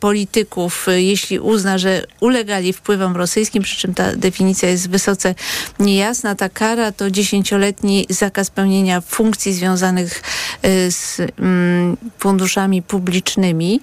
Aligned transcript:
polityków, 0.00 0.86
jeśli 0.96 1.38
uzna, 1.38 1.78
że 1.78 2.04
ulegali 2.20 2.72
wpływom 2.72 3.16
rosyjskim, 3.16 3.62
przy 3.62 3.76
czym 3.76 3.94
ta 3.94 4.16
definicja 4.16 4.68
jest 4.68 4.90
wysoce 4.90 5.34
niejasna. 5.80 6.34
Ta 6.34 6.48
kara 6.48 6.92
to 6.92 7.10
dziesięcioletni 7.10 8.06
zakaz 8.10 8.50
pełnienia 8.50 9.00
funkcji 9.00 9.52
związanych 9.52 10.22
z 10.90 11.20
mm, 11.38 11.96
funduszami 12.18 12.82
publicznymi. 12.82 13.80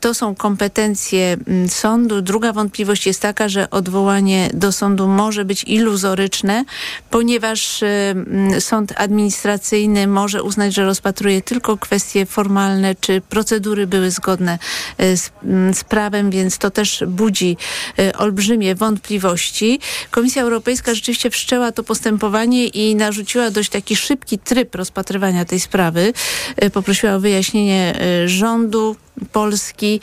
To 0.00 0.14
są 0.14 0.34
kompetencje 0.34 1.36
mm, 1.46 1.68
sądu. 1.68 2.22
Druga 2.22 2.52
wątpliwość 2.52 3.06
jest 3.06 3.20
taka, 3.22 3.48
że 3.48 3.70
odwołanie 3.70 4.50
do 4.54 4.72
sądu 4.72 5.08
może 5.08 5.44
być 5.44 5.64
iluzoryczne, 5.64 6.64
ponieważ 7.10 7.82
mm, 7.82 8.60
sąd 8.60 8.92
administracyjny 8.96 10.06
może 10.06 10.42
uznać, 10.42 10.74
że 10.74 10.84
rozpatruje 10.84 11.42
tylko 11.42 11.76
kwestie 11.76 12.26
formalne, 12.26 12.94
czy 12.94 13.20
procedury 13.20 13.86
były 13.86 14.10
zgodne 14.10 14.58
e, 14.98 15.03
z, 15.16 15.30
mm, 15.44 15.74
z 15.74 15.84
prawem, 15.84 16.30
więc 16.30 16.58
to 16.58 16.70
też 16.70 17.04
budzi 17.06 17.56
e, 17.98 18.18
olbrzymie 18.18 18.74
wątpliwości. 18.74 19.80
Komisja 20.10 20.42
Europejska 20.42 20.94
rzeczywiście 20.94 21.30
wszczęła 21.30 21.72
to 21.72 21.82
postępowanie 21.82 22.66
i 22.66 22.94
narzuciła 22.94 23.50
dość 23.50 23.70
taki 23.70 23.96
szybki 23.96 24.38
tryb 24.38 24.74
rozpatrywania 24.74 25.44
tej 25.44 25.60
sprawy. 25.60 26.12
E, 26.56 26.70
poprosiła 26.70 27.14
o 27.14 27.20
wyjaśnienie 27.20 27.94
rządu. 28.26 28.96
Polski. 29.32 30.00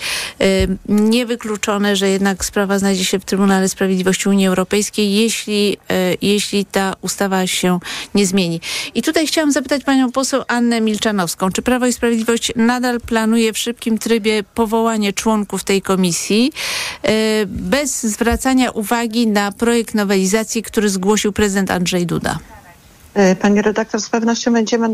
Niewykluczone, 0.90 1.96
że 1.96 2.10
jednak 2.10 2.46
sprawa 2.46 2.80
znajdzie 2.80 3.06
się 3.06 3.20
w 3.20 3.26
Trybunale 3.26 3.70
Sprawiedliwości 3.70 4.30
Unii 4.30 4.48
Europejskiej, 4.48 5.14
jeśli, 5.14 5.78
jeśli 6.22 6.66
ta 6.66 6.94
ustawa 7.02 7.48
się 7.48 7.80
nie 8.16 8.26
zmieni. 8.26 8.62
I 8.96 9.02
tutaj 9.02 9.28
chciałam 9.28 9.52
zapytać 9.52 9.84
panią 9.84 10.12
poseł 10.12 10.44
Annę 10.48 10.82
Milczanowską, 10.82 11.52
czy 11.52 11.62
Prawo 11.62 11.86
i 11.86 11.94
Sprawiedliwość 11.94 12.52
nadal 12.56 13.02
planuje 13.02 13.54
w 13.54 13.58
szybkim 13.58 13.98
trybie 13.98 14.44
powołanie 14.44 15.14
członków 15.14 15.64
tej 15.64 15.82
komisji 15.82 16.52
bez 17.46 18.04
zwracania 18.04 18.72
uwagi 18.72 19.28
na 19.28 19.52
projekt 19.52 19.96
nowelizacji, 19.96 20.64
który 20.64 20.90
zgłosił 20.90 21.34
prezydent 21.34 21.72
Andrzej 21.72 22.06
Duda? 22.06 22.40
E, 23.14 23.36
pani 23.36 23.62
redaktor, 23.62 24.02
z 24.02 24.10
pewnością 24.10 24.54
będziemy 24.54 24.90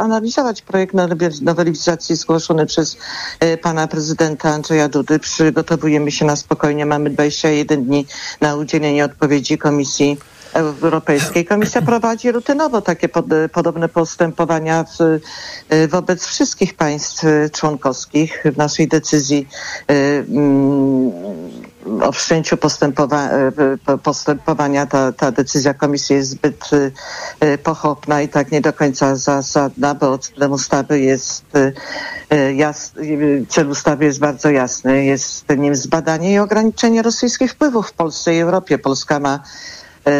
analizować 0.00 0.62
projekt 0.62 0.94
nowelizacji 1.42 2.16
zgłoszony 2.16 2.66
przez 2.66 2.96
e, 3.40 3.56
pana 3.56 3.88
prezydenta 3.88 4.50
Andrzeja 4.50 4.88
Dudy. 4.88 5.18
Przygotowujemy 5.18 6.10
się 6.10 6.24
na 6.24 6.36
spokojnie. 6.36 6.86
Mamy 6.86 7.10
21 7.10 7.84
dni 7.84 8.06
na 8.40 8.56
udzielenie 8.56 9.04
odpowiedzi 9.04 9.58
Komisji 9.58 10.18
Europejskiej. 10.52 11.44
Komisja 11.44 11.82
prowadzi 11.82 12.32
rutynowo 12.32 12.80
takie 12.80 13.08
pod, 13.08 13.26
podobne 13.52 13.88
postępowania 13.88 14.84
w, 14.84 15.00
e, 15.68 15.88
wobec 15.88 16.26
wszystkich 16.26 16.74
państw 16.74 17.24
członkowskich. 17.52 18.42
W 18.54 18.56
naszej 18.56 18.88
decyzji 18.88 19.48
o 22.02 22.12
wszczęciu 22.12 22.56
postępowa 22.56 23.28
e, 23.30 23.98
postępowania 24.02 24.86
ta, 24.86 25.12
ta 25.12 25.32
decyzja 25.32 25.74
komisji 25.74 26.16
jest 26.16 26.30
zbyt 26.30 26.70
e, 27.40 27.58
pochopna 27.58 28.22
i 28.22 28.28
tak 28.28 28.52
nie 28.52 28.60
do 28.60 28.72
końca 28.72 29.16
zasadna, 29.16 29.94
bo 29.94 30.18
celem 30.18 30.52
ustawy 30.52 31.00
jest 31.00 31.44
e, 32.30 32.54
jas, 32.54 32.92
cel 33.48 33.70
ustawy 33.70 34.04
jest 34.04 34.18
bardzo 34.18 34.50
jasny. 34.50 35.04
Jest 35.04 35.44
nim 35.58 35.76
zbadanie 35.76 36.32
i 36.32 36.38
ograniczenie 36.38 37.02
rosyjskich 37.02 37.52
wpływów 37.52 37.88
w 37.88 37.92
Polsce 37.92 38.34
i 38.34 38.40
Europie. 38.40 38.78
Polska 38.78 39.20
ma 39.20 39.40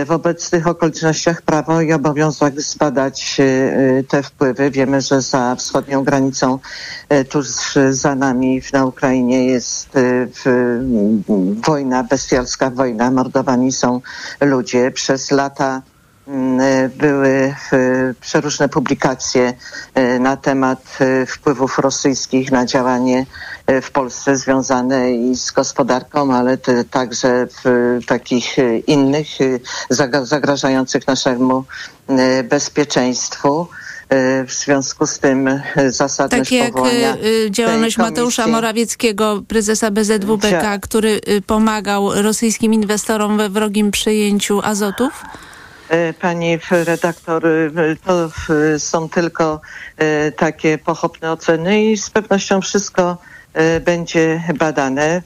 w 0.07 0.11
obecnych 0.11 0.67
okolicznościach 0.67 1.43
prawo 1.43 1.81
i 1.81 1.93
obowiązek 1.93 2.61
zbadać 2.61 3.37
e, 3.41 4.03
te 4.03 4.23
wpływy. 4.23 4.71
Wiemy, 4.71 5.01
że 5.01 5.23
za 5.23 5.57
wschodnią 5.57 6.05
granicą, 6.05 6.59
e, 7.09 7.25
tuż 7.25 7.47
za 7.91 8.15
nami 8.15 8.63
na 8.73 8.85
Ukrainie 8.85 9.47
jest 9.47 9.89
wojna, 11.67 12.03
bestialska 12.03 12.71
wojna, 12.71 13.11
mordowani 13.11 13.73
są 13.73 14.01
ludzie. 14.41 14.91
Przez 14.91 15.31
lata 15.31 15.83
były 16.97 17.55
przeróżne 18.21 18.69
publikacje 18.69 19.53
na 20.21 20.37
temat 20.37 20.99
wpływów 21.27 21.79
rosyjskich 21.79 22.53
na 22.53 22.67
działanie 22.67 23.27
w 23.83 23.91
Polsce 23.91 24.37
związane 24.37 25.13
i 25.13 25.37
z 25.37 25.51
gospodarką, 25.51 26.35
ale 26.35 26.59
także 26.91 27.47
w 27.65 27.99
takich 28.07 28.57
innych 28.87 29.27
zagrażających 30.21 31.07
naszemu 31.07 31.65
bezpieczeństwu. 32.45 33.69
W 34.47 34.53
związku 34.53 35.07
z 35.07 35.19
tym 35.19 35.61
zasadność 35.89 36.51
Tak 36.51 36.59
jak 36.59 36.73
powołania 36.73 37.17
działalność 37.51 37.99
Mateusza 37.99 38.47
Morawieckiego, 38.47 39.43
prezesa 39.49 39.91
BZWBK, 39.91 40.79
który 40.83 41.21
pomagał 41.47 42.23
rosyjskim 42.23 42.75
inwestorom 42.75 43.39
we 43.39 43.49
wrogim 43.49 43.91
przejęciu 43.91 44.61
azotów? 44.63 45.25
Pani 46.21 46.59
redaktor, 46.71 47.43
to 48.05 48.31
są 48.79 49.09
tylko 49.09 49.61
takie 50.37 50.79
pochopne 50.79 51.33
oceny 51.33 51.85
i 51.85 51.97
z 51.97 52.11
pewnością 52.11 52.61
wszystko 52.61 53.17
E, 53.59 53.81
będzie 53.81 54.43
badane. 54.59 55.23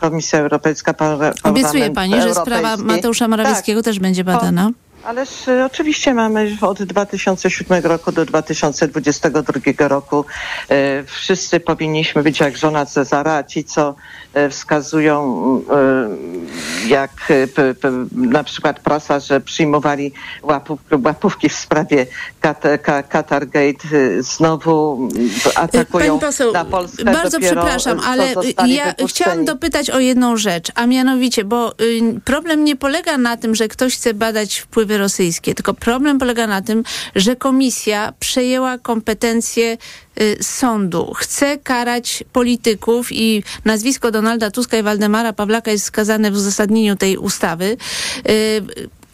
Komisja 0.00 0.38
Europejska, 0.38 0.94
Obiecuje 1.42 1.90
Pani, 1.90 2.22
że 2.22 2.34
sprawa 2.34 2.76
Mateusza 2.76 3.28
Morawieckiego 3.28 3.80
tak, 3.80 3.84
też 3.84 3.98
będzie 3.98 4.24
badana? 4.24 4.70
Ależ 5.04 5.48
e, 5.48 5.66
oczywiście 5.66 6.14
mamy 6.14 6.56
od 6.60 6.82
2007 6.82 7.82
roku 7.84 8.12
do 8.12 8.24
2022 8.24 9.88
roku. 9.88 10.24
E, 10.68 11.04
wszyscy 11.04 11.60
powinniśmy 11.60 12.22
być 12.22 12.40
jak 12.40 12.56
żona 12.56 12.86
Cezara, 12.86 13.34
a 13.34 13.42
ci, 13.42 13.64
co 13.64 13.94
e, 14.34 14.50
wskazują, 14.50 15.44
jak 16.86 17.10
p, 17.54 17.74
p, 17.74 17.90
na 18.12 18.44
przykład 18.44 18.80
prasa, 18.80 19.20
że 19.20 19.40
przyjmowali 19.40 20.12
łapów, 20.42 20.80
łapówki 21.04 21.48
w 21.48 21.54
sprawie 21.54 22.06
Qatargate, 23.08 23.88
znowu 24.18 25.08
atakują 25.54 26.18
Pani 26.18 26.20
poseł, 26.20 26.52
na 26.52 26.64
Polskę. 26.64 27.04
Bardzo 27.04 27.40
przepraszam, 27.40 28.00
ale 28.00 28.28
ja 28.66 28.84
wypuszczeni. 28.84 29.08
chciałam 29.08 29.44
dopytać 29.44 29.90
o 29.90 30.00
jedną 30.00 30.36
rzecz, 30.36 30.68
a 30.74 30.86
mianowicie, 30.86 31.44
bo 31.44 31.72
y, 31.80 32.20
problem 32.24 32.64
nie 32.64 32.76
polega 32.76 33.18
na 33.18 33.36
tym, 33.36 33.54
że 33.54 33.68
ktoś 33.68 33.96
chce 33.96 34.14
badać 34.14 34.58
wpływy 34.58 34.93
rosyjskie. 34.98 35.54
Tylko 35.54 35.74
problem 35.74 36.18
polega 36.18 36.46
na 36.46 36.62
tym, 36.62 36.84
że 37.14 37.36
komisja 37.36 38.12
przejęła 38.20 38.78
kompetencje 38.78 39.76
y, 40.20 40.36
sądu. 40.42 41.12
Chce 41.16 41.58
karać 41.58 42.24
polityków 42.32 43.12
i 43.12 43.42
nazwisko 43.64 44.10
Donalda 44.10 44.50
Tuska 44.50 44.76
i 44.78 44.82
Waldemara 44.82 45.32
Pawlaka 45.32 45.70
jest 45.70 45.84
wskazane 45.84 46.30
w 46.30 46.34
uzasadnieniu 46.34 46.96
tej 46.96 47.16
ustawy. 47.16 47.76
Y, 48.28 48.62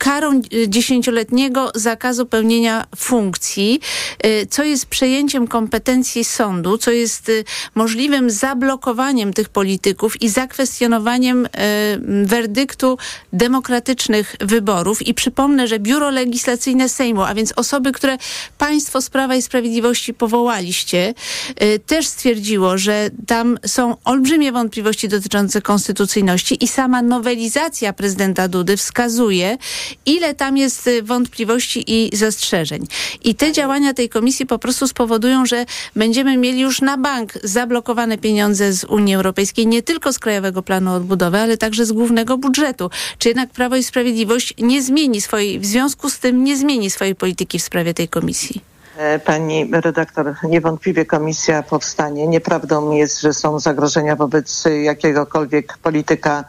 karą 0.01 0.41
y, 0.55 0.69
dziesięcioletniego 0.69 1.71
zakazu 1.75 2.27
pełnienia 2.27 2.87
funkcji, 2.97 3.81
y, 4.27 4.47
co 4.51 4.65
jest 4.65 4.87
przejęciem 4.87 5.47
kompetencji 5.47 6.25
sądu, 6.25 6.79
co 6.79 6.91
jest 6.91 7.29
y, 7.29 7.45
możliwym 7.75 8.31
zablokowaniem 8.31 9.33
tych 9.33 9.49
polityków 9.49 10.23
i 10.23 10.29
zakwestionowaniem 10.29 11.49
werdyktu 12.25 12.99
demokratycznych 13.33 14.37
wyborów. 14.41 15.07
I 15.07 15.15
przypomnę, 15.15 15.69
że 15.69 15.79
Biuro 15.79 16.11
Legislacyjne 16.11 16.89
Sejmu, 16.89 17.23
a 17.23 17.35
więc 17.35 17.53
osoby, 17.57 17.93
które 17.93 18.19
państwo 18.59 19.03
z 19.03 19.11
Prawa 19.11 19.35
i 19.35 19.43
Sprawiedliwości 19.43 20.15
powołaliście, 20.15 21.15
też 21.87 22.07
stwierdziło, 22.07 22.79
że 22.79 23.11
tam 23.27 23.59
są 23.67 23.97
olbrzymie 24.05 24.53
wątpliwości 24.53 25.09
dotyczące 25.09 25.63
konstytucyjności 25.63 26.65
i 26.65 26.69
sama 26.69 27.03
nowelizacja 27.03 27.93
prezydenta 27.93 28.49
Dudy 28.49 28.77
wskazuje, 28.77 29.59
ile 30.07 30.35
tam 30.35 30.57
jest 30.57 30.87
y, 30.87 31.03
wątpliwości 31.03 31.85
i 31.87 32.17
zastrzeżeń. 32.17 32.87
I 33.25 33.35
te 33.35 33.53
działania 33.53 33.95
tej 33.95 34.09
komisji 34.09 34.47
po 34.47 34.59
prostu 34.59 34.89
spowodują, 34.89 35.47
że 35.47 35.67
będziemy 35.97 36.37
mieli 36.37 36.61
już 36.61 36.81
na 36.81 36.97
bank 36.97 37.33
zablokowane 37.45 38.19
pieniądze 38.19 38.73
z 38.73 38.85
Unii 38.85 39.15
Europejskiej, 39.15 39.67
nie 39.67 39.83
tylko 39.83 40.13
z 40.13 40.19
Krajowego 40.19 40.63
Planu 40.63 40.95
Odbudowy, 40.95 41.39
ale 41.39 41.57
także 41.57 41.87
z 41.87 41.93
głównego 41.93 42.39
budżetu. 42.39 42.91
Czy 43.19 43.29
jednak 43.29 43.51
Prawo 43.51 43.77
i 43.77 43.83
Sprawiedliwość 43.83 44.55
nie 44.59 44.83
zmieni 44.83 45.21
swojej, 45.21 45.61
w 45.61 45.67
związku 45.67 46.11
z 46.11 46.19
tym 46.19 46.45
nie 46.45 46.57
zmieni 46.57 46.91
swojej 46.91 47.15
polityki 47.15 47.59
w 47.59 47.63
sprawie 47.63 47.95
tej 47.95 48.09
komisji? 48.09 48.71
E, 49.01 49.19
pani 49.19 49.71
redaktor, 49.73 50.35
niewątpliwie 50.43 51.07
komisja 51.07 51.63
powstanie. 51.63 52.29
Nieprawdą 52.29 52.93
jest, 52.93 53.21
że 53.21 53.33
są 53.33 53.61
zagrożenia 53.61 54.17
wobec 54.17 54.65
jakiegokolwiek 54.83 55.79
polityka 55.79 56.45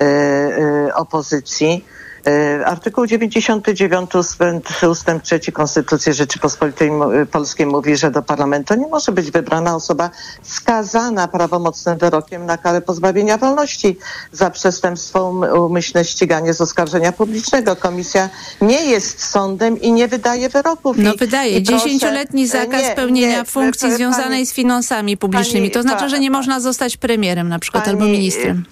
e, 0.00 0.04
e, 0.04 0.94
opozycji. 0.94 1.84
E, 2.26 2.66
artykuł 2.66 3.06
99 3.06 4.14
ustęp, 4.14 4.68
ustęp 4.90 5.22
3 5.22 5.52
Konstytucji 5.52 6.12
Rzeczypospolitej 6.12 6.90
Polskiej 7.30 7.66
mówi, 7.66 7.96
że 7.96 8.10
do 8.10 8.22
parlamentu 8.22 8.74
nie 8.74 8.86
może 8.86 9.12
być 9.12 9.30
wybrana 9.30 9.76
osoba 9.76 10.10
skazana 10.42 11.28
prawomocnym 11.28 11.98
wyrokiem 11.98 12.46
na 12.46 12.58
karę 12.58 12.80
pozbawienia 12.80 13.38
wolności 13.38 13.98
za 14.32 14.50
przestępstwo 14.50 15.30
um, 15.30 15.62
umyślne 15.62 16.04
ściganie 16.04 16.54
z 16.54 16.60
oskarżenia 16.60 17.12
publicznego. 17.12 17.76
Komisja 17.76 18.28
nie 18.60 18.84
jest 18.84 19.24
sądem 19.24 19.80
i 19.80 19.92
nie 19.92 20.08
wydaje 20.08 20.48
wyroków. 20.48 20.96
No 20.98 21.14
I, 21.14 21.16
wydaje. 21.16 21.62
Dziesięcioletni 21.62 22.46
zakaz 22.46 22.82
nie, 22.82 22.94
pełnienia 22.94 23.38
nie, 23.38 23.44
funkcji 23.44 23.88
pani, 23.88 23.96
związanej 23.96 24.46
z 24.46 24.52
finansami 24.52 25.16
publicznymi. 25.16 25.70
To 25.70 25.82
znaczy, 25.82 26.08
że 26.08 26.20
nie 26.20 26.30
można 26.30 26.60
zostać 26.60 26.96
premierem 26.96 27.48
na 27.48 27.58
przykład 27.58 27.84
pani, 27.84 27.96
albo 27.96 28.06
ministrem. 28.06 28.64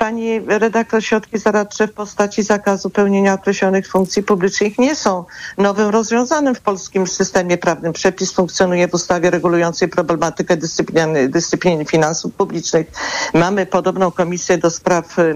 Pani 0.00 0.40
redaktor, 0.40 1.04
środki 1.04 1.38
zaradcze 1.38 1.88
w 1.88 1.92
postaci 1.92 2.42
zakazu 2.42 2.90
pełnienia 2.90 3.34
określonych 3.34 3.88
funkcji 3.88 4.22
publicznych 4.22 4.78
nie 4.78 4.96
są 4.96 5.24
nowym 5.58 5.88
rozwiązanym 5.88 6.54
w 6.54 6.60
polskim 6.60 7.06
systemie 7.06 7.58
prawnym. 7.58 7.92
Przepis 7.92 8.32
funkcjonuje 8.32 8.88
w 8.88 8.94
ustawie 8.94 9.30
regulującej 9.30 9.88
problematykę 9.88 10.56
dyscypliny, 10.56 11.28
dyscypliny 11.28 11.84
finansów 11.84 12.34
publicznych. 12.34 12.86
Mamy 13.34 13.66
podobną 13.66 14.10
komisję 14.10 14.58
do 14.58 14.70
spraw 14.70 15.18
y, 15.18 15.34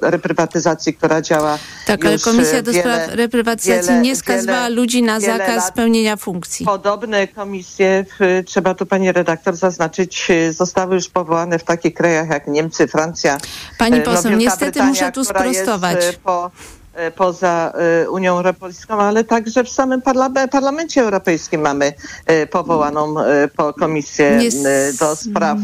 reprywatyzacji, 0.00 0.94
która 0.94 1.22
działa. 1.22 1.58
Tak, 1.86 2.04
ale 2.04 2.18
komisja 2.18 2.62
do 2.62 2.72
wiele, 2.72 2.82
spraw 2.82 3.14
reprywatyzacji 3.14 3.88
wiele, 3.88 4.00
nie 4.00 4.16
skazywała 4.16 4.68
ludzi 4.68 5.02
na 5.02 5.20
zakaz 5.20 5.72
pełnienia 5.72 6.16
funkcji. 6.16 6.66
Podobne 6.66 7.28
komisje, 7.28 8.04
trzeba 8.46 8.74
tu 8.74 8.86
pani 8.86 9.12
redaktor 9.12 9.56
zaznaczyć, 9.56 10.30
y, 10.30 10.52
zostały 10.52 10.94
już 10.94 11.08
powołane 11.08 11.58
w 11.58 11.64
takich 11.64 11.94
krajach 11.94 12.28
jak 12.28 12.46
Niemcy, 12.46 12.88
Francja. 12.88 13.38
Pani 13.80 13.98
no, 13.98 14.04
poseł, 14.04 14.30
no, 14.30 14.36
niestety 14.36 14.82
muszę 14.82 15.12
tu 15.12 15.24
sprostować. 15.24 16.04
E, 16.04 16.12
po, 16.12 16.50
e, 16.94 17.10
poza 17.10 17.72
e, 18.04 18.10
Unią 18.10 18.36
Europejską, 18.36 18.94
ale 18.94 19.24
także 19.24 19.64
w 19.64 19.68
samym 19.70 20.02
parlamencie 20.50 21.00
europejskim 21.02 21.60
mamy 21.60 21.92
powołaną 22.50 23.14
komisję 23.78 24.38
do 25.00 25.16
spraw 25.16 25.58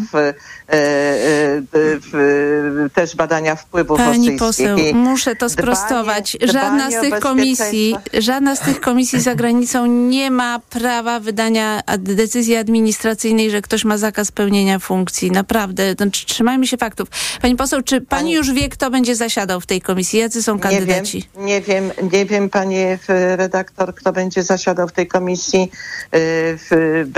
też 2.95 3.17
badania 3.17 3.57
wpływów 3.57 3.99
Pani 3.99 4.33
poseł, 4.33 4.79
muszę 4.95 5.37
to 5.37 5.49
sprostować. 5.49 6.37
Żadna 6.43 6.91
z 6.91 7.01
tych 7.01 7.21
komisji, 7.21 7.97
żadna 8.19 8.57
z 8.57 8.61
tych 8.61 8.81
komisji 8.81 9.21
za 9.21 9.35
granicą 9.35 9.87
nie 9.87 10.31
ma 10.31 10.61
prawa 10.71 11.21
wydania 11.21 11.81
decyzji 11.99 12.57
administracyjnej, 12.57 13.51
że 13.51 13.63
ktoś 13.63 13.85
ma 13.85 13.99
zakaz 13.99 14.33
pełnienia 14.33 14.79
funkcji. 14.79 15.31
Naprawdę, 15.31 15.93
znaczy, 15.93 16.27
trzymajmy 16.27 16.67
się 16.67 16.77
faktów. 16.77 17.09
Pani 17.43 17.57
poseł, 17.57 17.83
czy 17.83 18.01
pani, 18.01 18.07
pani 18.09 18.33
już 18.33 18.53
wie, 18.53 18.69
kto 18.69 18.91
będzie 18.91 19.17
zasiadał 19.17 19.61
w 19.61 19.67
tej 19.67 19.81
komisji? 19.81 20.19
Jacy 20.19 20.43
są 20.43 20.59
kandydaci? 20.59 21.29
Nie 21.37 21.61
wiem, 21.61 21.85
nie 21.87 21.93
wiem, 22.01 22.11
nie 22.13 22.27
wiem 22.27 22.51
panie 22.51 22.99
redaktor, 23.37 23.95
kto 23.95 24.13
będzie 24.13 24.43
zasiadał 24.43 24.89
w 24.89 24.93
tej 24.93 25.07
komisji. 25.07 25.71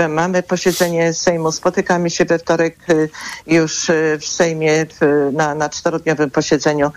Mamy 0.09 0.43
posiedzenie 0.43 1.13
Sejmu, 1.13 1.51
spotykamy 1.51 2.09
się 2.09 2.25
we 2.25 2.39
wtorek 2.39 2.77
już 3.47 3.91
w 4.19 4.25
Sejmie 4.25 4.85
na, 5.33 5.55
na 5.55 5.69
czterodniowym 5.69 6.31
posiedzeniu 6.31 6.91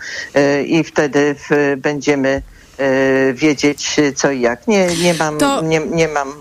i 0.65 0.83
wtedy 0.83 1.35
będziemy 1.77 2.41
wiedzieć 3.33 3.95
co 4.15 4.31
i 4.31 4.41
jak. 4.41 4.67
Nie, 4.67 4.87
nie 4.87 5.13
mam, 5.13 5.37
to... 5.37 5.61
nie, 5.61 5.79
nie 5.79 6.07
mam 6.07 6.33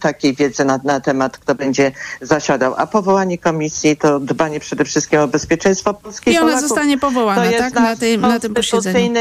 takiej 0.00 0.34
wiedzy 0.34 0.64
na, 0.64 0.80
na 0.84 1.00
temat, 1.00 1.38
kto 1.38 1.54
będzie 1.54 1.92
zasiadał. 2.20 2.74
A 2.76 2.86
powołanie 2.86 3.38
komisji 3.38 3.96
to 3.96 4.20
dbanie 4.20 4.60
przede 4.60 4.84
wszystkim 4.84 5.20
o 5.20 5.28
bezpieczeństwo 5.28 5.94
polskiej 5.94 6.34
I 6.34 6.38
ona 6.38 6.46
Polaków. 6.46 6.68
zostanie 6.68 6.98
powołana, 6.98 7.50
tak? 7.58 7.74
Na, 7.74 7.96
tej, 7.96 8.18
na 8.18 8.40
tym 8.40 8.54
posiedzeniu 8.54 9.12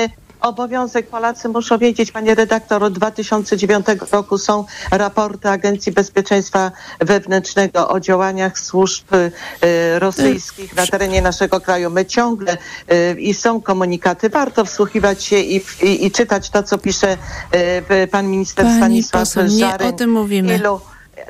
obowiązek. 0.41 1.07
Polacy 1.07 1.49
muszą 1.49 1.77
wiedzieć, 1.77 2.11
panie 2.11 2.35
redaktor, 2.35 2.83
od 2.83 2.93
2009 2.93 3.85
roku 4.11 4.37
są 4.37 4.65
raporty 4.91 5.49
Agencji 5.49 5.91
Bezpieczeństwa 5.91 6.71
Wewnętrznego 6.99 7.89
o 7.89 7.99
działaniach 7.99 8.59
służb 8.59 9.13
y, 9.13 9.99
rosyjskich 9.99 10.75
na 10.75 10.87
terenie 10.87 11.21
naszego 11.21 11.61
kraju. 11.61 11.89
My 11.89 12.05
ciągle 12.05 12.57
y, 12.91 13.19
i 13.19 13.33
są 13.33 13.61
komunikaty. 13.61 14.29
Warto 14.29 14.65
wsłuchiwać 14.65 15.23
się 15.23 15.39
i, 15.39 15.55
i, 15.81 16.05
i 16.05 16.11
czytać 16.11 16.49
to, 16.49 16.63
co 16.63 16.77
pisze 16.77 17.17
y, 18.03 18.07
pan 18.07 18.27
minister 18.27 18.65
Pani 18.65 18.77
Stanisław 18.77 19.21
poseł, 19.21 19.47
Nie 19.47 19.77
o 19.89 19.91
tym 19.91 20.11
mówimy. 20.11 20.55
Ilu, 20.55 20.79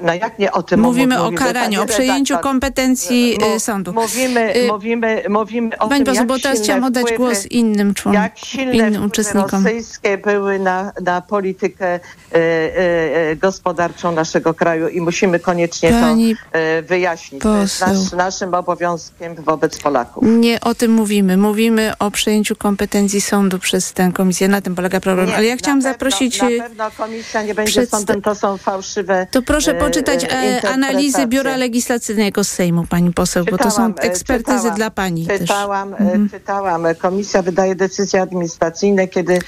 no 0.02 0.14
jak 0.14 0.40
nie 0.40 0.52
o 0.52 0.64
tym 0.64 0.80
Mówimy 0.80 1.22
o 1.22 1.32
karaniu, 1.32 1.82
o 1.82 1.86
przejęciu 1.86 2.34
redaktor. 2.34 2.52
kompetencji 2.52 3.38
y, 3.56 3.60
sądu. 3.60 3.94
Mówimy, 3.94 4.56
y, 4.56 4.68
mówimy, 4.68 5.24
mówimy 5.30 5.78
o 5.78 5.88
Pani 5.88 6.06
tym, 6.06 6.28
bo 6.28 6.40
teraz 6.40 6.60
chciałam 6.60 6.84
oddać 6.84 7.04
wpływy, 7.04 7.18
głos 7.18 7.46
innym 7.46 7.94
członkom, 7.94 8.24
jak 8.24 8.38
silne 8.38 8.88
innym 8.88 9.06
uczestnikom. 9.06 9.64
rosyjskie 9.64 10.18
były 10.18 10.60
na, 10.60 10.92
na 11.02 11.22
politykę 11.22 11.86
e, 11.96 12.00
e, 12.32 13.36
gospodarczą 13.36 14.12
naszego 14.12 14.54
kraju 14.54 14.88
i 14.88 15.02
musimy 15.02 15.40
koniecznie 15.40 15.90
Pani 15.90 16.36
to 16.36 16.60
e, 16.60 16.82
wyjaśnić. 16.82 17.42
Poseł. 17.42 17.88
To 17.88 17.94
jest 17.94 18.12
nasz, 18.12 18.12
naszym 18.12 18.54
obowiązkiem 18.54 19.36
wobec 19.36 19.82
Polaków. 19.82 20.24
Nie 20.28 20.62
o 20.62 20.76
tym 20.76 20.92
mówimy. 20.92 21.38
Mówimy 21.38 21.94
o 22.00 22.12
przejęciu 22.12 22.56
kompetencji 22.56 23.22
sądu 23.22 23.60
przez 23.60 23.94
tę 23.94 24.12
komisję. 24.14 24.48
Na 24.48 24.62
tym 24.62 24.76
polega 24.76 25.00
problem. 25.00 25.28
Nie, 25.28 25.36
Ale 25.36 25.46
ja 25.46 25.58
chciałam 25.58 25.80
pewno, 25.80 25.94
zaprosić... 25.94 26.42
Na 26.42 26.48
pewno 26.48 26.92
komisja 26.98 27.42
nie 27.44 27.56
będzie 27.56 27.86
sądem, 27.86 28.22
to 28.22 28.36
są 28.36 28.58
fałszywe... 28.58 29.28
To 29.32 29.42
proszę 29.42 29.74
poczytać 29.80 30.24
e, 30.24 30.70
analizy 30.70 31.28
Biura 31.28 31.58
Legislacyjnego 31.58 32.44
z 32.44 32.50
Sejmu, 32.50 32.86
pani 32.90 33.14
poseł, 33.14 33.46
czytałam, 33.46 33.64
bo 33.64 33.70
to 33.70 33.76
są 33.76 34.10
ekspertyzy 34.10 34.58
czytałam, 34.58 34.76
dla 34.76 34.92
pani 34.92 35.28
czytałam, 35.28 35.92
też. 35.92 36.02
Mhm. 36.02 36.30
Czytałam. 36.30 36.86
Komisja 36.98 37.42
wydaje 37.42 37.76
decyzje 37.76 38.22
administracyjne, 38.22 39.08
kiedy 39.08 39.40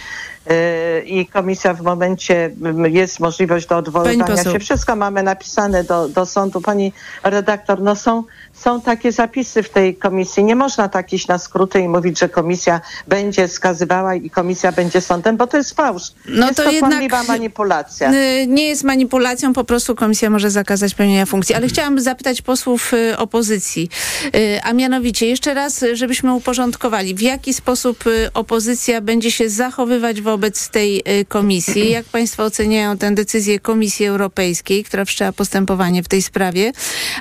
i 1.05 1.25
komisja 1.25 1.73
w 1.73 1.81
momencie 1.81 2.51
jest 2.89 3.19
możliwość 3.19 3.67
do 3.67 3.77
odwoływania 3.77 4.43
się. 4.43 4.59
Wszystko 4.59 4.95
mamy 4.95 5.23
napisane 5.23 5.83
do, 5.83 6.09
do 6.09 6.25
sądu. 6.25 6.61
Pani 6.61 6.93
redaktor, 7.23 7.81
no 7.81 7.95
są, 7.95 8.23
są 8.53 8.81
takie 8.81 9.11
zapisy 9.11 9.63
w 9.63 9.69
tej 9.69 9.95
komisji. 9.95 10.43
Nie 10.43 10.55
można 10.55 10.89
tak 10.89 11.13
iść 11.13 11.27
na 11.27 11.37
skróty 11.37 11.79
i 11.79 11.87
mówić, 11.87 12.19
że 12.19 12.29
komisja 12.29 12.81
będzie 13.07 13.47
skazywała 13.47 14.15
i 14.15 14.29
komisja 14.29 14.71
będzie 14.71 15.01
sądem, 15.01 15.37
bo 15.37 15.47
to 15.47 15.57
jest 15.57 15.73
fałsz. 15.73 16.11
No 16.25 16.45
jest 16.45 16.57
to, 16.57 16.63
to 16.63 16.71
jednak 16.71 17.27
manipulacja. 17.27 18.11
Nie 18.47 18.67
jest 18.67 18.83
manipulacją, 18.83 19.53
po 19.53 19.63
prostu 19.63 19.95
komisja 19.95 20.29
może 20.29 20.49
zakazać 20.49 20.95
pełnienia 20.95 21.25
funkcji. 21.25 21.55
Ale 21.55 21.67
chciałam 21.67 21.99
zapytać 21.99 22.41
posłów 22.41 22.93
y, 22.93 23.17
opozycji, 23.17 23.89
y, 24.35 24.59
a 24.63 24.73
mianowicie 24.73 25.27
jeszcze 25.27 25.53
raz, 25.53 25.85
żebyśmy 25.93 26.33
uporządkowali, 26.33 27.15
w 27.15 27.21
jaki 27.21 27.53
sposób 27.53 28.07
y, 28.07 28.33
opozycja 28.33 29.01
będzie 29.01 29.31
się 29.31 29.49
zachowywać 29.49 30.21
wobec 30.21 30.38
wobec 30.39 30.69
tej 30.69 31.01
y, 31.21 31.25
komisji. 31.25 31.91
Jak 31.91 32.05
państwo 32.05 32.43
oceniają 32.43 32.97
tę 32.97 33.11
decyzję 33.11 33.59
Komisji 33.59 34.05
Europejskiej, 34.05 34.83
która 34.83 35.05
wszczęła 35.05 35.31
postępowanie 35.31 36.03
w 36.03 36.07
tej 36.07 36.21
sprawie? 36.21 36.71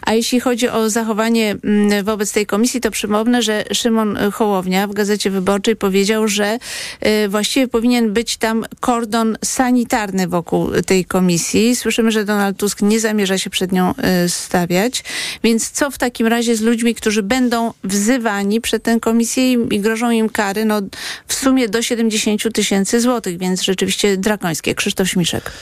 A 0.03 0.15
jeśli 0.15 0.41
chodzi 0.41 0.69
o 0.69 0.91
zachowanie 0.91 1.57
mm, 1.65 2.05
wobec 2.05 2.33
tej 2.33 2.47
komisji, 2.47 2.81
to 2.81 2.91
przypomnę, 2.91 3.43
że 3.43 3.65
Szymon 3.73 4.19
Hołownia 4.33 4.87
w 4.87 4.93
Gazecie 4.93 5.31
Wyborczej 5.31 5.77
powiedział, 5.77 6.29
że 6.29 6.59
y, 7.25 7.29
właściwie 7.29 7.69
powinien 7.69 8.13
być 8.13 8.37
tam 8.37 8.65
kordon 8.81 9.37
sanitarny 9.45 10.29
wokół 10.29 10.71
tej 10.87 11.05
komisji. 11.05 11.77
Słyszymy, 11.77 12.11
że 12.11 12.25
Donald 12.25 12.57
Tusk 12.57 12.83
nie 12.83 13.01
zamierza 13.01 13.39
się 13.39 13.51
przed 13.51 13.73
nią 13.73 13.95
y, 14.25 14.29
stawiać. 14.29 15.05
Więc 15.45 15.71
co 15.71 15.91
w 15.91 15.99
takim 15.99 16.27
razie 16.27 16.57
z 16.57 16.61
ludźmi, 16.61 16.95
którzy 16.95 17.23
będą 17.23 17.73
wzywani 17.85 18.61
przed 18.61 18.83
tę 18.83 19.01
komisję 19.01 19.53
i 19.53 19.81
grożą 19.81 20.11
im 20.11 20.29
kary 20.29 20.65
no, 20.65 20.81
w 21.27 21.35
sumie 21.35 21.69
do 21.69 21.83
70 21.83 22.53
tysięcy 22.55 23.01
złotych? 23.01 23.08
Złotych, 23.09 23.39
więc 23.39 23.63
rzeczywiście 23.63 24.17
drakońskie. 24.17 24.75
Krzysztof 24.75 25.09
Śmiszek. 25.09 25.53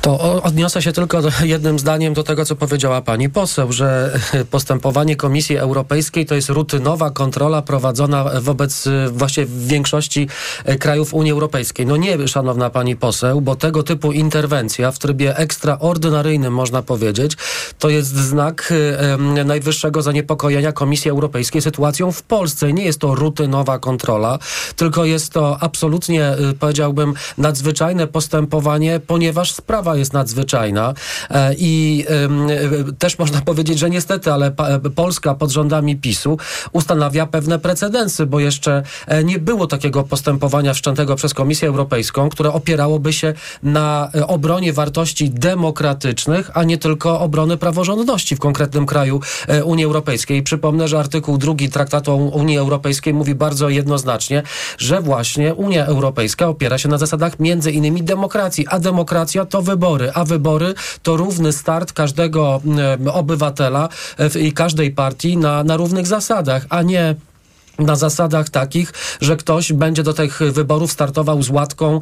To 0.00 0.42
odniosę 0.42 0.82
się 0.82 0.92
tylko 0.92 1.20
jednym 1.42 1.78
zdaniem 1.78 2.14
do 2.14 2.22
tego, 2.22 2.44
co 2.44 2.56
powiedziała 2.56 3.00
pani 3.00 3.30
poseł, 3.30 3.72
że 3.72 4.20
postępowanie 4.50 5.16
Komisji 5.16 5.56
Europejskiej 5.56 6.26
to 6.26 6.34
jest 6.34 6.48
rutynowa 6.48 7.10
kontrola 7.10 7.62
prowadzona 7.62 8.24
wobec 8.40 8.88
właśnie 9.10 9.46
większości 9.46 10.28
e, 10.64 10.78
krajów 10.78 11.14
Unii 11.14 11.32
Europejskiej. 11.32 11.86
No 11.86 11.96
nie, 11.96 12.28
szanowna 12.28 12.70
pani 12.70 12.96
poseł, 12.96 13.40
bo 13.40 13.56
tego 13.56 13.82
typu 13.82 14.12
interwencja 14.12 14.92
w 14.92 14.98
trybie 14.98 15.36
ekstraordynaryjnym, 15.36 16.54
można 16.54 16.82
powiedzieć, 16.82 17.36
to 17.78 17.88
jest 17.88 18.16
znak 18.16 18.72
e, 19.38 19.44
najwyższego 19.44 20.02
zaniepokojenia 20.02 20.72
Komisji 20.72 21.10
Europejskiej 21.10 21.62
sytuacją 21.62 22.12
w 22.12 22.22
Polsce. 22.22 22.72
Nie 22.72 22.84
jest 22.84 22.98
to 22.98 23.14
rutynowa 23.14 23.78
kontrola, 23.78 24.38
tylko 24.76 25.04
jest 25.04 25.32
to 25.32 25.56
absolutnie, 25.60 26.32
powiedziałbym, 26.60 27.14
nadzwyczajne 27.38 28.06
postępowanie, 28.06 29.00
ponieważ 29.06 29.52
sprawa 29.52 29.71
sprawa 29.72 29.96
jest 29.96 30.12
nadzwyczajna 30.12 30.94
e, 31.30 31.54
i 31.58 32.04
też 32.98 33.18
można 33.18 33.40
powiedzieć, 33.50 33.78
że 33.78 33.90
niestety, 33.90 34.32
ale 34.32 34.52
Polska 34.94 35.34
pod 35.34 35.50
rządami 35.50 35.96
PiSu 35.96 36.38
ustanawia 36.72 37.26
pewne 37.26 37.58
precedensy, 37.58 38.26
bo 38.26 38.40
jeszcze 38.40 38.82
e, 39.06 39.24
nie 39.24 39.38
było 39.38 39.66
takiego 39.66 40.02
postępowania 40.02 40.74
wszczętego 40.74 41.16
przez 41.16 41.34
Komisję 41.34 41.68
Europejską, 41.68 42.28
które 42.28 42.52
opierałoby 42.52 43.12
się 43.12 43.34
na 43.62 44.10
e, 44.14 44.26
obronie 44.26 44.72
wartości 44.72 45.30
demokratycznych, 45.30 46.50
a 46.54 46.64
nie 46.64 46.78
tylko 46.78 47.20
obrony 47.20 47.56
praworządności 47.56 48.36
w 48.36 48.38
konkretnym 48.38 48.86
kraju 48.86 49.20
Unii 49.64 49.84
Europejskiej. 49.84 50.42
Przypomnę, 50.42 50.88
że 50.88 50.98
artykuł 50.98 51.38
drugi 51.38 51.68
Traktatu 51.68 52.16
Unii 52.16 52.58
Europejskiej 52.58 53.14
mówi 53.14 53.34
bardzo 53.34 53.68
jednoznacznie, 53.68 54.42
że 54.78 55.00
właśnie 55.00 55.54
Unia 55.54 55.86
Europejska 55.86 56.48
opiera 56.48 56.78
się 56.78 56.88
na 56.88 56.98
zasadach 56.98 57.40
między 57.40 57.72
innymi 57.72 58.02
demokracji, 58.02 58.66
a 58.68 58.78
demokracja 58.78 59.44
to 59.44 59.61
wybory, 59.62 60.10
a 60.14 60.24
wybory 60.24 60.74
to 61.02 61.16
równy 61.16 61.52
start 61.52 61.92
każdego 61.92 62.60
obywatela 63.12 63.88
i 64.40 64.52
każdej 64.52 64.90
partii 64.90 65.36
na, 65.36 65.64
na 65.64 65.76
równych 65.76 66.06
zasadach, 66.06 66.66
a 66.68 66.82
nie 66.82 67.14
na 67.78 67.96
zasadach 67.96 68.50
takich, 68.50 68.92
że 69.20 69.36
ktoś 69.36 69.72
będzie 69.72 70.02
do 70.02 70.12
tych 70.12 70.40
wyborów 70.52 70.92
startował 70.92 71.42
z 71.42 71.50
łatką 71.50 72.00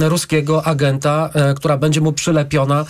ruskiego 0.00 0.64
agenta, 0.64 1.30
e, 1.34 1.54
która 1.54 1.76
będzie 1.76 2.00
mu 2.00 2.12
przylepiona 2.12 2.84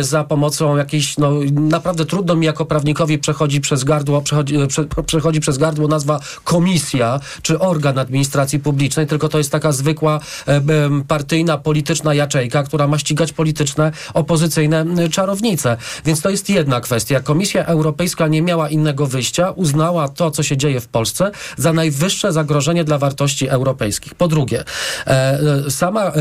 za 0.00 0.24
pomocą 0.24 0.76
jakiejś, 0.76 1.18
no 1.18 1.32
naprawdę 1.52 2.04
trudno 2.04 2.36
mi 2.36 2.46
jako 2.46 2.64
prawnikowi 2.64 3.18
przechodzi 3.18 3.60
przez 3.60 3.84
gardło, 3.84 4.22
przechodzi, 4.22 4.56
e, 4.56 4.66
prze, 4.66 4.84
przechodzi 5.06 5.40
przez 5.40 5.58
gardło 5.58 5.88
nazwa 5.88 6.20
komisja 6.44 7.20
czy 7.42 7.58
organ 7.58 7.98
administracji 7.98 8.58
publicznej, 8.58 9.06
tylko 9.06 9.28
to 9.28 9.38
jest 9.38 9.52
taka 9.52 9.72
zwykła 9.72 10.20
partyjna, 11.08 11.58
polityczna 11.58 12.14
jaczejka, 12.14 12.62
która 12.62 12.86
ma 12.86 12.98
ścigać 12.98 13.32
polityczne, 13.32 13.92
opozycyjne 14.14 14.84
czarownice. 15.10 15.76
Więc 16.04 16.20
to 16.20 16.30
jest 16.30 16.50
jedna 16.50 16.80
kwestia. 16.80 17.20
Komisja 17.20 17.64
Europejska 17.64 18.28
nie 18.28 18.42
miała 18.42 18.68
innego 18.68 19.06
wyjścia, 19.06 19.50
uznała 19.50 20.08
to, 20.08 20.30
co 20.30 20.42
się 20.42 20.56
dzieje 20.56 20.80
w 20.80 20.88
Polsce, 20.88 21.30
za 21.66 21.72
najwyższe 21.72 22.32
zagrożenie 22.32 22.84
dla 22.84 22.98
wartości 22.98 23.48
europejskich. 23.48 24.14
Po 24.14 24.28
drugie, 24.28 24.64
e, 25.06 25.10
e, 25.66 25.70
sama 25.70 26.12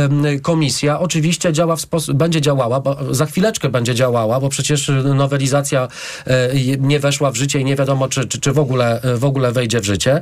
komisja 0.41 0.99
oczywiście 0.99 1.53
działa 1.53 1.75
w 1.75 1.81
sposób, 1.81 2.17
będzie 2.17 2.41
działała, 2.41 2.79
bo 2.79 2.97
za 3.11 3.25
chwileczkę 3.25 3.69
będzie 3.69 3.95
działała, 3.95 4.39
bo 4.39 4.49
przecież 4.49 4.91
nowelizacja 5.03 5.87
e, 6.27 6.49
nie 6.79 6.99
weszła 6.99 7.31
w 7.31 7.35
życie 7.35 7.59
i 7.59 7.65
nie 7.65 7.75
wiadomo, 7.75 8.07
czy, 8.07 8.27
czy, 8.27 8.53
w, 8.53 8.59
ogóle, 8.59 9.01
w 9.15 9.25
ogóle 9.25 9.51
wejdzie 9.51 9.79
w 9.79 9.85
życie. 9.85 10.21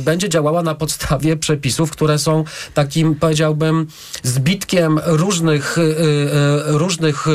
Będzie 0.00 0.28
działała 0.28 0.62
na 0.62 0.74
podstawie 0.74 1.36
przepisów, 1.36 1.90
które 1.90 2.18
są 2.18 2.44
takim, 2.74 3.14
powiedziałbym, 3.14 3.86
zbitkiem 4.22 5.00
różnych, 5.06 5.76
różnych 6.66 7.26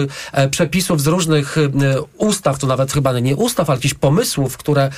przepisów 0.51 1.01
z 1.01 1.07
różnych 1.07 1.55
ustaw, 2.17 2.59
to 2.59 2.67
nawet 2.67 2.91
chyba 2.91 3.19
nie 3.19 3.36
ustaw, 3.36 3.69
ale 3.69 3.77
jakichś 3.77 3.93
pomysłów, 3.93 4.57
które, 4.57 4.89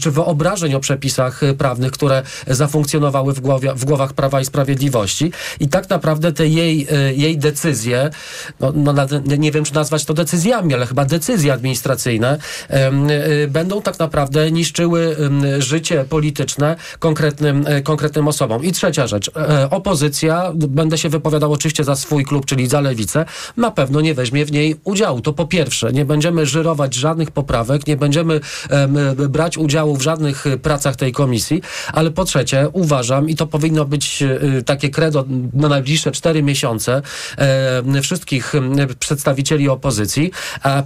czy 0.00 0.10
wyobrażeń 0.10 0.74
o 0.74 0.80
przepisach, 0.80 1.05
przepisach 1.06 1.42
y, 1.42 1.54
prawnych, 1.54 1.92
które 1.92 2.22
zafunkcjonowały 2.46 3.32
w, 3.32 3.40
głowie, 3.40 3.74
w 3.74 3.84
głowach 3.84 4.12
Prawa 4.12 4.40
i 4.40 4.44
Sprawiedliwości. 4.44 5.32
I 5.60 5.68
tak 5.68 5.90
naprawdę 5.90 6.32
te 6.32 6.46
jej, 6.46 6.86
y, 7.10 7.14
jej 7.14 7.38
decyzje, 7.38 8.10
no, 8.60 8.72
no, 8.74 8.94
nie 9.38 9.52
wiem 9.52 9.64
czy 9.64 9.74
nazwać 9.74 10.04
to 10.04 10.14
decyzjami, 10.14 10.74
ale 10.74 10.86
chyba 10.86 11.04
decyzje 11.04 11.52
administracyjne, 11.52 12.38
y, 13.44 13.48
będą 13.48 13.82
tak 13.82 13.98
naprawdę 13.98 14.50
niszczyły 14.50 15.16
życie 15.58 16.04
polityczne 16.04 16.76
konkretnym, 16.98 17.64
konkretnym 17.84 18.28
osobom. 18.28 18.64
I 18.64 18.72
trzecia 18.72 19.06
rzecz. 19.06 19.30
Opozycja, 19.70 20.52
będę 20.54 20.98
się 20.98 21.08
wypowiadał 21.08 21.52
oczywiście 21.52 21.84
za 21.84 21.96
swój 21.96 22.24
klub, 22.24 22.46
czyli 22.46 22.68
za 22.68 22.80
lewicę, 22.80 23.24
na 23.56 23.70
pewno 23.70 24.00
nie 24.00 24.14
weźmie 24.14 24.44
w 24.44 24.52
niej 24.52 24.76
udziału. 24.84 25.20
To 25.20 25.32
po 25.32 25.46
pierwsze, 25.46 25.92
nie 25.92 26.04
będziemy 26.04 26.46
żyrować 26.46 26.94
żadnych 26.94 27.30
poprawek, 27.30 27.86
nie 27.86 27.96
będziemy 27.96 28.40
brać 29.28 29.58
udziału 29.58 29.96
w 29.96 30.02
żadnych 30.02 30.44
pracach 30.62 30.95
tej 30.96 31.06
tej 31.06 31.12
komisji, 31.12 31.62
ale 31.92 32.10
po 32.10 32.24
trzecie 32.24 32.68
uważam, 32.72 33.28
i 33.28 33.36
to 33.36 33.46
powinno 33.46 33.84
być 33.84 34.22
y, 34.22 34.62
takie 34.62 34.90
credo 34.90 35.24
na 35.52 35.68
najbliższe 35.68 36.12
cztery 36.12 36.42
miesiące 36.42 37.02
e, 37.38 38.02
wszystkich 38.02 38.52
przedstawicieli 38.98 39.68
opozycji, 39.68 40.30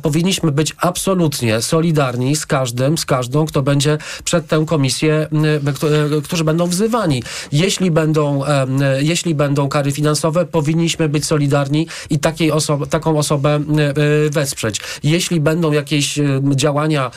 powinniśmy 0.03 0.53
być 0.53 0.75
absolutnie 0.79 1.63
solidarni 1.63 2.37
z 2.37 2.47
każdym, 2.47 2.99
z 2.99 3.05
każdą, 3.05 3.47
kto 3.47 3.63
będzie 3.63 3.99
przed 4.25 4.47
tę 4.47 4.65
komisję, 4.67 5.29
e, 6.17 6.23
którzy 6.23 6.45
będą 6.45 6.67
wzywani. 6.67 7.23
Jeśli 7.53 7.91
będą, 7.91 8.43
jeśli 9.01 9.35
będą 9.35 9.69
kary 9.69 9.93
finansowe, 9.93 10.47
powinniśmy 10.47 11.09
być 11.09 11.25
solidarni 11.25 11.87
i 12.11 12.19
takiej 12.19 12.53
oso 12.53 12.79
taką 12.91 13.19
osobę 13.19 13.51
e, 13.51 13.61
wesprzeć. 14.31 14.81
Jeśli 15.03 15.41
będą 15.41 15.73
jakieś 15.73 16.19
działania 16.57 17.11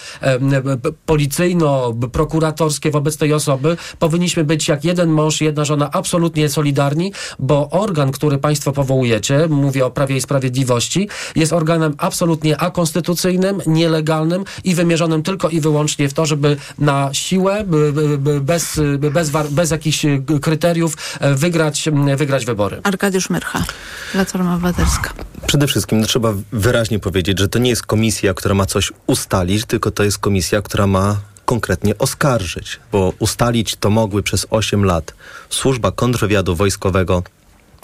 policyjno-prokuratorskie 1.05 2.82
wobec 2.91 3.17
tej 3.17 3.33
osoby 3.33 3.77
powinniśmy 3.99 4.43
być 4.43 4.67
jak 4.67 4.85
jeden 4.85 5.09
mąż, 5.09 5.41
jedna 5.41 5.65
żona 5.65 5.89
absolutnie 5.91 6.49
solidarni, 6.49 7.13
bo 7.39 7.69
organ, 7.69 8.11
który 8.11 8.37
państwo 8.37 8.71
powołujecie, 8.71 9.47
mówię 9.47 9.85
o 9.85 9.91
Prawie 9.91 10.15
i 10.15 10.21
Sprawiedliwości, 10.21 11.09
jest 11.35 11.53
organem 11.53 11.95
absolutnie 11.97 12.57
akonstytucyjnym, 12.57 13.61
nielegalnym 13.65 14.43
i 14.63 14.75
wymierzonym 14.75 15.23
tylko 15.23 15.49
i 15.49 15.59
wyłącznie 15.59 16.09
w 16.09 16.13
to, 16.13 16.25
żeby 16.25 16.57
na 16.79 17.09
siłę, 17.13 17.63
bez, 18.41 18.79
bez, 19.11 19.31
bez 19.49 19.71
jakichś 19.71 20.05
kryteriów 20.41 20.97
e, 21.19 21.35
wygrać, 21.35 21.89
wygrać 22.17 22.45
wybory. 22.45 22.79
Arkadiusz 22.83 23.29
Myrcha, 23.29 23.63
Platforma 24.11 24.55
Obywatelska. 24.55 25.13
Przede 25.47 25.67
wszystkim 25.67 25.99
no, 25.99 26.07
trzeba 26.07 26.33
wyraźnie 26.51 26.99
powiedzieć, 26.99 27.39
że 27.39 27.49
to 27.49 27.59
nie 27.59 27.69
jest 27.69 27.83
komisja, 27.83 28.33
która 28.33 28.55
ma 28.55 28.65
coś 28.65 28.91
ustalić, 29.07 29.65
tylko 29.65 29.91
to 29.91 30.03
jest 30.03 30.17
komisja, 30.17 30.61
która 30.61 30.87
ma 30.87 31.17
konkretnie 31.45 31.97
oskarżyć, 31.97 32.79
bo 32.91 33.13
ustalić 33.19 33.75
to 33.75 33.89
mogły 33.89 34.23
przez 34.23 34.47
8 34.49 34.85
lat 34.85 35.13
służba 35.49 35.91
kontrwywiadu 35.91 36.55
wojskowego, 36.55 37.23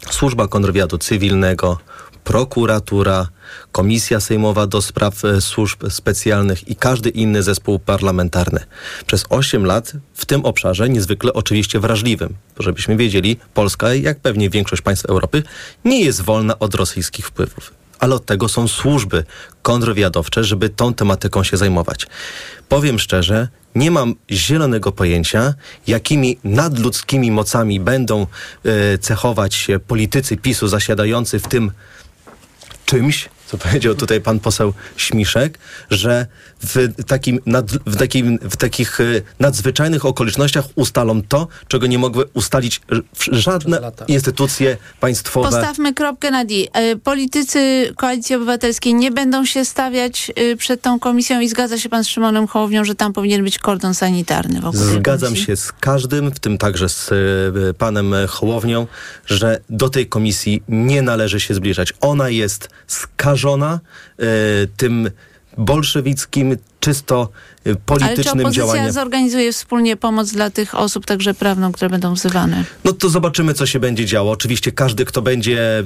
służba 0.10 0.48
kontrwywiadu 0.48 0.98
cywilnego, 0.98 1.78
prokuratura, 2.24 3.28
Komisja 3.72 4.20
Sejmowa 4.20 4.68
do 4.68 4.82
Spraw 4.82 5.26
e, 5.26 5.42
Służb 5.42 5.90
Specjalnych 5.90 6.68
i 6.68 6.76
każdy 6.76 7.10
inny 7.10 7.44
zespół 7.44 7.80
parlamentarny. 7.80 8.60
Przez 9.08 9.26
8 9.30 9.66
lat 9.66 9.94
w 10.14 10.26
tym 10.26 10.46
obszarze 10.46 10.90
niezwykle 10.90 11.34
oczywiście 11.34 11.80
wrażliwym. 11.80 12.36
Żebyśmy 12.60 12.98
wiedzieli, 12.98 13.38
Polska, 13.54 13.94
jak 13.94 14.20
pewnie 14.20 14.50
większość 14.50 14.82
państw 14.82 15.06
Europy, 15.06 15.44
nie 15.86 16.02
jest 16.02 16.22
wolna 16.22 16.60
od 16.60 16.76
rosyjskich 16.76 17.28
wpływów 17.28 17.79
ale 18.00 18.16
od 18.16 18.26
tego 18.26 18.50
są 18.50 18.68
służby 18.68 19.24
kontrwywiadowcze, 19.62 20.44
żeby 20.44 20.70
tą 20.70 20.94
tematyką 20.94 21.44
się 21.44 21.58
zajmować. 21.58 22.08
Powiem 22.70 23.00
szczerze, 23.00 23.48
nie 23.76 23.92
mam 23.92 24.16
zielonego 24.32 24.92
pojęcia, 24.92 25.54
jakimi 25.88 26.38
nadludzkimi 26.44 27.32
mocami 27.32 27.80
będą 27.80 28.28
y, 28.66 28.98
cechować 28.98 29.56
się 29.56 29.80
politycy 29.80 30.38
PiSu 30.38 30.68
zasiadający 30.68 31.40
w 31.40 31.48
tym 31.48 31.72
czymś, 32.86 33.30
co 33.52 33.58
powiedział 33.58 33.96
tutaj 33.96 34.22
pan 34.22 34.40
poseł 34.40 34.74
Śmiszek, 34.98 35.60
że 35.90 36.26
w, 36.60 37.04
takim 37.08 37.40
nad, 37.46 37.72
w, 37.72 37.96
takim, 37.96 38.40
w 38.42 38.58
takich 38.58 39.00
y, 39.00 39.22
nadzwyczajnych 39.40 40.06
okolicznościach 40.06 40.66
ustalą 40.76 41.22
to, 41.22 41.48
czego 41.68 41.88
nie 41.88 42.00
mogły 42.00 42.26
ustalić 42.34 42.82
żadne 43.32 43.92
instytucje 44.08 44.78
państwowe. 45.00 45.50
Postawmy 45.50 45.94
kropkę 45.94 46.32
na 46.32 46.46
D. 46.46 46.54
E, 46.74 46.96
politycy 46.96 47.94
Koalicji 47.98 48.36
Obywatelskiej 48.36 48.94
nie 48.94 49.12
będą 49.12 49.46
się 49.46 49.66
stawiać 49.66 50.32
y, 50.40 50.58
przed 50.58 50.82
tą 50.82 51.00
komisją 51.00 51.40
i 51.40 51.50
zgadza 51.50 51.78
się 51.78 51.90
pan 51.90 52.04
z 52.04 52.08
Szymonem 52.08 52.48
Hołownią, 52.48 52.84
że 52.84 52.96
tam 52.96 53.14
powinien 53.14 53.44
być 53.44 53.60
kordon 53.60 53.94
sanitarny 53.94 54.62
wokół 54.62 54.80
Zgadzam 54.80 55.36
się 55.36 55.56
z 55.56 55.72
każdym, 55.72 56.32
w 56.32 56.40
tym 56.40 56.58
także 56.58 56.90
z 56.90 57.10
panem 57.78 58.16
Hołownią, 58.28 58.88
że 59.26 59.60
do 59.70 59.90
tej 59.90 60.08
komisji 60.08 60.64
nie 60.68 61.02
należy 61.02 61.40
się 61.40 61.54
zbliżać. 61.54 61.94
Ona 62.02 62.30
jest 62.30 62.70
skażona 63.40 63.80
tym 64.78 65.10
bolszewickim, 65.58 66.58
czysto 66.80 67.30
politycznym 67.86 68.46
Ale 68.46 68.50
czy 68.50 68.56
działaniem. 68.56 68.92
zorganizuje 68.92 69.54
wspólnie 69.54 69.98
pomoc 69.98 70.32
dla 70.32 70.50
tych 70.50 70.76
osób, 70.76 71.06
także 71.06 71.34
prawną, 71.34 71.72
które 71.72 71.90
będą 71.90 72.14
wzywane? 72.14 72.64
No 72.84 72.94
to 72.94 73.10
zobaczymy, 73.10 73.54
co 73.54 73.66
się 73.66 73.80
będzie 73.80 74.06
działo. 74.06 74.32
Oczywiście 74.32 74.72
każdy, 74.72 75.06
kto 75.06 75.22
będzie 75.22 75.84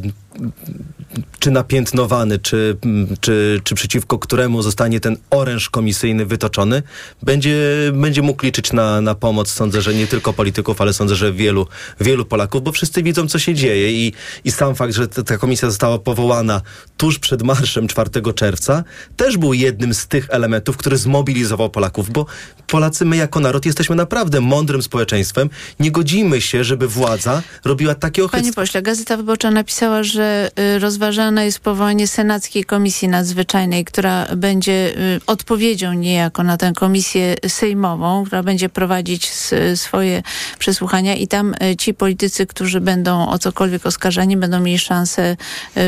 czy 1.40 1.52
napiętnowany, 1.52 2.40
czy, 2.40 2.78
czy, 3.22 3.62
czy 3.64 3.76
przeciwko 3.76 4.20
któremu 4.20 4.62
zostanie 4.62 5.00
ten 5.00 5.18
oręż 5.30 5.70
komisyjny 5.70 6.26
wytoczony, 6.26 6.84
będzie, 7.22 7.58
będzie 7.94 8.22
mógł 8.22 8.46
liczyć 8.46 8.74
na, 8.74 9.02
na 9.02 9.16
pomoc. 9.16 9.50
Sądzę, 9.50 9.82
że 9.82 9.94
nie 9.94 10.08
tylko 10.08 10.34
polityków, 10.34 10.82
ale 10.82 10.94
sądzę, 10.94 11.16
że 11.16 11.34
wielu, 11.34 11.68
wielu 12.00 12.26
Polaków, 12.26 12.64
bo 12.64 12.72
wszyscy 12.72 13.04
widzą, 13.04 13.28
co 13.28 13.40
się 13.40 13.54
dzieje 13.54 13.92
i, 13.92 14.14
i 14.44 14.52
sam 14.52 14.76
fakt, 14.76 14.94
że 14.94 15.08
ta 15.08 15.38
komisja 15.38 15.70
została 15.70 16.00
powołana 16.00 16.62
tuż 16.98 17.20
przed 17.20 17.44
marszem 17.44 17.88
4 17.88 18.10
czerwca, 18.36 18.84
też 19.16 19.38
był 19.38 19.54
jednym 19.54 19.94
z 19.94 20.08
tych 20.08 20.28
elementów, 20.30 20.78
który 20.84 20.98
zmobilizował 20.98 21.70
Polaków, 21.70 22.10
bo 22.10 22.26
Polacy, 22.68 23.06
my 23.06 23.18
jako 23.18 23.40
naród 23.40 23.66
jesteśmy 23.66 23.96
naprawdę 23.96 24.42
mądrym 24.42 24.82
społeczeństwem. 24.82 25.50
Nie 25.80 25.92
godzimy 25.92 26.42
się, 26.42 26.64
żeby 26.64 26.88
władza 26.88 27.42
robiła 27.66 27.96
takie 27.96 28.24
ochyctwa. 28.24 28.42
Panie 28.42 28.54
pośle, 28.54 28.82
Gazeta 28.82 29.18
Wyborcza 29.18 29.52
napisała, 29.52 30.04
że 30.04 30.52
y, 30.76 30.80
rozważane 30.80 31.46
jest 31.46 31.60
powołanie 31.60 32.08
Senackiej 32.08 32.64
Komisji 32.64 33.08
Nadzwyczajnej, 33.08 33.86
która 33.86 34.28
będzie 34.36 34.94
y, 34.98 35.22
odpowiedzią 35.28 35.94
niejako 35.94 36.44
na 36.44 36.58
tę 36.58 36.74
komisję 36.76 37.36
sejmową, 37.48 38.24
która 38.26 38.44
będzie 38.44 38.70
prowadzić 38.70 39.32
swoje 39.76 40.24
przesłuchania 40.60 41.16
i 41.16 41.28
tam 41.28 41.54
y, 41.54 41.76
ci 41.76 41.94
politycy, 41.94 42.46
którzy 42.46 42.82
będą 42.82 43.30
o 43.30 43.40
cokolwiek 43.40 43.86
oskarżani, 43.86 44.38
będą 44.38 44.60
mieli 44.60 44.80
szansę 44.80 45.38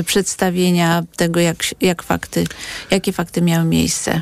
przedstawienia 0.06 1.04
tego, 1.16 1.40
jak, 1.40 1.58
jak 1.82 2.04
fakty, 2.04 2.44
jakie 2.92 3.14
fakty 3.14 3.42
miały 3.42 3.66
miejsce. 3.66 4.22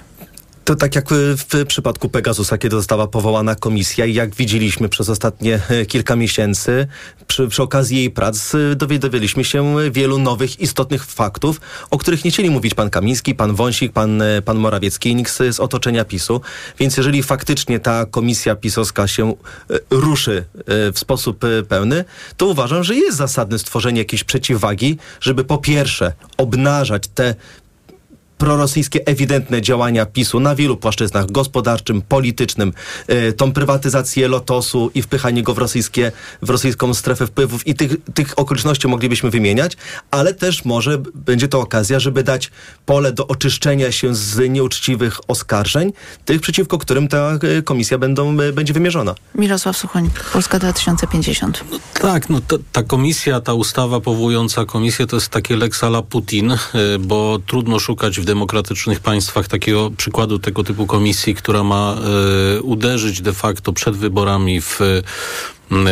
To 0.66 0.76
tak 0.76 0.96
jak 0.96 1.06
w 1.38 1.66
przypadku 1.68 2.10
Pegasusa, 2.10 2.58
kiedy 2.58 2.76
została 2.76 3.08
powołana 3.08 3.56
komisja 3.56 4.06
i 4.06 4.14
jak 4.14 4.36
widzieliśmy 4.36 4.90
przez 4.90 5.10
ostatnie 5.10 5.60
e, 5.70 5.86
kilka 5.86 6.16
miesięcy, 6.16 6.88
przy, 7.28 7.48
przy 7.48 7.64
okazji 7.64 7.98
jej 7.98 8.12
prac 8.12 8.56
e, 8.56 8.76
dowiedzieliśmy 8.76 9.44
się 9.44 9.76
wielu 9.92 10.18
nowych, 10.20 10.60
istotnych 10.60 11.06
faktów, 11.06 11.62
o 11.92 11.98
których 11.98 12.26
nie 12.26 12.32
chcieli 12.32 12.50
mówić 12.50 12.74
pan 12.74 12.90
Kamiński, 12.90 13.36
pan 13.36 13.56
Wąsik, 13.56 13.94
pan, 13.94 14.22
e, 14.22 14.42
pan 14.42 14.58
Morawiecki 14.58 15.16
nikt 15.16 15.32
z, 15.32 15.56
z 15.56 15.60
otoczenia 15.60 16.06
PiSu. 16.06 16.42
Więc 16.80 16.98
jeżeli 16.98 17.24
faktycznie 17.24 17.80
ta 17.80 18.06
komisja 18.06 18.56
pisowska 18.56 19.08
się 19.08 19.34
ruszy 19.90 20.46
w 20.68 21.00
sposób 21.00 21.46
pełny, 21.70 22.06
to 22.38 22.46
uważam, 22.46 22.84
że 22.84 22.96
jest 22.96 23.18
zasadne 23.18 23.60
stworzenie 23.60 24.00
jakiejś 24.00 24.24
przeciwwagi, 24.24 24.98
żeby 25.22 25.44
po 25.44 25.58
pierwsze 25.58 26.14
obnażać 26.38 27.08
te 27.08 27.36
prorosyjskie 28.38 29.08
ewidentne 29.08 29.62
działania 29.62 30.06
PiSu 30.06 30.40
na 30.40 30.56
wielu 30.56 30.78
płaszczyznach 30.78 31.32
gospodarczym, 31.32 32.02
politycznym, 32.02 32.74
y, 33.10 33.34
tą 33.34 33.52
prywatyzację 33.54 34.28
Lotosu 34.28 34.92
i 34.94 35.02
wpychanie 35.02 35.44
go 35.44 35.54
w, 35.54 35.58
rosyjskie, 35.58 36.12
w 36.42 36.50
rosyjską 36.50 36.94
strefę 36.94 37.28
wpływów 37.28 37.68
i 37.68 37.76
tych, 37.76 37.92
tych 38.14 38.40
okoliczności 38.40 38.88
moglibyśmy 38.88 39.30
wymieniać, 39.30 39.78
ale 40.12 40.34
też 40.34 40.66
może 40.66 40.98
będzie 41.16 41.48
to 41.48 41.60
okazja, 41.60 42.00
żeby 42.00 42.24
dać 42.24 42.52
pole 42.86 43.12
do 43.12 43.28
oczyszczenia 43.28 43.92
się 43.92 44.16
z 44.16 44.50
nieuczciwych 44.50 45.20
oskarżeń, 45.28 45.94
tych 46.26 46.42
przeciwko 46.42 46.78
którym 46.78 47.08
ta 47.08 47.40
y, 47.60 47.64
komisja 47.64 47.98
będą, 47.98 48.42
y, 48.42 48.54
będzie 48.54 48.74
wymierzona. 48.74 49.16
Mirosław 49.36 49.78
Suchoń, 49.78 50.10
Polska 50.34 50.60
2050. 50.60 51.64
No, 51.72 51.80
tak, 52.02 52.30
no 52.30 52.42
ta, 52.42 52.56
ta 52.72 52.84
komisja, 52.84 53.42
ta 53.42 53.54
ustawa 53.54 54.00
powołująca 54.00 54.66
komisję 54.66 55.08
to 55.08 55.16
jest 55.16 55.30
takie 55.30 55.56
lex 55.56 55.84
Putin, 56.10 56.58
bo 57.00 57.40
trudno 57.48 57.80
szukać 57.80 58.20
w 58.24 58.26
demokratycznych 58.26 59.00
państwach 59.00 59.48
takiego 59.48 59.92
przykładu 59.98 60.40
tego 60.40 60.64
typu 60.64 60.88
komisji, 60.88 61.36
która 61.36 61.64
ma 61.64 61.96
y, 62.58 62.62
uderzyć 62.62 63.22
de 63.22 63.34
facto 63.34 63.74
przed 63.74 63.96
wyborami 63.96 64.62
w 64.62 64.80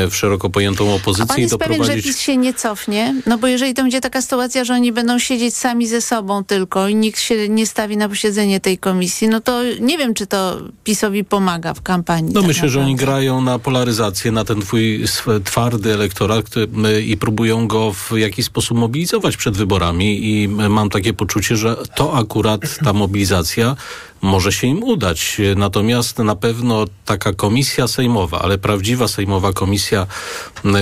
w 0.10 0.16
szeroko 0.16 0.50
pojętą 0.50 0.96
opozycję. 0.96 1.24
A 1.24 1.28
pan 1.28 1.40
jest 1.40 1.58
pewien, 1.58 1.84
że 1.84 1.96
PiS 1.96 2.20
się 2.20 2.38
nie 2.38 2.54
cofnie? 2.54 3.16
No 3.26 3.38
bo 3.38 3.48
jeżeli 3.48 3.74
to 3.74 3.82
będzie 3.82 4.02
taka 4.02 4.22
sytuacja, 4.22 4.64
że 4.64 4.74
oni 4.74 4.92
będą 4.92 5.20
siedzieć 5.20 5.56
sami 5.58 5.88
ze 5.88 6.02
sobą 6.02 6.44
tylko 6.44 6.88
i 6.88 6.96
nikt 6.96 7.20
się 7.20 7.50
nie 7.50 7.68
stawi 7.68 7.98
na 7.98 8.10
posiedzenie 8.10 8.60
tej 8.60 8.78
komisji, 8.78 9.28
no 9.28 9.42
to 9.42 9.62
nie 9.80 9.98
wiem, 9.98 10.14
czy 10.14 10.28
to 10.28 10.58
PiSowi 10.84 11.24
pomaga 11.24 11.74
w 11.74 11.82
kampanii. 11.82 12.34
No 12.34 12.42
tak 12.42 12.48
myślę, 12.48 12.68
naprawdę. 12.68 12.74
że 12.74 12.86
oni 12.86 12.96
grają 12.96 13.42
na 13.42 13.60
polaryzację, 13.60 14.32
na 14.32 14.46
ten 14.46 14.62
twój 14.62 15.04
twardy 15.44 15.94
elektorat 15.94 16.46
który, 16.46 16.68
i 17.06 17.18
próbują 17.18 17.68
go 17.68 17.94
w 17.94 18.12
jakiś 18.18 18.46
sposób 18.46 18.78
mobilizować 18.78 19.38
przed 19.38 19.58
wyborami 19.58 20.30
i 20.30 20.48
mam 20.48 20.90
takie 20.90 21.14
poczucie, 21.14 21.58
że 21.58 21.76
to 21.96 22.18
akurat 22.18 22.62
ta 22.84 22.94
mobilizacja 22.94 23.76
może 24.22 24.52
się 24.52 24.68
im 24.68 24.84
udać. 24.84 25.42
Natomiast 25.56 26.18
na 26.18 26.36
pewno 26.36 26.86
taka 27.06 27.34
komisja 27.34 27.88
sejmowa, 27.88 28.40
ale 28.42 28.58
prawdziwa 28.58 29.08
sejmowa 29.08 29.54
komisja, 29.54 30.08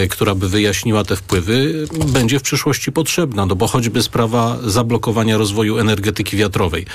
która 0.10 0.36
by 0.36 0.50
wyjaśniła 0.50 1.04
te 1.04 1.16
wpływy, 1.16 1.88
będzie 2.08 2.40
w 2.40 2.42
przyszłości 2.42 2.92
potrzebna, 2.92 3.46
no 3.46 3.56
bo 3.56 3.68
choćby 3.68 4.04
sprawa 4.04 4.58
zablokowania 4.64 5.38
rozwoju 5.38 5.78
energetyki 5.78 6.38
wiatrowej. 6.38 6.86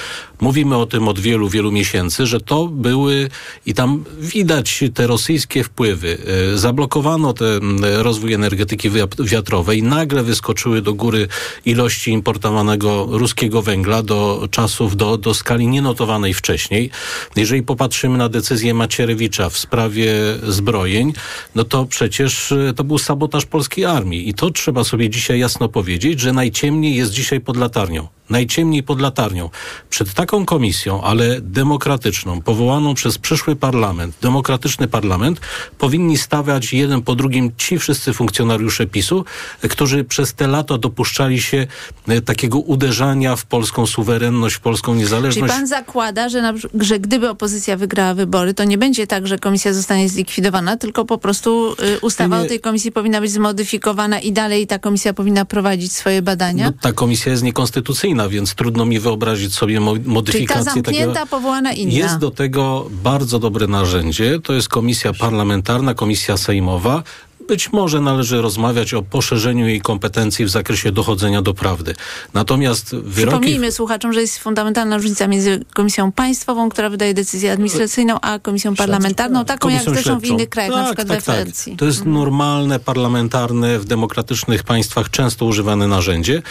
Mówimy 0.41 0.77
o 0.77 0.87
tym 0.87 1.09
od 1.09 1.21
wielu, 1.21 1.49
wielu 1.49 1.73
miesięcy, 1.73 2.27
że 2.27 2.41
to 2.41 2.67
były 2.67 3.31
i 3.67 3.75
tam 3.75 4.05
widać 4.21 4.85
te 4.95 5.07
rosyjskie 5.07 5.65
wpływy. 5.65 6.19
E, 6.55 6.59
zablokowano 6.59 7.33
ten 7.33 7.85
rozwój 7.85 8.33
energetyki 8.33 8.91
wiatrowej, 9.19 9.83
nagle 9.83 10.23
wyskoczyły 10.23 10.83
do 10.83 10.95
góry 10.95 11.29
ilości 11.65 12.11
importowanego 12.11 13.09
ruskiego 13.11 13.63
węgla 13.63 14.03
do 14.03 14.49
czasów, 14.51 14.97
do, 14.97 15.19
do 15.19 15.35
skali 15.35 15.67
nienotowanej 15.67 16.34
wcześniej. 16.35 16.91
Jeżeli 17.37 17.63
popatrzymy 17.63 18.19
na 18.19 18.29
decyzję 18.29 18.75
Macierewicza 18.75 19.51
w 19.51 19.59
sprawie 19.59 20.13
zbrojeń, 20.49 21.13
no 21.55 21.65
to 21.65 21.85
przecież 21.85 22.53
e, 22.53 22.73
to 22.77 22.85
był 22.85 22.99
sabotaż 22.99 23.47
polskiej 23.47 23.85
armii. 23.85 24.29
I 24.29 24.35
to 24.35 24.51
trzeba 24.51 24.85
sobie 24.85 25.11
dzisiaj 25.11 25.39
jasno 25.39 25.69
powiedzieć, 25.69 26.21
że 26.21 26.33
najciemniej 26.33 26.97
jest 26.97 27.13
dzisiaj 27.13 27.41
pod 27.41 27.57
latarnią 27.57 28.09
najciemniej 28.31 28.83
pod 28.83 29.01
latarnią. 29.01 29.51
Przed 29.91 30.15
taką 30.15 30.47
komisją, 30.47 31.03
ale 31.03 31.41
demokratyczną, 31.41 32.43
powołaną 32.43 32.95
przez 32.95 33.19
przyszły 33.19 33.57
parlament, 33.57 34.15
demokratyczny 34.23 34.89
parlament, 34.89 35.41
powinni 35.79 36.19
stawiać 36.19 36.73
jeden 36.73 37.03
po 37.03 37.15
drugim 37.15 37.53
ci 37.57 37.79
wszyscy 37.79 38.13
funkcjonariusze 38.13 38.87
PiSu, 38.87 39.25
którzy 39.71 40.05
przez 40.05 40.35
te 40.35 40.47
lata 40.47 40.79
dopuszczali 40.79 41.43
się 41.43 41.67
e, 42.09 42.21
takiego 42.21 42.59
uderzania 42.59 43.37
w 43.37 43.47
polską 43.47 43.87
suwerenność, 43.87 44.57
w 44.57 44.61
polską 44.61 44.95
niezależność. 44.95 45.53
Czyli 45.53 45.61
pan 45.61 45.67
zakłada, 45.67 46.29
że, 46.29 46.43
na, 46.43 46.53
że 46.81 46.99
gdyby 46.99 47.31
opozycja 47.31 47.77
wygrała 47.77 48.15
wybory, 48.15 48.55
to 48.55 48.65
nie 48.65 48.79
będzie 48.79 49.07
tak, 49.07 49.27
że 49.27 49.39
komisja 49.39 49.73
zostanie 49.73 50.09
zlikwidowana, 50.09 50.77
tylko 50.77 51.05
po 51.05 51.19
prostu 51.19 51.73
y, 51.97 52.01
ustawa 52.01 52.39
nie, 52.39 52.45
o 52.45 52.49
tej 52.49 52.61
komisji 52.61 52.93
powinna 52.93 53.21
być 53.21 53.31
zmodyfikowana 53.31 54.21
i 54.21 54.33
dalej 54.33 54.67
ta 54.67 54.79
komisja 54.79 55.15
powinna 55.15 55.45
prowadzić 55.45 55.93
swoje 55.93 56.23
badania? 56.23 56.67
No, 56.67 56.73
ta 56.81 56.93
komisja 56.93 57.33
jest 57.33 57.43
niekonstytucyjna 57.43 58.14
więc 58.29 58.55
trudno 58.55 58.85
mi 58.85 59.01
wyobrazić 59.01 59.55
sobie 59.55 59.81
modyfikację 59.81 60.33
Czyli 60.33 60.47
ta 60.47 60.63
zamknięta, 60.63 61.13
takiego. 61.15 61.27
powołana 61.31 61.73
inna. 61.73 61.93
Jest 61.93 62.19
do 62.19 62.31
tego 62.31 62.87
bardzo 63.03 63.39
dobre 63.39 63.67
narzędzie. 63.67 64.41
To 64.41 64.53
jest 64.53 64.69
komisja 64.69 65.13
parlamentarna, 65.13 65.95
komisja 65.95 66.37
sejmowa. 66.37 67.03
Być 67.49 67.73
może 67.73 68.01
należy 68.01 68.43
rozmawiać 68.43 68.95
o 68.95 69.03
poszerzeniu 69.03 69.69
jej 69.69 69.81
kompetencji 69.81 70.45
w 70.45 70.51
zakresie 70.51 70.93
dochodzenia 70.93 71.43
do 71.43 71.55
prawdy. 71.55 71.95
Natomiast 72.35 72.97
wyroki... 72.97 73.15
Przypomnijmy 73.15 73.73
słuchaczom, 73.73 74.13
że 74.13 74.21
jest 74.21 74.39
fundamentalna 74.39 74.97
różnica 74.97 75.27
między 75.27 75.65
Komisją 75.75 76.13
Państwową, 76.13 76.69
która 76.69 76.91
wydaje 76.91 77.15
decyzję 77.15 77.53
administracyjną, 77.53 78.21
a 78.21 78.39
Komisją 78.39 78.75
Parlamentarną, 78.75 79.45
taką 79.45 79.59
Komisją 79.69 79.93
jak 79.93 79.95
zresztą 79.95 80.21
w 80.21 80.25
innych 80.25 80.49
krajach, 80.49 80.73
tak, 80.73 80.81
na 80.81 80.87
przykład 80.87 81.09
tak, 81.09 81.17
we 81.17 81.23
tak. 81.23 81.35
Francji. 81.35 81.73
Tak. 81.73 81.79
To 81.79 81.85
jest 81.85 81.99
mhm. 81.99 82.17
normalne, 82.17 82.79
parlamentarne, 82.79 83.79
w 83.79 83.85
demokratycznych 83.85 84.63
państwach 84.63 85.11
często 85.11 85.47
używane 85.47 85.89
narzędzie 85.89 86.43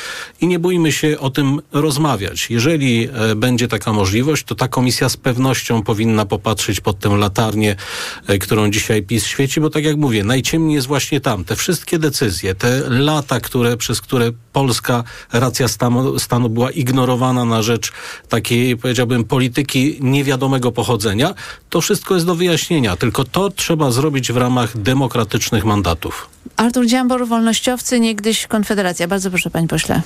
i 0.41 0.47
nie 0.47 0.59
bójmy 0.59 0.91
się 0.91 1.19
o 1.19 1.29
tym 1.29 1.61
rozmawiać. 1.71 2.49
Jeżeli 2.49 3.09
e, 3.13 3.35
będzie 3.35 3.67
taka 3.67 3.93
możliwość, 3.93 4.43
to 4.43 4.55
ta 4.55 4.67
komisja 4.67 5.09
z 5.09 5.17
pewnością 5.17 5.81
powinna 5.83 6.25
popatrzeć 6.25 6.81
pod 6.81 6.99
tę 6.99 7.09
latarnię, 7.09 7.75
e, 8.27 8.37
którą 8.37 8.71
dzisiaj 8.71 9.03
PiS 9.03 9.25
świeci, 9.25 9.61
bo 9.61 9.69
tak 9.69 9.83
jak 9.83 9.97
mówię, 9.97 10.23
najciemniej 10.23 10.81
jest 10.83 10.87
właśnie 10.87 11.21
tam. 11.21 11.45
Te 11.45 11.55
wszystkie 11.55 11.99
decyzje, 11.99 12.55
te 12.55 12.89
lata, 12.89 13.39
które, 13.39 13.77
przez 13.77 14.01
które 14.01 14.31
polska 14.53 15.03
racja 15.33 15.67
stanu, 15.67 16.19
stanu 16.19 16.49
była 16.49 16.71
ignorowana 16.71 17.45
na 17.45 17.61
rzecz 17.61 17.91
takiej, 18.29 18.77
powiedziałbym, 18.77 19.23
polityki 19.23 19.97
niewiadomego 19.99 20.71
pochodzenia, 20.71 21.33
to 21.69 21.81
wszystko 21.81 22.13
jest 22.13 22.25
do 22.25 22.35
wyjaśnienia. 22.35 22.95
Tylko 22.95 23.23
to 23.23 23.49
trzeba 23.49 23.91
zrobić 23.91 24.31
w 24.31 24.37
ramach 24.37 24.77
demokratycznych 24.77 25.65
mandatów. 25.65 26.29
Artur 26.57 26.85
Dziambor, 26.85 27.27
wolnościowcy, 27.27 27.99
niegdyś 27.99 28.47
Konfederacja. 28.47 29.07
Bardzo 29.07 29.29
proszę, 29.29 29.49
panie 29.49 29.67
pośle. 29.67 30.01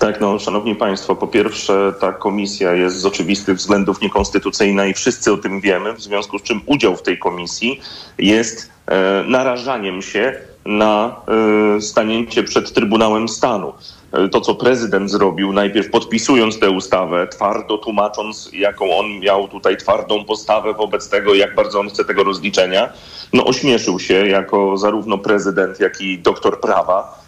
Tak, 0.00 0.20
no, 0.20 0.38
szanowni 0.38 0.74
państwo, 0.74 1.16
po 1.16 1.26
pierwsze 1.26 1.92
ta 2.00 2.12
komisja 2.12 2.72
jest 2.72 2.96
z 2.96 3.06
oczywistych 3.06 3.56
względów 3.56 4.00
niekonstytucyjna 4.00 4.86
i 4.86 4.94
wszyscy 4.94 5.32
o 5.32 5.36
tym 5.36 5.60
wiemy, 5.60 5.92
w 5.92 6.02
związku 6.02 6.38
z 6.38 6.42
czym 6.42 6.60
udział 6.66 6.96
w 6.96 7.02
tej 7.02 7.18
komisji 7.18 7.80
jest 8.18 8.70
e, 8.86 9.24
narażaniem 9.26 10.02
się 10.02 10.40
na 10.66 11.16
e, 11.76 11.80
stanięcie 11.80 12.42
przed 12.42 12.72
Trybunałem 12.72 13.28
Stanu. 13.28 13.72
E, 14.12 14.28
to, 14.28 14.40
co 14.40 14.54
prezydent 14.54 15.10
zrobił, 15.10 15.52
najpierw 15.52 15.90
podpisując 15.90 16.58
tę 16.58 16.70
ustawę, 16.70 17.26
twardo 17.26 17.78
tłumacząc, 17.78 18.50
jaką 18.52 18.98
on 18.98 19.18
miał 19.18 19.48
tutaj 19.48 19.76
twardą 19.76 20.24
postawę 20.24 20.74
wobec 20.74 21.08
tego, 21.08 21.34
jak 21.34 21.54
bardzo 21.54 21.80
on 21.80 21.88
chce 21.88 22.04
tego 22.04 22.24
rozliczenia, 22.24 22.92
no 23.32 23.44
ośmieszył 23.44 24.00
się 24.00 24.26
jako 24.26 24.76
zarówno 24.76 25.18
prezydent, 25.18 25.80
jak 25.80 26.00
i 26.00 26.18
doktor 26.18 26.60
prawa 26.60 27.20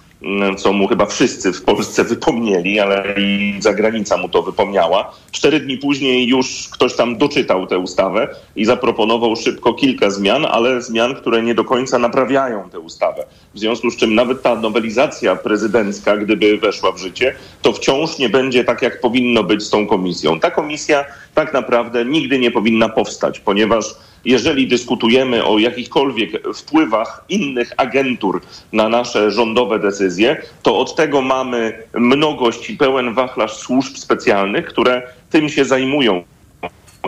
co 0.56 0.72
mu 0.72 0.88
chyba 0.88 1.06
wszyscy 1.06 1.52
w 1.52 1.62
Polsce 1.62 2.04
wypomnieli, 2.04 2.80
ale 2.80 3.14
i 3.18 3.56
zagranica 3.60 4.16
mu 4.16 4.28
to 4.28 4.42
wypomniała. 4.42 5.12
Cztery 5.30 5.60
dni 5.60 5.78
później 5.78 6.28
już 6.28 6.68
ktoś 6.72 6.96
tam 6.96 7.18
doczytał 7.18 7.66
tę 7.66 7.78
ustawę 7.78 8.28
i 8.56 8.64
zaproponował 8.64 9.36
szybko 9.36 9.74
kilka 9.74 10.10
zmian, 10.10 10.46
ale 10.50 10.82
zmian, 10.82 11.14
które 11.14 11.42
nie 11.42 11.54
do 11.54 11.64
końca 11.64 11.98
naprawiają 11.98 12.70
tę 12.70 12.80
ustawę. 12.80 13.24
W 13.54 13.58
związku 13.58 13.90
z 13.90 13.96
czym 13.96 14.14
nawet 14.14 14.42
ta 14.42 14.54
nowelizacja 14.54 15.36
prezydencka, 15.36 16.16
gdyby 16.16 16.58
weszła 16.58 16.92
w 16.92 16.98
życie, 16.98 17.34
to 17.62 17.72
wciąż 17.72 18.18
nie 18.18 18.28
będzie 18.28 18.64
tak, 18.64 18.82
jak 18.82 19.00
powinno 19.00 19.44
być 19.44 19.62
z 19.62 19.70
tą 19.70 19.86
komisją. 19.86 20.40
Ta 20.40 20.50
komisja 20.50 21.04
tak 21.34 21.52
naprawdę 21.52 22.04
nigdy 22.04 22.38
nie 22.38 22.50
powinna 22.50 22.88
powstać, 22.88 23.40
ponieważ 23.40 23.94
jeżeli 24.24 24.68
dyskutujemy 24.68 25.44
o 25.44 25.58
jakichkolwiek 25.58 26.48
wpływach 26.54 27.24
innych 27.28 27.72
agentur 27.76 28.40
na 28.72 28.88
nasze 28.88 29.30
rządowe 29.30 29.78
decyzje, 29.78 30.42
to 30.62 30.78
od 30.78 30.96
tego 30.96 31.22
mamy 31.22 31.82
mnogość 31.94 32.70
i 32.70 32.76
pełen 32.76 33.14
wachlarz 33.14 33.52
służb 33.52 33.96
specjalnych, 33.96 34.66
które 34.66 35.02
tym 35.30 35.48
się 35.48 35.64
zajmują 35.64 36.24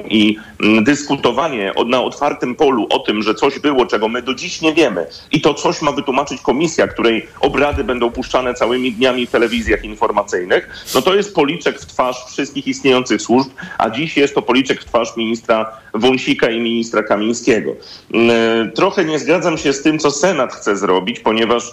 i 0.09 0.37
dyskutowanie 0.83 1.73
na 1.87 2.03
otwartym 2.03 2.55
polu 2.55 2.87
o 2.91 2.99
tym, 2.99 3.23
że 3.23 3.35
coś 3.35 3.59
było, 3.59 3.87
czego 3.87 4.09
my 4.09 4.23
do 4.23 4.35
dziś 4.35 4.61
nie 4.61 4.75
wiemy 4.75 5.07
i 5.33 5.41
to 5.41 5.55
coś 5.55 5.83
ma 5.83 5.93
wytłumaczyć 5.93 6.41
komisja, 6.41 6.89
której 6.89 7.27
obrady 7.41 7.85
będą 7.85 8.11
puszczane 8.11 8.55
całymi 8.55 8.93
dniami 8.93 9.27
w 9.27 9.31
telewizjach 9.31 9.85
informacyjnych, 9.85 10.85
no 10.95 11.03
to 11.03 11.15
jest 11.15 11.35
policzek 11.35 11.81
w 11.81 11.87
twarz 11.87 12.25
wszystkich 12.27 12.67
istniejących 12.67 13.23
służb, 13.23 13.51
a 13.79 13.91
dziś 13.91 14.17
jest 14.17 14.35
to 14.35 14.43
policzek 14.43 14.81
w 14.81 14.85
twarz 14.85 15.17
ministra 15.17 15.71
Wąsika 15.95 16.51
i 16.51 16.61
ministra 16.61 17.03
Kamińskiego. 17.03 17.77
Mm, 18.15 18.73
trochę 18.73 19.05
nie 19.05 19.19
zgadzam 19.19 19.59
się 19.59 19.73
z 19.73 19.83
tym, 19.83 19.99
co 19.99 20.11
Senat 20.11 20.53
chce 20.53 20.77
zrobić, 20.77 21.21
ponieważ 21.21 21.73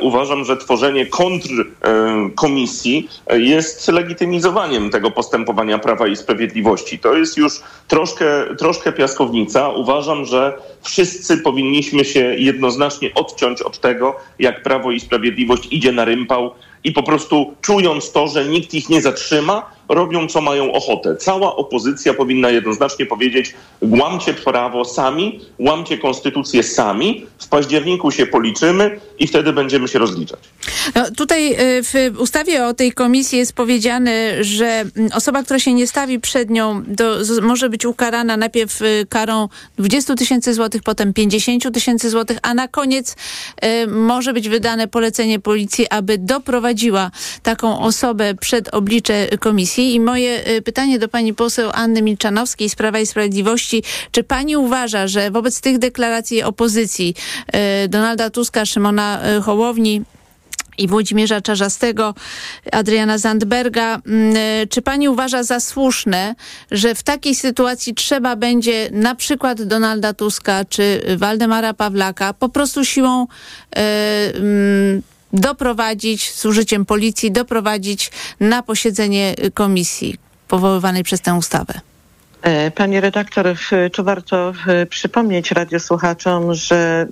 uważam, 0.00 0.44
że 0.44 0.56
tworzenie 0.56 1.06
kontrkomisji 1.06 3.08
e, 3.26 3.40
jest 3.40 3.88
legitymizowaniem 3.88 4.90
tego 4.90 5.10
postępowania 5.10 5.78
Prawa 5.78 6.06
i 6.06 6.16
Sprawiedliwości. 6.16 6.98
To 6.98 7.14
jest 7.14 7.36
już 7.36 7.60
troszkę, 7.88 8.26
troszkę 8.58 8.92
piaskownica. 8.92 9.68
Uważam, 9.68 10.24
że 10.24 10.58
wszyscy 10.82 11.38
powinniśmy 11.38 12.04
się 12.04 12.20
jednoznacznie 12.20 13.14
odciąć 13.14 13.62
od 13.62 13.80
tego, 13.80 14.16
jak 14.38 14.62
Prawo 14.62 14.90
i 14.90 15.00
Sprawiedliwość 15.00 15.68
idzie 15.70 15.92
na 15.92 16.04
rympał 16.04 16.50
i 16.84 16.92
po 16.92 17.02
prostu 17.02 17.54
czując 17.62 18.12
to, 18.12 18.28
że 18.28 18.44
nikt 18.44 18.74
ich 18.74 18.88
nie 18.88 19.02
zatrzyma, 19.02 19.77
robią 19.88 20.28
co 20.28 20.40
mają 20.40 20.72
ochotę. 20.72 21.16
Cała 21.16 21.56
opozycja 21.56 22.14
powinna 22.14 22.50
jednoznacznie 22.50 23.06
powiedzieć: 23.06 23.54
łamcie 23.80 24.34
prawo 24.34 24.84
sami, 24.84 25.40
łamcie 25.58 25.98
konstytucję 25.98 26.62
sami, 26.62 27.26
w 27.38 27.48
październiku 27.48 28.10
się 28.10 28.26
policzymy 28.26 29.00
i 29.18 29.26
wtedy 29.26 29.52
będziemy 29.52 29.88
się 29.88 29.98
rozliczać. 29.98 30.40
No, 30.94 31.10
tutaj 31.10 31.52
y, 31.52 31.82
w 31.82 32.20
ustawie 32.20 32.64
o 32.64 32.74
tej 32.74 32.92
komisji 32.92 33.38
jest 33.38 33.52
powiedziane, 33.52 34.44
że 34.44 34.66
mm, 34.66 35.10
osoba, 35.14 35.42
która 35.42 35.58
się 35.58 35.74
nie 35.74 35.86
stawi 35.86 36.20
przed 36.20 36.50
nią, 36.50 36.82
do, 36.86 37.18
może 37.42 37.68
być 37.68 37.84
ukarana 37.84 38.36
najpierw 38.36 38.82
y, 38.82 39.06
karą 39.08 39.48
20 39.78 40.14
tysięcy 40.14 40.54
złotych, 40.54 40.82
potem 40.82 41.12
50 41.12 41.74
tysięcy 41.74 42.10
złotych, 42.10 42.38
a 42.42 42.54
na 42.54 42.68
koniec 42.68 43.16
y, 43.64 43.86
może 43.86 44.32
być 44.32 44.48
wydane 44.48 44.88
polecenie 44.88 45.40
policji, 45.40 45.86
aby 45.90 46.18
doprowadziła 46.18 47.10
taką 47.42 47.80
osobę 47.80 48.34
przed 48.34 48.74
oblicze 48.74 49.26
komisji. 49.40 49.77
I 49.82 50.00
moje 50.00 50.48
y, 50.48 50.62
pytanie 50.62 50.98
do 50.98 51.08
pani 51.08 51.34
poseł 51.34 51.70
Anny 51.74 52.02
Milczanowskiej 52.02 52.68
z 52.68 52.74
Prawa 52.74 52.98
i 52.98 53.06
Sprawiedliwości. 53.06 53.82
Czy 54.10 54.24
pani 54.24 54.56
uważa, 54.56 55.06
że 55.06 55.30
wobec 55.30 55.60
tych 55.60 55.78
deklaracji 55.78 56.42
opozycji 56.42 57.14
y, 57.84 57.88
Donalda 57.88 58.30
Tuska, 58.30 58.66
Szymona 58.66 59.20
y, 59.38 59.42
Hołowni, 59.42 60.02
i 60.78 60.88
Włodzimierza 60.88 61.40
Czarzastego, 61.40 62.14
Adriana 62.72 63.18
Zandberga. 63.18 64.00
Mm, 64.06 64.34
czy 64.70 64.82
pani 64.82 65.08
uważa 65.08 65.42
za 65.42 65.60
słuszne, 65.60 66.34
że 66.70 66.94
w 66.94 67.02
takiej 67.02 67.34
sytuacji 67.34 67.94
trzeba 67.94 68.36
będzie 68.36 68.88
na 68.92 69.14
przykład 69.14 69.62
Donalda 69.62 70.14
Tuska 70.14 70.64
czy 70.64 71.02
Waldemara 71.16 71.74
Pawlaka 71.74 72.32
po 72.32 72.48
prostu 72.48 72.84
siłą 72.84 73.26
yy, 73.76 75.02
doprowadzić 75.32 76.32
z 76.34 76.46
użyciem 76.46 76.84
policji, 76.84 77.32
doprowadzić 77.32 78.10
na 78.40 78.62
posiedzenie 78.62 79.34
komisji 79.54 80.16
powoływanej 80.48 81.04
przez 81.04 81.20
tę 81.20 81.34
ustawę. 81.34 81.80
E, 82.42 82.70
Pani 82.70 83.00
redaktor, 83.00 83.46
tu 83.92 84.04
warto 84.04 84.52
e, 84.66 84.86
przypomnieć 84.86 85.50
radiosłuchaczom, 85.50 86.54
że 86.54 87.06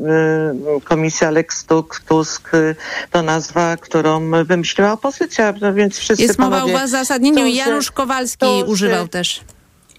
e, 0.76 0.81
komisja 0.81 1.31
Lex 1.31 1.64
Tusk 2.09 2.50
to 3.11 3.22
nazwa, 3.22 3.76
którą 3.76 4.31
wymyśliła 4.44 4.92
opozycja, 4.92 5.55
no 5.61 5.74
więc 5.74 5.98
wszyscy 5.98 6.22
Jest 6.22 6.38
mowa 6.38 6.62
o 6.62 6.66
uzasadnieniu, 6.85 7.46
Janusz 7.46 7.90
Kowalski 7.90 8.46
używał 8.66 9.09
też 9.09 9.40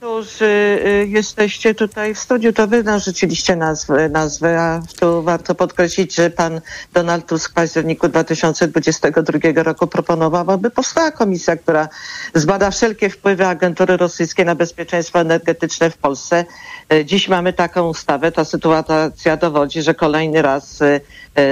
którzy 0.07 0.45
y, 0.85 1.07
jesteście 1.07 1.75
tutaj 1.75 2.15
w 2.15 2.19
studiu, 2.19 2.53
to 2.53 2.67
wy 2.67 2.83
narzuciliście 2.83 3.55
nazwę, 3.55 4.09
nazwę, 4.09 4.61
a 4.61 4.81
tu 4.99 5.23
warto 5.23 5.55
podkreślić, 5.55 6.15
że 6.15 6.29
pan 6.29 6.61
Donald 6.93 7.25
Tusk 7.25 7.51
w 7.51 7.53
październiku 7.53 8.07
2022 8.07 9.63
roku 9.63 9.87
proponował, 9.87 10.51
aby 10.51 10.71
powstała 10.71 11.11
komisja, 11.11 11.55
która 11.55 11.89
zbada 12.33 12.71
wszelkie 12.71 13.09
wpływy 13.09 13.47
agentury 13.47 13.97
rosyjskiej 13.97 14.45
na 14.45 14.55
bezpieczeństwo 14.55 15.19
energetyczne 15.19 15.89
w 15.89 15.97
Polsce. 15.97 16.45
Y, 16.93 17.05
dziś 17.05 17.27
mamy 17.27 17.53
taką 17.53 17.89
ustawę. 17.89 18.31
Ta 18.31 18.45
sytuacja 18.45 19.37
dowodzi, 19.37 19.81
że 19.81 19.93
kolejny 19.93 20.41
raz 20.41 20.81
y, 20.81 21.01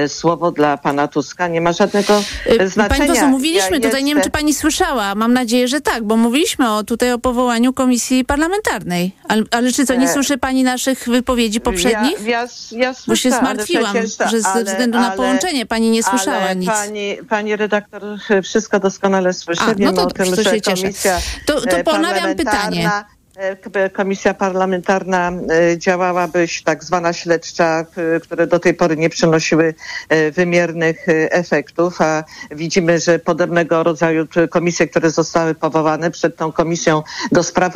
słowo 0.08 0.52
dla 0.52 0.78
pana 0.78 1.08
Tuska 1.08 1.48
nie 1.48 1.62
ma 1.62 1.74
żadnego 1.74 2.22
znaczenia. 2.66 3.00
Pani 3.00 3.10
poseł, 3.10 3.30
mówiliśmy 3.30 3.78
ja 3.78 3.84
tutaj, 3.84 4.04
nie 4.04 4.14
wiem 4.16 4.24
czy 4.24 4.30
pani 4.30 4.54
słyszała, 4.54 5.16
mam 5.16 5.34
nadzieję, 5.34 5.68
że 5.68 5.82
tak, 5.82 6.04
bo 6.04 6.18
mówiliśmy 6.18 6.72
o, 6.72 6.84
tutaj 6.84 7.12
o 7.12 7.20
powołaniu 7.20 7.74
komisji 7.74 8.26
parlamentarnej. 8.26 8.45
Ale, 9.28 9.44
ale 9.52 9.72
czy 9.72 9.86
co, 9.86 9.96
nie 9.96 10.10
e, 10.10 10.14
słyszy 10.14 10.38
pani 10.38 10.64
naszych 10.64 11.10
wypowiedzi 11.10 11.62
poprzednich? 11.62 12.22
Ja, 12.22 12.42
ja, 12.42 12.48
ja 12.72 12.94
słyszę, 12.94 13.08
Bo 13.08 13.16
się 13.16 13.32
zmartwiłam, 13.32 13.94
przecież, 13.94 14.32
że 14.32 14.42
ze 14.42 14.64
względu 14.64 14.98
ale, 14.98 15.08
na 15.10 15.16
połączenie 15.16 15.66
pani 15.66 15.90
nie 15.90 16.04
słyszała 16.04 16.54
nic. 16.54 16.70
Pani, 16.70 17.18
pani 17.30 17.56
redaktor 17.56 18.04
wszystko 18.44 18.80
doskonale 18.80 19.34
słyszy. 19.34 19.62
A, 19.62 19.74
no 19.80 19.94
to 19.94 20.06
tym, 20.06 20.36
że 20.36 20.62
komisja 20.62 21.22
To, 21.46 21.62
to 21.62 21.84
ponawiam 21.84 22.36
pytanie. 22.36 22.90
E, 23.38 23.90
komisja 23.90 24.34
parlamentarna 24.34 25.32
e, 25.32 25.78
działałaby 25.78 26.48
tak 26.66 26.84
zwana 26.84 27.14
śledcza, 27.14 27.86
które 28.22 28.48
do 28.48 28.60
tej 28.60 28.74
pory 28.74 28.98
nie 28.98 29.10
przynosiły 29.10 29.74
e, 30.10 30.32
wymiernych 30.32 31.06
efektów, 31.30 32.02
a 32.02 32.24
widzimy, 32.52 33.00
że 33.00 33.20
podobnego 33.20 33.84
rodzaju 33.84 34.28
komisje, 34.50 34.88
które 34.88 35.12
zostały 35.12 35.56
powołane 35.56 36.12
przed 36.12 36.36
tą 36.36 36.52
komisją 36.52 37.04
do 37.32 37.44
spraw 37.44 37.74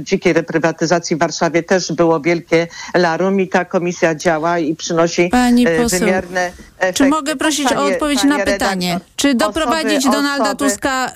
dzikiej 0.00 0.32
reprywatyzacji 0.32 1.16
w 1.16 1.18
Warszawie 1.18 1.62
też 1.62 1.92
było 1.92 2.20
wielkie 2.20 2.66
larum 2.94 3.40
i 3.40 3.48
ta 3.48 3.64
komisja 3.64 4.14
działa 4.14 4.58
i 4.58 4.74
przynosi 4.74 5.28
Pani 5.28 5.66
poseł, 5.66 6.00
wymierne 6.00 6.52
efekty. 6.78 7.04
Czy 7.04 7.06
mogę 7.06 7.36
prosić 7.36 7.72
o 7.72 7.84
odpowiedź 7.84 8.24
na 8.24 8.38
pytanie? 8.38 8.88
Redaktor, 8.88 9.16
czy 9.16 9.34
doprowadzić 9.34 9.98
osoby, 9.98 10.16
Donalda 10.16 10.44
osoby, 10.44 10.70
Tuska 10.70 11.12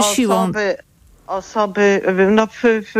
y, 0.00 0.14
siłą? 0.14 0.42
Osoby, 0.42 0.76
osoby, 1.28 2.02
no, 2.30 2.46
w, 2.46 2.62
w, 2.62 2.92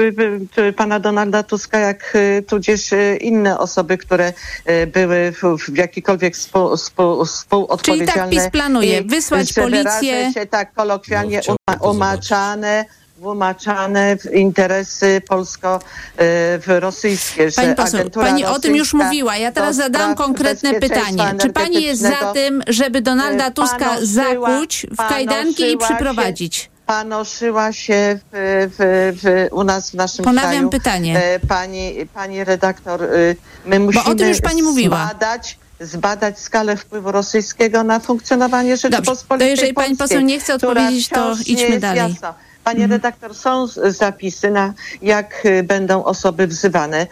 w, 0.57 0.75
pana 0.75 1.01
Donalda 1.01 1.43
Tuska, 1.43 1.79
jak 1.79 2.13
y, 2.15 2.45
tudzież 2.49 2.93
y, 2.93 3.19
inne 3.21 3.59
osoby, 3.59 3.99
które 3.99 4.33
y, 4.69 4.87
były 4.87 5.33
w, 5.33 5.57
jakikolwiek 5.77 6.37
współ, 6.37 6.77
współ, 6.77 7.25
współodpowiedzialne. 7.25 8.13
Czyli 8.13 8.21
tak 8.21 8.31
PiS 8.31 8.49
planuje 8.53 9.03
wysłać 9.03 9.53
policję. 9.53 10.33
się 10.33 10.47
tak 10.47 10.73
kolokwialnie 10.73 11.41
no, 11.49 11.57
umaczane 11.91 12.85
umaczane 13.21 14.17
w 14.17 14.35
interesy 14.35 15.23
polsko-rosyjskie. 15.29 17.49
Pani 17.57 17.75
poseł, 17.75 18.11
pani 18.11 18.45
o 18.45 18.59
tym 18.59 18.77
już 18.77 18.95
mówiła. 18.95 19.37
Ja 19.37 19.53
teraz 19.53 19.77
zadam 19.77 20.15
konkretne 20.15 20.75
pytanie. 20.75 21.25
Czy 21.41 21.53
pani 21.53 21.83
jest 21.83 22.03
za 22.03 22.33
tym, 22.33 22.63
żeby 22.67 23.01
Donalda 23.01 23.51
Tuska 23.51 23.97
zakuć 24.03 24.87
w 24.91 24.97
kajdanki 24.97 25.73
i 25.73 25.79
przyprowadzić? 25.79 26.71
Panoszyła 26.89 27.73
się 27.73 28.19
w, 28.33 28.69
w, 28.79 29.19
w, 29.23 29.49
u 29.55 29.65
nas 29.65 29.91
w 29.91 29.95
naszym 29.95 30.25
Ponawiam 30.25 30.51
kraju. 30.51 30.71
pytanie. 30.71 31.19
E, 31.19 31.41
pani, 31.41 31.95
pani 32.15 32.45
redaktor, 32.45 33.03
y, 33.03 33.37
my 33.67 33.79
musimy 33.79 34.05
Bo 34.05 34.11
o 34.11 34.15
tym 34.15 34.29
już 34.29 34.41
pani 34.41 34.63
mówiła. 34.63 35.07
zbadać 35.07 35.59
zbadać 35.81 36.39
skalę 36.39 36.77
wpływu 36.77 37.13
rosyjskiego 37.13 37.85
na 37.85 38.01
funkcjonowanie 38.01 38.77
Rzeczypospolitej 38.77 39.29
Dobrze, 39.29 39.45
to 39.47 39.51
jeżeli 39.51 39.75
pani 39.75 39.97
poseł 39.97 40.21
nie 40.21 40.41
chce 40.41 40.55
odpowiedzieć, 40.55 41.09
to 41.09 41.35
idźmy 41.47 41.79
dalej. 41.81 42.13
Jasna. 42.13 42.35
Panie 42.69 42.85
mhm. 42.85 42.91
redaktor, 42.91 43.35
są 43.35 43.67
zapisy 43.89 44.51
na 44.51 44.75
jak 45.03 45.43
y, 45.45 45.63
będą 45.63 46.05
osoby 46.05 46.47
wzywane. 46.47 47.07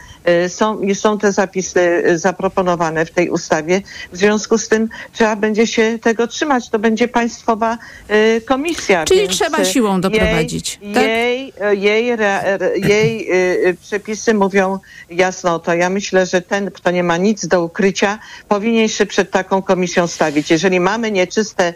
Y, 0.45 0.49
są, 0.49 0.81
są 0.95 1.19
te 1.19 1.33
zapisy 1.33 1.81
y, 1.81 2.19
zaproponowane 2.19 3.07
w 3.07 3.11
tej 3.11 3.31
ustawie. 3.31 3.83
W 4.13 4.17
związku 4.17 4.59
z 4.59 4.69
tym 4.69 4.89
trzeba 5.13 5.37
będzie 5.37 5.67
się 5.67 5.99
tego 6.03 6.27
trzymać. 6.27 6.69
To 6.69 6.79
będzie 6.79 7.09
państwowa 7.09 7.79
komisja. 8.45 9.05
Czyli 9.05 9.29
trzeba 9.29 9.65
siłą 9.65 10.01
doprowadzić. 10.01 10.79
Jej, 10.83 11.53
tak? 11.53 11.79
jej, 11.79 12.07
jej, 12.07 12.17
jej 12.89 13.29
przepisy 13.81 14.35
mówią 14.35 14.79
jasno 15.11 15.59
to. 15.59 15.75
Ja 15.75 15.91
myślę, 15.91 16.27
że 16.27 16.43
ten, 16.43 16.71
kto 16.71 16.91
nie 16.91 17.03
ma 17.03 17.17
nic 17.17 17.47
do 17.47 17.63
ukrycia, 17.63 18.19
powinien 18.49 18.89
się 18.89 19.07
przed 19.07 19.31
taką 19.31 19.63
komisją 19.63 20.07
stawić. 20.07 20.51
Jeżeli 20.51 20.81
mamy 20.81 21.11
nieczyste 21.11 21.75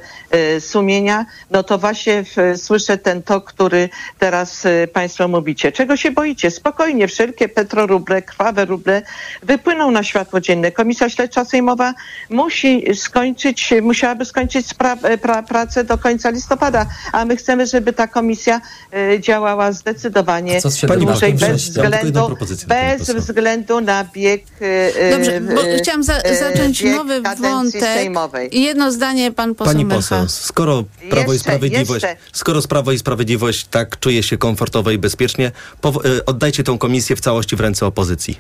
sumienia, 0.61 1.27
no 1.51 1.63
to 1.63 1.79
właśnie 1.79 2.25
słyszę 2.57 2.99
ten 2.99 3.23
tok, 3.23 3.45
który 3.45 3.70
który 3.71 3.89
teraz 4.19 4.65
y, 4.65 4.89
Państwo 4.93 5.29
mówicie. 5.29 5.73
Czego 5.73 5.97
się 5.97 6.11
boicie? 6.11 6.51
Spokojnie, 6.51 7.09
wszelkie 7.09 7.49
petroruble, 7.49 8.23
krwawe 8.23 8.65
ruble 8.65 9.03
wypłyną 9.43 9.91
na 9.91 10.03
światło 10.03 10.41
dzienne. 10.41 10.73
Komisja 10.73 11.09
Śledcza 11.11 11.45
Sejmowa 11.45 11.95
musi 12.31 12.85
skończyć, 12.95 13.75
musiałaby 13.83 14.25
skończyć 14.25 14.75
pra, 14.75 14.97
pra, 15.23 15.43
pracę 15.43 15.85
do 15.85 15.99
końca 15.99 16.31
listopada, 16.31 16.87
a 17.13 17.25
my 17.25 17.37
chcemy, 17.37 17.67
żeby 17.67 17.93
ta 17.93 18.07
komisja 18.07 18.61
y, 19.15 19.21
działała 19.21 19.73
zdecydowanie 19.73 20.61
dłużej, 20.99 21.35
bez 21.35 21.63
względu, 21.63 22.37
bez 22.67 23.11
względu 23.11 23.81
na 23.81 24.05
bieg 24.05 24.45
y, 24.63 25.11
Dobrze, 25.11 25.41
bo 25.41 25.61
chciałam 25.79 26.03
za, 26.03 26.15
zacząć 26.41 26.85
nowy 26.85 27.23
wątek. 27.41 27.83
Sejmowej. 27.83 28.49
Jedno 28.53 28.93
zdanie, 28.93 29.33
pan 29.33 29.55
poseł 29.55 29.75
Pani 29.75 29.87
poseł, 29.87 30.29
skoro 30.29 30.85
Prawo 31.11 31.33
jeszcze, 31.33 31.35
i 31.35 31.39
Sprawiedliwość, 31.39 32.05
jeszcze. 32.05 32.17
skoro 32.33 32.63
Prawo 32.63 32.93
i 32.93 32.99
Sprawiedliwość 32.99 33.50
całość 33.51 33.67
tak 33.71 33.99
czuje 33.99 34.23
się 34.23 34.39
komfortowo 34.39 34.91
i 34.91 34.99
bezpiecznie, 34.99 35.53
oddajcie 36.27 36.65
tą 36.65 36.79
komisję 36.79 37.17
w 37.17 37.21
całości 37.21 37.57
w 37.57 37.61
ręce 37.61 37.87
opozycji. 37.87 38.39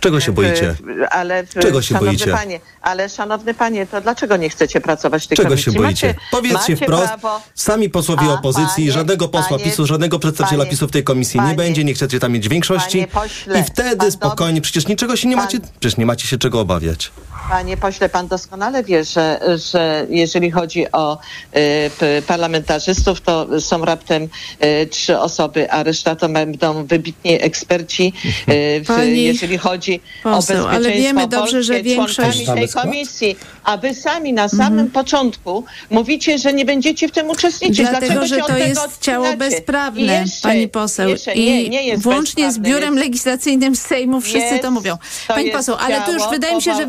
Czego 0.00 0.20
się 0.20 0.32
boicie? 0.32 0.76
Ale, 1.10 1.46
Czego 1.46 1.82
się 1.82 1.94
boicie? 1.94 2.30
Panie, 2.30 2.60
ale 2.82 3.08
szanowny 3.08 3.54
panie, 3.54 3.86
to 3.86 4.00
dlaczego 4.00 4.36
nie 4.36 4.50
chcecie 4.50 4.80
pracować 4.80 5.24
w 5.24 5.26
tej 5.26 5.36
Czego 5.36 5.48
komisji? 5.48 5.72
się 5.72 5.78
boicie? 5.78 6.06
Macie, 6.06 6.20
Powiedzcie 6.30 6.72
macie 6.72 6.76
wprost, 6.76 7.06
prawo... 7.06 7.40
sami 7.54 7.90
posłowie 7.90 8.26
A, 8.30 8.32
opozycji, 8.32 8.84
panie, 8.84 8.92
żadnego 8.92 9.28
posła 9.28 9.58
panie, 9.58 9.64
PiSu, 9.64 9.86
żadnego 9.86 10.18
przedstawiciela 10.18 10.62
panie, 10.64 10.70
PiSu 10.70 10.88
w 10.88 10.90
tej 10.90 11.04
komisji 11.04 11.40
nie 11.40 11.54
będzie, 11.54 11.84
nie 11.84 11.94
chcecie 11.94 12.20
tam 12.20 12.32
mieć 12.32 12.48
większości 12.48 13.06
pośle, 13.12 13.60
i 13.60 13.64
wtedy 13.64 14.10
spokojnie, 14.10 14.60
przecież 14.60 14.86
niczego 14.86 15.16
się 15.16 15.28
nie 15.28 15.36
macie, 15.36 15.58
przecież 15.80 15.96
nie 15.98 16.06
macie 16.06 16.26
się 16.26 16.38
czego 16.38 16.60
obawiać. 16.60 17.10
Panie 17.48 17.76
pośle, 17.76 18.08
pan 18.08 18.28
doskonale 18.28 18.84
wie, 18.84 19.04
że, 19.04 19.40
że 19.70 20.06
jeżeli 20.08 20.50
chodzi 20.50 20.92
o 20.92 21.18
y, 21.56 22.22
parlamentarzystów, 22.22 23.20
to 23.20 23.60
są 23.60 23.84
raptem 23.84 24.22
y, 24.22 24.86
trzy 24.86 25.18
osoby, 25.18 25.70
a 25.70 25.82
reszta 25.82 26.16
to 26.16 26.28
będą 26.28 26.86
wybitni 26.86 27.42
eksperci, 27.42 28.12
y, 28.48 28.84
w, 28.84 29.06
jeżeli 29.14 29.58
chodzi 29.58 30.00
poseł, 30.22 30.32
o 30.36 30.38
bezpieczeństwo 30.38 30.70
ale 30.70 30.92
wiemy 30.92 31.28
dobrze, 31.28 31.62
że 31.62 31.82
większość 31.82 32.46
tej 32.46 32.68
komisji, 32.68 33.36
a 33.64 33.76
wy 33.76 33.94
sami 33.94 34.32
na 34.32 34.48
samym 34.48 34.78
mm. 34.78 34.90
początku 34.90 35.64
mówicie, 35.90 36.38
że 36.38 36.52
nie 36.52 36.64
będziecie 36.64 37.08
w 37.08 37.12
tym 37.12 37.30
uczestniczyć. 37.30 37.88
Dlatego, 37.88 38.14
Dlaczego 38.14 38.26
że 38.26 38.40
to 38.40 38.58
jest 38.58 39.00
ciało 39.00 39.36
bezprawne, 39.36 40.20
jeszcze, 40.20 40.48
pani 40.48 40.68
poseł. 40.68 41.08
Jeszcze, 41.08 41.32
I 41.32 41.44
nie, 41.44 41.68
nie 41.68 41.82
jest 41.82 42.02
włącznie 42.02 42.52
z 42.52 42.58
biurem 42.58 42.94
jest, 42.94 43.06
legislacyjnym 43.06 43.76
Sejmu 43.76 44.20
wszyscy 44.20 44.38
jest, 44.38 44.62
to 44.62 44.70
mówią. 44.70 44.96
Pani 45.28 45.50
poseł, 45.50 45.76
ale 45.80 46.00
tu 46.00 46.12
już 46.12 46.22
wydaje 46.30 46.56
mi 46.56 46.62
się, 46.62 46.74
że 46.74 46.86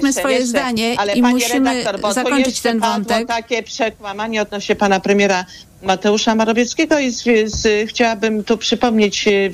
wyraziliśmy 0.00 0.08
jeszcze, 0.08 0.20
swoje 0.20 0.34
jeszcze, 0.34 0.48
zdanie 0.48 0.96
i 1.14 1.22
musimy 1.22 1.74
redaktor, 1.74 2.14
zakończyć 2.14 2.60
ten 2.60 2.80
wątek. 2.80 3.28
takie 3.28 3.62
przekłamanie 3.62 4.42
odnośnie 4.42 4.76
pana 4.76 5.00
premiera 5.00 5.44
Mateusza 5.82 6.34
Morawieckiego 6.34 6.98
i 6.98 7.10
z, 7.10 7.24
z, 7.46 7.90
chciałabym 7.90 8.44
tu 8.44 8.58
przypomnieć 8.58 9.28
y, 9.28 9.52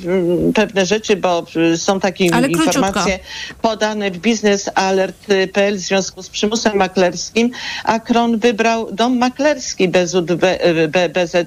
pewne 0.55 0.87
rzeczy, 0.87 1.17
bo 1.17 1.47
y, 1.73 1.79
są 1.79 2.01
takie 2.01 2.35
Ale 2.35 2.49
informacje 2.49 3.19
podane 3.63 4.11
w 4.11 4.19
biznesalert.pl 4.19 5.77
w 5.77 5.79
związku 5.79 6.23
z 6.23 6.29
przymusem 6.29 6.77
maklerskim, 6.77 7.51
a 7.85 8.01
Kron 8.01 8.39
wybrał 8.39 8.93
dom 8.93 9.19
maklerski 9.19 9.89
BZWBK 9.89 11.47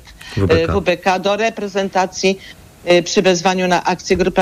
WBK 0.67 1.19
do 1.19 1.35
reprezentacji 1.35 2.39
przy 3.03 3.21
wezwaniu 3.21 3.67
na 3.67 3.83
akcję 3.83 4.17
grupy 4.17 4.41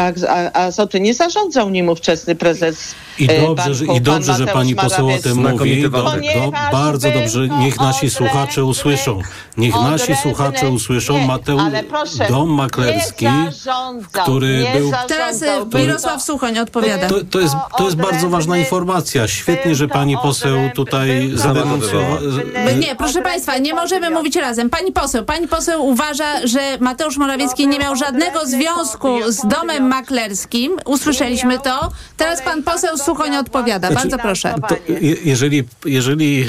Azoty. 0.54 1.00
Nie 1.00 1.14
zarządzał 1.14 1.70
nim 1.70 1.90
ówczesny 1.90 2.36
prezes 2.36 2.96
I 3.20 3.32
y, 3.32 3.42
dobrze, 3.42 3.74
że, 3.76 3.86
i 3.86 4.02
dobrze 4.02 4.34
że 4.34 4.48
pani 4.48 4.76
poseł 4.76 5.10
o 5.10 5.18
tym 5.18 5.52
mówi. 5.52 5.82
Do, 5.82 5.90
do, 5.90 6.52
bardzo 6.72 7.12
dobrze. 7.12 7.48
Niech 7.48 7.80
nasi 7.80 8.10
słuchacze 8.10 8.66
usłyszą. 8.66 9.22
Niech 9.58 9.76
nasi 9.76 10.16
słuchacze 10.16 10.70
usłyszą. 10.70 11.20
Mateusz 11.20 11.62
Dom 12.30 12.50
Maklerski, 12.50 13.28
który 14.12 14.66
był... 14.74 14.92
Teraz 15.08 15.44
Mirosław 15.74 16.24
Suchoń 16.24 16.60
odpowiada. 16.60 17.08
To, 17.08 17.16
to, 17.32 17.40
jest, 17.40 17.56
to 17.78 17.84
jest 17.84 17.96
bardzo 17.96 18.30
ważna 18.30 18.58
informacja. 18.58 19.28
Świetnie, 19.28 19.76
że 19.76 19.88
pani 19.88 20.18
poseł 20.18 20.58
tutaj 20.76 21.32
zadenonsowała. 21.34 22.18
Nie, 22.80 22.96
proszę 22.96 23.22
państwa, 23.22 23.58
nie 23.58 23.74
możemy 23.74 24.10
mówić 24.10 24.36
razem. 24.36 24.70
Pani 24.70 24.92
poseł, 24.92 25.26
pani 25.26 25.48
poseł 25.48 25.86
uważa, 25.86 26.48
że 26.48 26.60
Mateusz 26.80 27.18
Morawiecki 27.18 27.68
nie 27.68 27.80
miał 27.80 27.96
żadnego 27.96 28.20
żadnego 28.20 28.46
związku 28.46 29.32
z 29.32 29.48
domem 29.48 29.88
maklerskim. 29.88 30.78
Usłyszeliśmy 30.86 31.60
to. 31.60 31.92
Teraz 32.18 32.42
pan 32.42 32.64
poseł 32.64 32.98
Suchoń 33.10 33.36
odpowiada. 33.36 33.88
Znaczy, 33.88 34.10
Bardzo 34.10 34.18
proszę. 34.18 34.56
To, 34.70 34.76
jeżeli 35.24 35.64
jeżeli 35.86 36.42
e, 36.42 36.48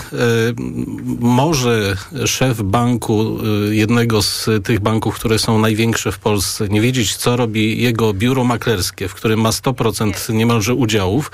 może 1.20 1.96
szef 2.27 2.62
banku, 2.62 3.38
e, 3.70 3.75
jednego 3.75 4.23
z 4.23 4.49
tych 4.64 4.81
banków, 4.81 5.14
które 5.14 5.38
są 5.38 5.59
największe 5.59 6.12
w 6.12 6.18
Polsce, 6.18 6.68
nie 6.68 6.81
wiedzieć, 6.81 7.16
co 7.16 7.37
robi 7.37 7.83
jego 7.83 8.12
biuro 8.12 8.44
maklerskie, 8.44 9.09
w 9.09 9.14
którym 9.14 9.40
ma 9.40 9.51
100% 9.51 10.35
niemalże 10.35 10.75
udziałów, 10.75 11.31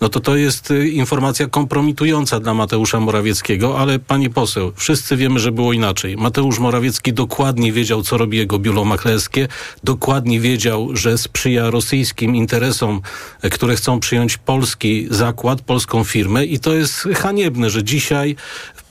no 0.00 0.08
to 0.08 0.20
to 0.20 0.36
jest 0.36 0.70
e, 0.70 0.88
informacja 0.88 1.46
kompromitująca 1.46 2.40
dla 2.40 2.54
Mateusza 2.54 3.00
Morawieckiego, 3.00 3.78
ale 3.78 3.98
pani 3.98 4.30
poseł, 4.30 4.72
wszyscy 4.76 5.16
wiemy, 5.16 5.40
że 5.40 5.52
było 5.52 5.72
inaczej. 5.72 6.16
Mateusz 6.16 6.58
Morawiecki 6.58 7.12
dokładnie 7.12 7.72
wiedział, 7.72 8.02
co 8.02 8.18
robi 8.18 8.38
jego 8.38 8.58
biuro 8.58 8.84
maklerskie, 8.84 9.48
dokładnie 9.84 10.40
wiedział, 10.40 10.96
że 10.96 11.18
sprzyja 11.18 11.70
rosyjskim 11.70 12.36
interesom, 12.36 13.00
e, 13.42 13.50
które 13.50 13.76
chcą 13.76 14.00
przyjąć 14.00 14.36
polski 14.64 15.06
zakład, 15.10 15.60
polską 15.60 16.04
firmę 16.04 16.44
i 16.44 16.58
to 16.58 16.74
jest 16.74 17.08
haniebne, 17.14 17.70
że 17.70 17.84
dzisiaj 17.84 18.36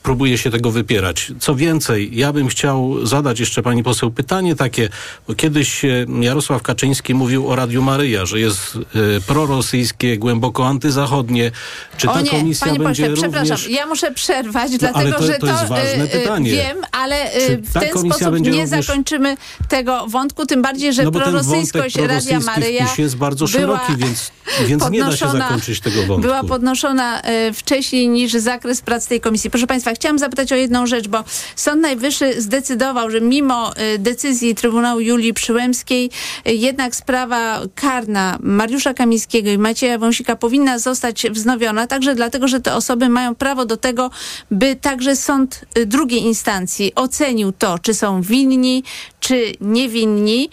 próbuje 0.03 0.37
się 0.37 0.51
tego 0.51 0.71
wypierać. 0.71 1.31
Co 1.39 1.55
więcej, 1.55 2.09
ja 2.13 2.33
bym 2.33 2.47
chciał 2.47 3.05
zadać 3.05 3.39
jeszcze 3.39 3.63
pani 3.63 3.83
poseł 3.83 4.11
pytanie 4.11 4.55
takie, 4.55 4.89
bo 5.27 5.35
kiedyś 5.35 5.85
e, 5.85 6.05
Jarosław 6.21 6.61
Kaczyński 6.61 7.13
mówił 7.13 7.49
o 7.49 7.55
Radiu 7.55 7.81
Maryja, 7.81 8.25
że 8.25 8.39
jest 8.39 8.75
y, 8.75 8.79
prorosyjskie, 9.27 10.17
głęboko 10.17 10.67
antyzachodnie. 10.67 11.51
Czy 11.97 12.09
o 12.09 12.13
ta 12.13 12.21
nie, 12.21 12.29
komisja 12.29 12.67
panie 12.67 12.79
będzie 12.79 13.09
pośle, 13.09 13.27
również... 13.27 13.41
przepraszam, 13.41 13.71
ja 13.71 13.85
muszę 13.85 14.11
przerwać, 14.11 14.71
no, 14.71 14.77
dlatego 14.77 15.17
to, 15.17 15.23
że 15.23 15.33
to, 15.33 15.47
jest 15.47 15.65
ważne 15.65 16.07
pytanie. 16.07 16.51
wiem, 16.51 16.77
ale 16.91 17.29
w 17.57 17.73
ten 17.73 17.89
sposób 17.89 18.39
nie 18.39 18.51
również... 18.51 18.69
zakończymy 18.69 19.37
tego 19.69 20.07
wątku, 20.07 20.45
tym 20.45 20.61
bardziej, 20.61 20.93
że 20.93 21.03
no, 21.03 21.11
prorosyjskość 21.11 21.95
Radia 21.95 22.39
Maryja 22.39 22.87
jest 22.97 23.15
bardzo 23.15 23.47
szeroki, 23.47 23.97
więc, 23.97 24.31
więc 24.65 24.89
nie 24.89 24.99
da 24.99 25.17
się 25.17 25.29
zakończyć 25.29 25.79
tego 25.79 25.97
wątku. 25.97 26.21
Była 26.21 26.43
podnoszona 26.43 27.21
wcześniej 27.53 28.09
niż 28.09 28.33
zakres 28.33 28.81
prac 28.81 29.07
tej 29.07 29.21
komisji. 29.21 29.49
Proszę 29.49 29.67
państwa, 29.67 29.92
chciałam 29.93 30.19
zapytać 30.19 30.51
o 30.51 30.55
jedną 30.55 30.85
rzecz, 30.85 31.07
bo 31.07 31.23
Sąd 31.55 31.81
Najwyższy 31.81 32.41
zdecydował, 32.41 33.09
że 33.09 33.21
mimo 33.21 33.71
y, 33.95 33.99
decyzji 33.99 34.55
Trybunału 34.55 34.99
Julii 34.99 35.33
Przyłębskiej, 35.33 36.09
y, 36.47 36.53
jednak 36.53 36.95
sprawa 36.95 37.61
karna 37.75 38.37
Mariusza 38.41 38.93
Kamińskiego 38.93 39.49
i 39.49 39.57
Macieja 39.57 39.97
Wąsika 39.97 40.35
powinna 40.35 40.79
zostać 40.79 41.25
wznowiona, 41.31 41.87
także 41.87 42.15
dlatego, 42.15 42.47
że 42.47 42.59
te 42.59 42.75
osoby 42.75 43.09
mają 43.09 43.35
prawo 43.35 43.65
do 43.65 43.77
tego, 43.77 44.11
by 44.51 44.75
także 44.75 45.15
sąd 45.15 45.65
y, 45.77 45.85
drugiej 45.85 46.21
instancji 46.21 46.91
ocenił 46.95 47.51
to, 47.51 47.79
czy 47.79 47.93
są 47.93 48.21
winni, 48.21 48.83
czy 49.19 49.51
niewinni. 49.61 50.49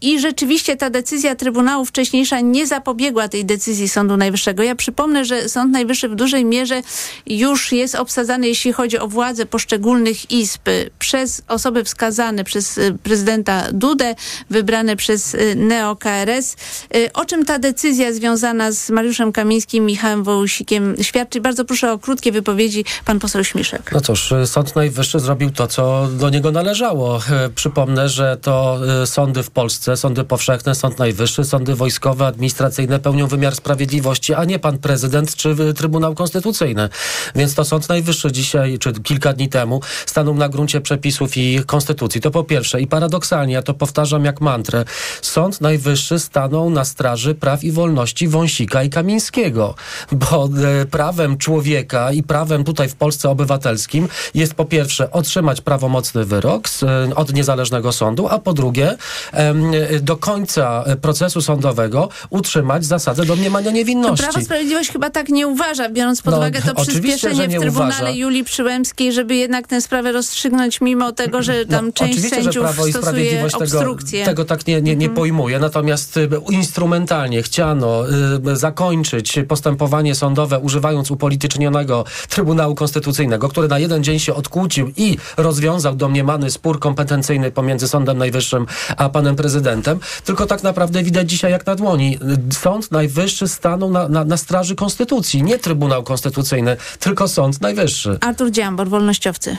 I 0.00 0.20
rzeczywiście 0.20 0.76
ta 0.76 0.90
decyzja 0.90 1.34
Trybunału 1.34 1.84
wcześniejsza 1.84 2.40
nie 2.40 2.66
zapobiegła 2.66 3.28
tej 3.28 3.44
decyzji 3.44 3.88
Sądu 3.88 4.16
Najwyższego. 4.16 4.62
Ja 4.62 4.74
przypomnę, 4.74 5.24
że 5.24 5.48
Sąd 5.48 5.72
Najwyższy 5.72 6.08
w 6.08 6.14
dużej 6.14 6.44
mierze 6.44 6.82
już 7.26 7.72
jest 7.72 7.94
obsadzony 7.94 8.19
obsadzane, 8.20 8.48
jeśli 8.48 8.72
chodzi 8.72 8.98
o 8.98 9.08
władzę 9.08 9.46
poszczególnych 9.46 10.30
izb, 10.30 10.60
przez 10.98 11.42
osoby 11.48 11.84
wskazane 11.84 12.44
przez 12.44 12.78
y, 12.78 12.98
prezydenta 13.02 13.64
Dudę, 13.72 14.14
wybrane 14.50 14.96
przez 14.96 15.34
y, 15.34 15.54
NEO-KRS. 15.56 16.56
Y, 16.96 17.12
o 17.12 17.24
czym 17.24 17.44
ta 17.44 17.58
decyzja 17.58 18.12
związana 18.12 18.72
z 18.72 18.90
Mariuszem 18.90 19.32
Kamińskim, 19.32 19.86
Michałem 19.86 20.24
Wołosikiem 20.24 20.96
świadczy? 21.02 21.40
Bardzo 21.40 21.64
proszę 21.64 21.92
o 21.92 21.98
krótkie 21.98 22.32
wypowiedzi. 22.32 22.84
Pan 23.04 23.18
poseł 23.18 23.44
Śmiszek. 23.44 23.90
No 23.92 24.00
cóż, 24.00 24.34
Sąd 24.46 24.76
Najwyższy 24.76 25.20
zrobił 25.20 25.50
to, 25.50 25.66
co 25.66 26.08
do 26.18 26.30
niego 26.30 26.52
należało. 26.52 27.20
Przypomnę, 27.54 28.08
że 28.08 28.36
to 28.42 28.80
sądy 29.04 29.42
w 29.42 29.50
Polsce, 29.50 29.96
sądy 29.96 30.24
powszechne, 30.24 30.74
Sąd 30.74 30.98
Najwyższy, 30.98 31.44
sądy 31.44 31.74
wojskowe, 31.74 32.26
administracyjne 32.26 32.98
pełnią 32.98 33.26
wymiar 33.26 33.54
sprawiedliwości, 33.54 34.34
a 34.34 34.44
nie 34.44 34.58
pan 34.58 34.78
prezydent 34.78 35.36
czy 35.36 35.56
Trybunał 35.76 36.14
Konstytucyjny. 36.14 36.88
Więc 37.34 37.54
to 37.54 37.64
Sąd 37.64 37.88
Najwyższy 37.88 38.09
Najwyższy 38.10 38.32
dzisiaj, 38.32 38.78
czy 38.78 38.92
kilka 38.92 39.32
dni 39.32 39.48
temu, 39.48 39.80
stanął 40.06 40.34
na 40.34 40.48
gruncie 40.48 40.80
przepisów 40.80 41.36
i 41.36 41.60
konstytucji. 41.66 42.20
To 42.20 42.30
po 42.30 42.44
pierwsze. 42.44 42.80
I 42.80 42.86
paradoksalnie, 42.86 43.54
ja 43.54 43.62
to 43.62 43.74
powtarzam 43.74 44.24
jak 44.24 44.40
mantrę, 44.40 44.84
Sąd 45.22 45.60
Najwyższy 45.60 46.18
stanął 46.18 46.70
na 46.70 46.84
straży 46.84 47.34
praw 47.34 47.64
i 47.64 47.72
wolności 47.72 48.28
Wąsika 48.28 48.82
i 48.82 48.90
Kamińskiego, 48.90 49.74
bo 50.12 50.48
e, 50.80 50.86
prawem 50.86 51.38
człowieka 51.38 52.12
i 52.12 52.22
prawem 52.22 52.64
tutaj 52.64 52.88
w 52.88 52.94
Polsce 52.94 53.30
obywatelskim 53.30 54.08
jest 54.34 54.54
po 54.54 54.64
pierwsze 54.64 55.10
otrzymać 55.10 55.60
prawomocny 55.60 56.24
wyrok 56.24 56.68
e, 56.82 57.14
od 57.14 57.32
niezależnego 57.32 57.92
sądu, 57.92 58.28
a 58.28 58.38
po 58.38 58.52
drugie 58.52 58.96
e, 59.32 59.54
do 60.00 60.16
końca 60.16 60.84
procesu 61.02 61.40
sądowego 61.40 62.08
utrzymać 62.30 62.84
zasadę 62.84 63.24
domniemania 63.24 63.70
niewinności. 63.70 64.26
To 64.26 64.32
Prawo 64.32 64.44
Sprawiedliwość 64.44 64.92
chyba 64.92 65.10
tak 65.10 65.28
nie 65.28 65.46
uważa, 65.46 65.88
biorąc 65.88 66.22
pod 66.22 66.32
no, 66.32 66.38
uwagę 66.38 66.62
to 66.62 66.74
przyspieszenie 66.74 67.48
w 67.48 67.60
Trybunale 67.60 67.99
uważa. 68.02 68.16
Julii 68.16 68.44
Przyłębskiej, 68.44 69.12
żeby 69.12 69.36
jednak 69.36 69.66
tę 69.66 69.80
sprawę 69.80 70.12
rozstrzygnąć, 70.12 70.80
mimo 70.80 71.12
tego, 71.12 71.42
że 71.42 71.66
tam 71.66 71.86
no, 71.86 71.92
część 71.92 72.28
sędziów 72.28 72.54
że 72.54 72.60
Prawo 72.60 72.86
i 72.86 72.92
Sprawiedliwość 72.92 73.56
tego, 73.58 73.96
tego, 74.24 74.44
tak 74.44 74.66
nie, 74.66 74.74
nie, 74.74 74.96
nie 74.96 75.06
mhm. 75.06 75.16
pojmuje. 75.16 75.58
Natomiast 75.58 76.16
y, 76.16 76.28
instrumentalnie 76.50 77.42
chciano 77.42 78.04
y, 78.48 78.56
zakończyć 78.56 79.38
postępowanie 79.48 80.14
sądowe 80.14 80.58
używając 80.58 81.10
upolitycznionego 81.10 82.04
Trybunału 82.28 82.74
Konstytucyjnego, 82.74 83.48
który 83.48 83.68
na 83.68 83.78
jeden 83.78 84.04
dzień 84.04 84.18
się 84.18 84.34
odkłócił 84.34 84.92
i 84.96 85.16
rozwiązał 85.36 85.96
domniemany 85.96 86.50
spór 86.50 86.80
kompetencyjny 86.80 87.50
pomiędzy 87.50 87.88
Sądem 87.88 88.18
Najwyższym 88.18 88.66
a 88.96 89.08
panem 89.08 89.36
prezydentem. 89.36 89.98
Tylko 90.24 90.46
tak 90.46 90.62
naprawdę 90.62 91.02
widać 91.02 91.30
dzisiaj 91.30 91.50
jak 91.52 91.66
na 91.66 91.74
dłoni. 91.74 92.18
Sąd 92.52 92.90
Najwyższy 92.90 93.48
stanął 93.48 93.90
na, 93.90 94.08
na, 94.08 94.24
na 94.24 94.36
straży 94.36 94.74
Konstytucji. 94.74 95.42
Nie 95.42 95.58
Trybunał 95.58 96.02
Konstytucyjny, 96.02 96.76
tylko 96.98 97.28
Sąd 97.28 97.60
Najwyższy. 97.60 97.79
Artur 98.20 98.50
Dziambor, 98.50 98.88
Wolnościowcy. 98.88 99.56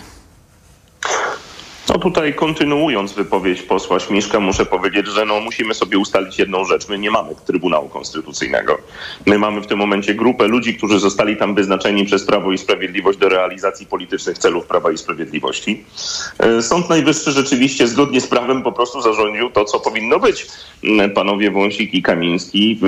No, 1.94 2.00
tutaj 2.00 2.34
kontynuując 2.34 3.14
wypowiedź 3.14 3.62
posła 3.62 4.00
Śmiszka, 4.00 4.40
muszę 4.40 4.66
powiedzieć, 4.66 5.08
że 5.08 5.26
no 5.26 5.40
musimy 5.40 5.74
sobie 5.74 5.98
ustalić 5.98 6.40
jedną 6.40 6.66
rzecz. 6.66 6.90
My 6.90 7.00
nie 7.00 7.12
mamy 7.12 7.36
Trybunału 7.46 7.90
Konstytucyjnego. 7.90 8.78
My 9.26 9.40
mamy 9.40 9.62
w 9.62 9.68
tym 9.68 9.78
momencie 9.78 10.16
grupę 10.16 10.48
ludzi, 10.48 10.76
którzy 10.76 11.00
zostali 11.00 11.38
tam 11.38 11.56
wyznaczeni 11.56 12.06
przez 12.06 12.26
Prawo 12.26 12.52
i 12.52 12.58
Sprawiedliwość 12.58 13.20
do 13.20 13.30
realizacji 13.30 13.86
politycznych 13.86 14.38
celów 14.38 14.66
Prawa 14.66 14.92
i 14.92 14.98
Sprawiedliwości. 14.98 15.84
E, 16.40 16.62
Sąd 16.62 16.90
Najwyższy 16.90 17.32
rzeczywiście 17.32 17.88
zgodnie 17.88 18.22
z 18.22 18.28
prawem 18.28 18.64
po 18.64 18.72
prostu 18.72 19.02
zarządził 19.02 19.50
to, 19.50 19.66
co 19.66 19.80
powinno 19.80 20.20
być. 20.20 20.48
Panowie 21.16 21.52
Wąsik 21.52 21.94
i 21.94 22.02
Kamiński, 22.02 22.80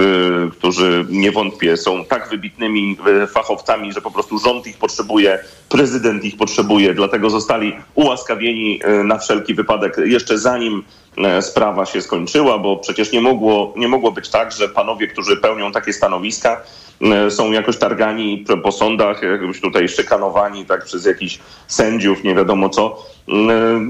którzy 0.51 1.05
niewątpliwie 1.09 1.77
są 1.77 2.05
tak 2.05 2.29
wybitnymi 2.29 2.97
fachowcami, 3.27 3.93
że 3.93 4.01
po 4.01 4.11
prostu 4.11 4.39
rząd 4.39 4.67
ich 4.67 4.77
potrzebuje, 4.77 5.39
prezydent 5.69 6.25
ich 6.25 6.37
potrzebuje, 6.37 6.93
dlatego 6.93 7.29
zostali 7.29 7.73
ułaskawieni 7.95 8.79
e, 8.83 8.92
na 9.03 9.17
wszelki 9.17 9.53
wypadek 9.53 9.97
jeszcze 10.05 10.37
zanim 10.37 10.83
e, 11.17 11.41
sprawa 11.41 11.85
się 11.85 12.01
skończyła, 12.01 12.57
bo 12.57 12.77
przecież 12.77 13.11
nie 13.11 13.21
mogło, 13.21 13.73
nie 13.77 13.87
mogło 13.87 14.11
być 14.11 14.29
tak, 14.29 14.51
że 14.51 14.69
panowie, 14.69 15.07
którzy 15.07 15.37
pełnią 15.37 15.71
takie 15.71 15.93
stanowiska, 15.93 16.61
e, 17.01 17.31
są 17.31 17.51
jakoś 17.51 17.77
targani 17.77 18.45
po 18.63 18.71
sądach, 18.71 19.21
jakoś 19.21 19.61
tutaj 19.61 19.89
szykanowani 19.89 20.65
tak, 20.65 20.85
przez 20.85 21.05
jakichś 21.05 21.39
sędziów, 21.67 22.23
nie 22.23 22.35
wiadomo 22.35 22.69
co. 22.69 23.03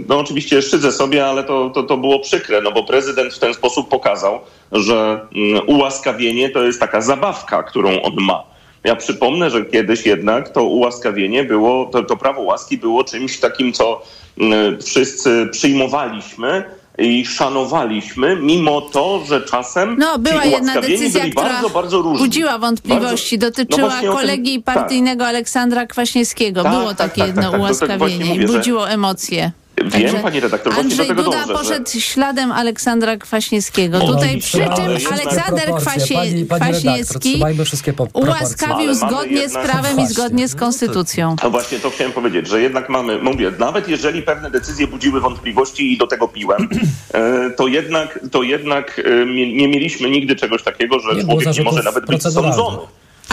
No 0.07 0.19
oczywiście 0.19 0.61
szydzę 0.61 0.91
sobie, 0.91 1.25
ale 1.25 1.43
to, 1.43 1.69
to, 1.69 1.83
to 1.83 1.97
było 1.97 2.19
przykre, 2.19 2.61
no 2.61 2.71
bo 2.71 2.83
prezydent 2.83 3.33
w 3.33 3.39
ten 3.39 3.53
sposób 3.53 3.89
pokazał, 3.89 4.39
że 4.71 5.27
ułaskawienie 5.67 6.49
to 6.49 6.63
jest 6.63 6.79
taka 6.79 7.01
zabawka, 7.01 7.63
którą 7.63 8.01
on 8.01 8.13
ma. 8.17 8.52
Ja 8.84 8.96
przypomnę, 8.96 9.50
że 9.50 9.65
kiedyś 9.65 10.06
jednak 10.06 10.50
to 10.50 10.63
ułaskawienie 10.63 11.43
było, 11.43 11.86
to, 11.86 12.04
to 12.04 12.17
prawo 12.17 12.41
łaski 12.41 12.78
było 12.78 13.04
czymś 13.04 13.39
takim, 13.39 13.74
co 13.74 14.02
mm, 14.38 14.82
wszyscy 14.82 15.48
przyjmowaliśmy 15.52 16.63
i 16.98 17.26
szanowaliśmy, 17.26 18.36
mimo 18.36 18.82
to, 18.82 19.24
że 19.28 19.41
czasem 19.41 19.96
no, 20.00 20.19
była 20.19 20.46
jedna 20.46 20.82
decyzja, 20.82 21.30
która 21.30 21.50
bardzo, 21.50 21.69
bardzo 21.69 22.02
różni. 22.02 22.26
budziła 22.26 22.58
wątpliwości. 22.58 23.38
Bardzo, 23.38 23.63
dotyczyła 23.63 24.02
no 24.02 24.13
kolegi 24.13 24.54
tym, 24.54 24.63
partyjnego 24.63 25.19
tak. 25.19 25.30
Aleksandra 25.30 25.88
Kwaśniewskiego. 25.88 26.63
Tak, 26.63 26.72
było 26.72 26.88
tak, 26.88 26.98
takie 26.98 27.22
tak, 27.22 27.28
jedno 27.28 27.52
tak, 27.52 27.60
ułaskawienie 27.60 28.36
i 28.36 28.46
budziło 28.46 28.89
emocje. 28.89 29.52
Wiem, 29.77 29.91
Także 29.91 30.17
pani 30.17 30.39
redaktor, 30.39 30.73
właśnie 30.73 30.89
Andrzej 30.89 31.07
do 31.07 31.15
tego 31.15 31.23
Duda 31.23 31.45
dążę, 31.45 31.53
poszedł 31.53 31.91
że... 31.93 32.01
śladem 32.01 32.51
Aleksandra 32.51 33.17
Kwaśniewskiego. 33.17 33.99
No, 33.99 34.07
Tutaj 34.07 34.38
przy 34.38 34.57
czym 34.57 35.13
Aleksander 35.13 35.73
Kwasie, 35.75 36.15
pani, 36.15 36.45
pani 36.45 36.62
Kwaśniewski 36.62 37.43
redaktor, 37.43 38.07
ułaskawił 38.13 38.93
zgodnie 38.93 39.49
z 39.49 39.53
prawem 39.53 39.99
i 39.99 40.07
zgodnie 40.07 40.47
z 40.47 40.55
konstytucją. 40.55 41.36
No 41.43 41.49
właśnie 41.49 41.79
to 41.79 41.89
chciałem 41.89 42.13
powiedzieć, 42.13 42.47
że 42.47 42.62
jednak 42.62 42.89
mamy, 42.89 43.19
mówię, 43.19 43.51
nawet 43.59 43.88
jeżeli 43.88 44.21
pewne 44.21 44.51
decyzje 44.51 44.88
budziły 44.88 45.21
wątpliwości 45.21 45.93
i 45.93 45.97
do 45.97 46.07
tego 46.07 46.27
piłem, 46.27 46.69
e, 47.13 47.49
to 47.57 47.67
jednak, 47.67 48.19
to 48.31 48.43
jednak 48.43 49.01
e, 49.05 49.25
nie 49.36 49.67
mieliśmy 49.67 50.09
nigdy 50.09 50.36
czegoś 50.36 50.63
takiego, 50.63 50.99
że 50.99 51.15
nie 51.15 51.23
człowiek 51.23 51.57
nie 51.57 51.63
może 51.63 51.83
nawet 51.83 52.05
być 52.05 52.23
sądzony. 52.23 52.77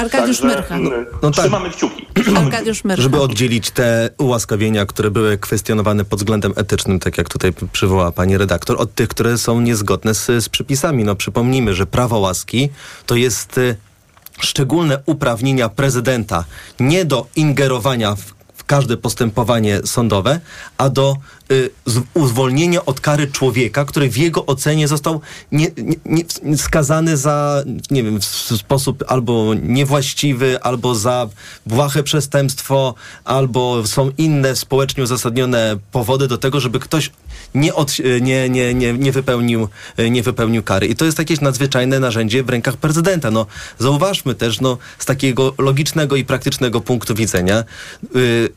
Arkadiusz 0.01 0.41
Także, 0.41 0.57
Myrcha. 0.57 0.79
No, 0.79 0.91
no 1.23 1.31
tak. 1.31 1.41
Trzymamy 1.41 1.71
kciuki. 1.71 2.07
Trzymamy 2.23 2.47
Arkadiusz 2.47 2.85
Myrcha. 2.85 3.03
Żeby 3.03 3.21
oddzielić 3.21 3.71
te 3.71 4.11
ułaskawienia, 4.19 4.87
które 4.87 5.11
były 5.11 5.39
kwestionowane 5.39 6.05
pod 6.05 6.19
względem 6.19 6.53
etycznym, 6.57 7.01
tak 7.01 7.19
jak 7.19 7.29
tutaj 7.29 7.53
przywołała 7.73 8.13
pani 8.13 8.39
redaktor, 8.39 8.77
od 8.81 8.95
tych, 8.95 9.09
które 9.09 9.39
są 9.39 9.61
niezgodne 9.61 10.15
z, 10.15 10.45
z 10.45 10.49
przepisami. 10.49 11.05
No 11.05 11.15
przypomnijmy, 11.15 11.75
że 11.75 11.87
prawo 11.87 12.19
łaski 12.19 12.69
to 13.07 13.17
jest 13.17 13.59
y, 13.59 13.77
szczególne 14.41 15.03
uprawnienia 15.07 15.69
prezydenta 15.69 16.45
nie 16.81 17.05
do 17.05 17.27
ingerowania 17.37 18.17
w 18.17 18.40
każde 18.71 18.97
postępowanie 18.97 19.81
sądowe, 19.85 20.41
a 20.79 20.89
do 20.89 21.17
y, 21.53 21.71
uwolnienia 22.15 22.85
od 22.85 23.01
kary 23.01 23.27
człowieka, 23.27 23.85
który 23.85 24.11
w 24.11 24.17
jego 24.17 24.47
ocenie 24.47 24.89
został 24.89 25.21
nie, 25.53 25.67
nie, 25.77 26.25
nie, 26.43 26.59
skazany 26.59 27.17
za, 27.17 27.65
nie 27.91 28.03
wiem, 28.03 28.21
w 28.21 28.25
sposób 28.25 29.05
albo 29.09 29.55
niewłaściwy, 29.55 30.63
albo 30.63 30.95
za 30.95 31.29
błahe 31.67 32.03
przestępstwo, 32.03 32.95
albo 33.25 33.87
są 33.87 34.11
inne 34.19 34.57
społecznie 34.57 35.03
uzasadnione 35.03 35.77
powody 35.93 36.29
do 36.29 36.39
tego, 36.39 36.61
żeby 36.61 36.81
ktoś 36.81 37.11
nie, 37.55 37.75
od, 37.75 37.97
nie, 38.21 38.49
nie, 38.49 38.75
nie, 38.75 38.93
nie, 38.93 39.13
wypełnił, 39.13 39.69
nie 40.11 40.23
wypełnił 40.23 40.63
kary. 40.63 40.87
I 40.87 40.97
to 40.97 41.05
jest 41.05 41.19
jakieś 41.19 41.41
nadzwyczajne 41.41 42.01
narzędzie 42.01 42.43
w 42.43 42.49
rękach 42.49 42.77
prezydenta. 42.77 43.31
No, 43.31 43.47
zauważmy 43.79 44.35
też, 44.35 44.61
no, 44.61 44.79
z 44.99 45.07
takiego 45.07 45.55
logicznego 45.59 46.17
i 46.17 46.25
praktycznego 46.25 46.81
punktu 46.81 47.15
widzenia, 47.15 47.65
y, 48.17 48.49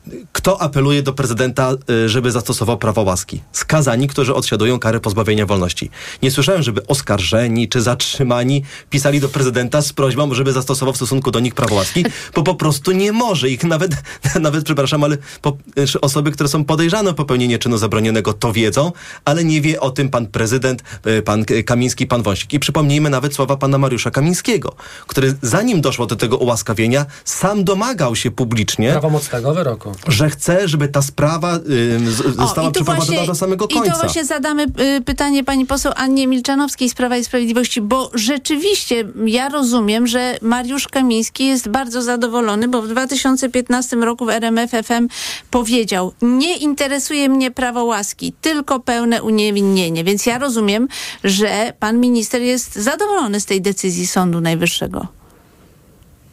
kto 0.43 0.61
apeluje 0.61 1.03
do 1.03 1.13
prezydenta, 1.13 1.71
y, 2.05 2.09
żeby 2.09 2.31
zastosował 2.31 2.77
prawo 2.77 3.01
łaski? 3.01 3.41
Skazani, 3.51 4.07
którzy 4.07 4.35
odsiadują 4.35 4.79
karę 4.79 4.99
pozbawienia 4.99 5.45
wolności. 5.45 5.89
Nie 6.21 6.31
słyszałem, 6.31 6.63
żeby 6.63 6.87
oskarżeni 6.87 7.69
czy 7.69 7.81
zatrzymani 7.81 8.63
pisali 8.89 9.19
do 9.19 9.29
prezydenta 9.29 9.81
z 9.81 9.93
prośbą, 9.93 10.33
żeby 10.33 10.53
zastosował 10.53 10.93
w 10.93 10.95
stosunku 10.95 11.31
do 11.31 11.39
nich 11.39 11.55
prawo 11.55 11.75
łaski, 11.75 12.05
bo 12.35 12.43
po 12.43 12.55
prostu 12.55 12.91
nie 12.91 13.11
może 13.11 13.49
ich 13.49 13.63
nawet, 13.63 13.91
nawet 14.39 14.65
przepraszam, 14.65 15.03
ale 15.03 15.17
po, 15.41 15.57
osoby, 16.01 16.31
które 16.31 16.49
są 16.49 16.65
podejrzane 16.65 17.09
o 17.09 17.13
popełnienie 17.13 17.59
czynu 17.59 17.77
zabronionego, 17.77 18.33
to 18.33 18.53
wiedzą, 18.53 18.91
ale 19.25 19.43
nie 19.43 19.61
wie 19.61 19.79
o 19.79 19.91
tym 19.91 20.09
pan 20.09 20.27
prezydent, 20.27 20.83
y, 21.07 21.21
pan 21.21 21.45
Kamiński, 21.65 22.07
pan 22.07 22.23
Wąsik. 22.23 22.53
I 22.53 22.59
przypomnijmy 22.59 23.09
nawet 23.09 23.35
słowa 23.35 23.57
pana 23.57 23.77
Mariusza 23.77 24.11
Kamińskiego, 24.11 24.75
który 25.07 25.35
zanim 25.41 25.81
doszło 25.81 26.05
do 26.05 26.15
tego 26.15 26.37
ułaskawienia, 26.37 27.05
sam 27.25 27.63
domagał 27.63 28.15
się 28.15 28.31
publicznie 28.31 28.91
prawomocnego 28.91 29.53
wyroku 29.53 29.91
że 30.07 30.32
chce, 30.33 30.67
żeby 30.67 30.87
ta 30.87 31.01
sprawa 31.01 31.55
y, 31.55 32.11
została 32.11 32.67
o, 32.67 32.71
przeprowadzona 32.71 33.17
właśnie, 33.17 33.27
do 33.27 33.35
samego 33.35 33.67
końca. 33.67 33.87
I 33.87 33.91
to 33.91 33.99
właśnie 33.99 34.25
zadamy 34.25 34.63
y, 34.97 35.01
pytanie 35.01 35.43
pani 35.43 35.65
poseł 35.65 35.91
Annie 35.95 36.27
Milczanowskiej 36.27 36.89
z 36.89 36.93
Prawa 36.93 37.17
i 37.17 37.23
Sprawiedliwości, 37.23 37.81
bo 37.81 38.11
rzeczywiście 38.13 39.03
ja 39.25 39.49
rozumiem, 39.49 40.07
że 40.07 40.37
Mariusz 40.41 40.87
Kamiński 40.87 41.45
jest 41.45 41.69
bardzo 41.69 42.01
zadowolony, 42.01 42.67
bo 42.67 42.81
w 42.81 42.87
2015 42.87 43.95
roku 43.95 44.25
w 44.25 44.29
RMF 44.29 44.71
FM 44.71 45.07
powiedział, 45.51 46.13
nie 46.21 46.57
interesuje 46.57 47.29
mnie 47.29 47.51
prawo 47.51 47.83
łaski, 47.83 48.33
tylko 48.41 48.79
pełne 48.79 49.23
uniewinnienie. 49.23 50.03
Więc 50.03 50.25
ja 50.25 50.37
rozumiem, 50.37 50.87
że 51.23 51.73
pan 51.79 51.99
minister 51.99 52.41
jest 52.41 52.75
zadowolony 52.75 53.39
z 53.39 53.45
tej 53.45 53.61
decyzji 53.61 54.07
Sądu 54.07 54.41
Najwyższego. 54.41 55.22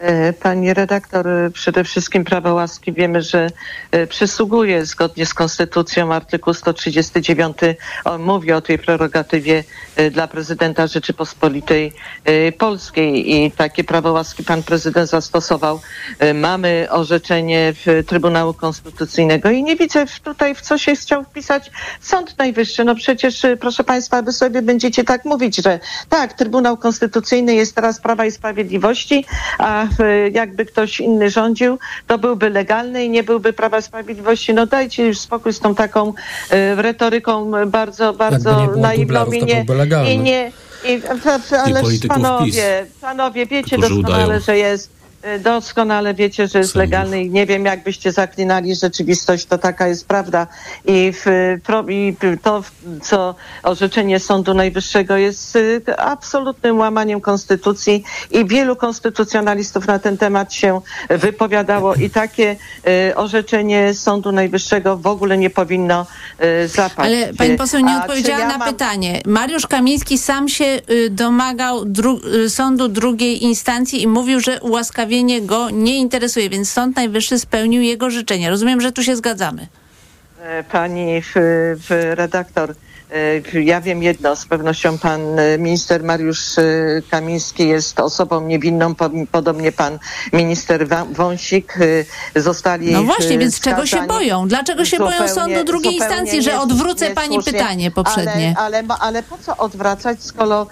E, 0.01 0.33
pani 0.33 0.75
redaktor, 0.75 1.29
e, 1.29 1.51
przede 1.51 1.85
wszystkim 1.85 2.25
prawo 2.25 2.55
łaski 2.55 2.93
wiemy, 2.93 3.23
że 3.23 3.51
e, 3.91 4.07
przysługuje 4.07 4.87
zgodnie 4.87 5.27
z 5.27 5.35
konstytucją 5.35 6.15
artykuł 6.15 6.55
139. 6.55 7.57
On 8.05 8.23
mówi 8.23 8.53
o 8.53 8.61
tej 8.61 8.79
prerogatywie 8.79 9.65
dla 10.11 10.29
prezydenta 10.29 10.87
Rzeczypospolitej 10.87 11.93
Polskiej 12.59 13.35
i 13.35 13.51
takie 13.51 13.85
prawo 13.85 14.13
łaski 14.13 14.45
pan 14.45 14.63
prezydent 14.63 15.11
zastosował. 15.11 15.81
Mamy 16.35 16.87
orzeczenie 16.91 17.73
Trybunału 18.07 18.55
Konstytucyjnego 18.55 19.51
i 19.51 19.63
nie 19.63 19.77
widzę 19.77 20.07
tutaj 20.25 20.55
w 20.55 20.61
co 20.61 20.79
się 20.79 20.97
chciał 20.97 21.25
wpisać 21.25 21.71
Sąd 22.01 22.39
Najwyższy. 22.39 22.85
No 22.85 22.95
przecież 22.95 23.47
proszę 23.61 23.85
państwa, 23.85 24.23
wy 24.23 24.33
sobie 24.33 24.63
będziecie 24.63 25.05
tak 25.05 25.25
mówić, 25.25 25.57
że 25.57 25.81
tak, 26.09 26.33
Trybunał 26.33 26.77
Konstytucyjny 26.77 27.55
jest 27.55 27.75
teraz 27.75 28.01
Prawa 28.01 28.25
i 28.25 28.31
Sprawiedliwości, 28.31 29.25
a 29.59 29.90
jakby 30.33 30.67
ktoś 30.67 31.01
inny 31.01 31.31
rządził, 31.31 31.79
to 32.07 32.19
byłby 32.19 32.51
legalny 32.51 33.05
i 33.05 33.11
nie 33.11 33.23
byłby 33.23 33.53
Prawa 33.53 33.81
Sprawiedliwości. 33.81 34.55
No 34.55 34.67
dajcie 34.67 35.07
już 35.07 35.19
spokój 35.19 35.53
z 35.53 35.61
tą 35.61 35.75
taką 35.75 36.09
y, 36.09 36.13
retoryką 36.83 37.51
bardzo, 37.67 38.13
bardzo 38.13 38.77
naiwną 38.77 39.27
i 39.27 39.45
nie, 39.45 39.65
i 40.15 40.19
nie 40.19 40.53
i, 40.85 41.03
ale 41.65 41.83
panowie, 42.09 42.87
panowie, 43.01 43.47
wiecie 43.47 43.79
doskonale, 43.79 44.25
udają. 44.25 44.41
że 44.41 44.59
jest 44.59 45.00
doskonale 45.41 46.15
wiecie, 46.15 46.47
że 46.47 46.59
jest 46.59 46.75
legalny 46.75 47.23
i 47.23 47.31
nie 47.31 47.47
wiem, 47.47 47.65
jakbyście 47.65 48.13
zaklinali 48.13 48.75
rzeczywistość, 48.75 49.47
to 49.47 49.59
taka 49.59 49.89
jest 49.89 50.07
prawda. 50.07 50.47
I, 50.85 51.13
w, 51.13 51.27
i 51.89 52.17
to, 52.43 52.63
co 53.03 53.35
orzeczenie 53.63 54.21
Sądu 54.21 54.55
Najwyższego 54.55 55.17
jest 55.17 55.57
y, 55.57 55.83
absolutnym 55.97 56.79
łamaniem 56.79 57.21
konstytucji 57.21 58.05
i 58.31 58.47
wielu 58.47 58.77
konstytucjonalistów 58.77 59.87
na 59.87 59.99
ten 59.99 60.19
temat 60.19 60.55
się 60.55 60.81
wypowiadało 61.09 61.95
i 61.95 62.11
takie 62.11 62.57
y, 63.11 63.17
orzeczenie 63.17 63.95
Sądu 63.95 64.33
Najwyższego 64.33 64.97
w 64.97 65.07
ogóle 65.07 65.39
nie 65.39 65.51
powinno 65.51 66.07
y, 66.65 66.69
zapaść. 66.69 66.99
Ale 66.99 67.35
pani 67.35 67.57
poseł 67.57 67.81
nie 67.81 67.97
odpowiedziała 67.97 68.39
ja 68.39 68.49
na 68.49 68.59
mam... 68.59 68.69
pytanie. 68.69 69.21
Mariusz 69.27 69.67
Kamiński 69.67 70.19
sam 70.19 70.49
się 70.49 70.81
domagał 71.11 71.85
dru 71.85 72.21
sądu 72.49 72.89
drugiej 72.89 73.45
instancji 73.45 74.03
i 74.03 74.07
mówił, 74.07 74.41
że 74.41 74.61
ułaskawienie 74.61 75.10
przedstawienie 75.11 75.43
go 75.43 75.71
nie 75.71 75.99
interesuje, 75.99 76.51
więc 76.51 76.73
Sąd 76.73 76.97
Najwyższy 76.97 77.39
spełnił 77.39 77.83
jego 77.83 78.11
życzenia. 78.11 78.51
Rozumiem, 78.51 78.81
że 78.81 78.93
tu 78.93 79.03
się 79.03 79.17
zgadzamy. 79.17 79.67
E, 80.43 80.65
pani 80.65 81.23
redaktor, 81.91 82.75
ja 83.55 83.81
wiem 83.81 84.03
jedno, 84.03 84.37
z 84.37 84.47
pewnością 84.47 84.99
pan 84.99 85.39
e, 85.39 85.59
minister 85.59 86.05
Mariusz 86.05 86.59
e, 86.59 86.63
Kamiński 87.11 87.69
jest 87.69 88.01
osobą 88.01 88.41
niewinną, 88.41 88.95
podobnie 89.33 89.73
pan 89.73 89.99
minister 90.33 90.87
Wąsik. 91.13 91.79
Zostali 92.37 92.93
No 92.93 93.03
właśnie, 93.03 93.39
więc 93.39 93.61
czego 93.61 93.87
się 93.87 94.07
boją? 94.07 94.49
Dlaczego 94.49 94.85
się 94.85 94.97
zupełnie, 94.97 95.19
boją 95.19 95.35
sądu 95.35 95.65
drugiej 95.65 95.95
instancji, 95.95 96.43
że 96.43 96.61
odwrócę 96.61 97.11
pani 97.11 97.43
pytanie 97.43 97.91
poprzednie? 97.91 98.55
Ale, 98.59 98.79
ale, 98.79 98.97
ale 99.01 99.23
po 99.23 99.39
co 99.39 99.57
odwracać, 99.57 100.23
skoro, 100.23 100.67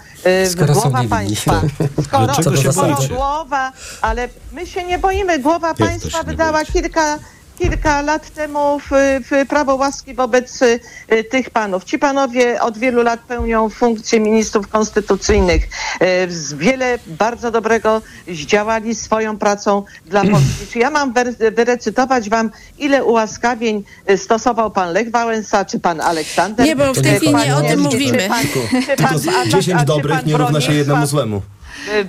skoro 0.51 0.73
głowa 0.73 1.03
państwa, 1.09 1.61
skoro, 2.03 2.33
skoro 2.71 2.97
głowa, 3.09 3.71
ale 4.01 4.29
my 4.51 4.67
się 4.67 4.83
nie 4.83 4.99
boimy, 4.99 5.39
głowa 5.39 5.73
państwa 5.73 6.23
wydała 6.23 6.65
kilka 6.65 7.19
kilka 7.59 8.01
lat 8.01 8.29
temu 8.29 8.79
w, 8.79 8.89
w 9.29 9.47
prawo 9.47 9.75
łaski 9.75 10.13
wobec 10.13 10.61
y, 10.61 10.79
tych 11.23 11.49
panów. 11.49 11.83
Ci 11.83 11.99
panowie 11.99 12.61
od 12.61 12.77
wielu 12.77 13.03
lat 13.03 13.19
pełnią 13.19 13.69
funkcje 13.69 14.19
ministrów 14.19 14.67
konstytucyjnych. 14.67 15.63
Y, 15.63 16.57
wiele 16.57 16.99
bardzo 17.07 17.51
dobrego 17.51 18.01
zdziałali 18.27 18.95
swoją 18.95 19.37
pracą 19.37 19.83
dla 20.05 20.21
Polski. 20.31 20.67
Czy 20.73 20.79
ja 20.79 20.89
mam 20.89 21.13
wyrecytować 21.55 22.29
wam, 22.29 22.51
ile 22.77 23.05
ułaskawień 23.05 23.83
stosował 24.17 24.71
pan 24.71 24.93
Lech 24.93 25.11
Wałęsa, 25.11 25.65
czy 25.65 25.79
pan 25.79 26.01
Aleksander? 26.01 26.65
Nie, 26.65 26.75
bo 26.75 26.93
w 26.93 27.01
tej 27.01 27.15
chwili 27.15 27.35
nie 27.35 27.55
o 27.55 27.61
tym 27.61 27.79
mówimy. 27.79 28.17
Czy 28.17 28.27
pan, 28.27 28.43
czy 28.91 29.03
pan, 29.03 29.19
Tylko 29.43 29.61
10 29.61 29.83
dobrych 29.83 30.25
nie 30.25 30.37
równa 30.37 30.61
się 30.61 30.73
jednemu 30.73 31.05
złemu. 31.05 31.41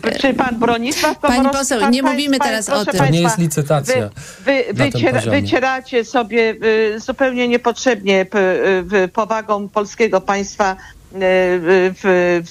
E, 0.05 0.18
czy 0.18 0.35
pan 0.35 0.59
Bronisław 0.59 1.18
Pani 1.18 1.49
poseł, 1.49 1.91
nie 1.91 2.03
mówimy 2.03 2.39
teraz 2.39 2.68
o 2.68 2.85
tym. 2.85 3.01
To 3.01 3.07
nie 3.07 3.21
jest 3.21 3.39
licytacja. 3.39 4.11
Wy, 4.45 4.64
wy, 4.73 4.85
wyciera, 4.85 5.21
wycieracie 5.21 6.05
sobie 6.05 6.55
y, 6.95 7.01
zupełnie 7.01 7.49
niepotrzebnie 7.49 8.27
y, 9.03 9.09
powagą 9.09 9.68
polskiego 9.68 10.21
państwa 10.21 10.77
w, 11.12 11.92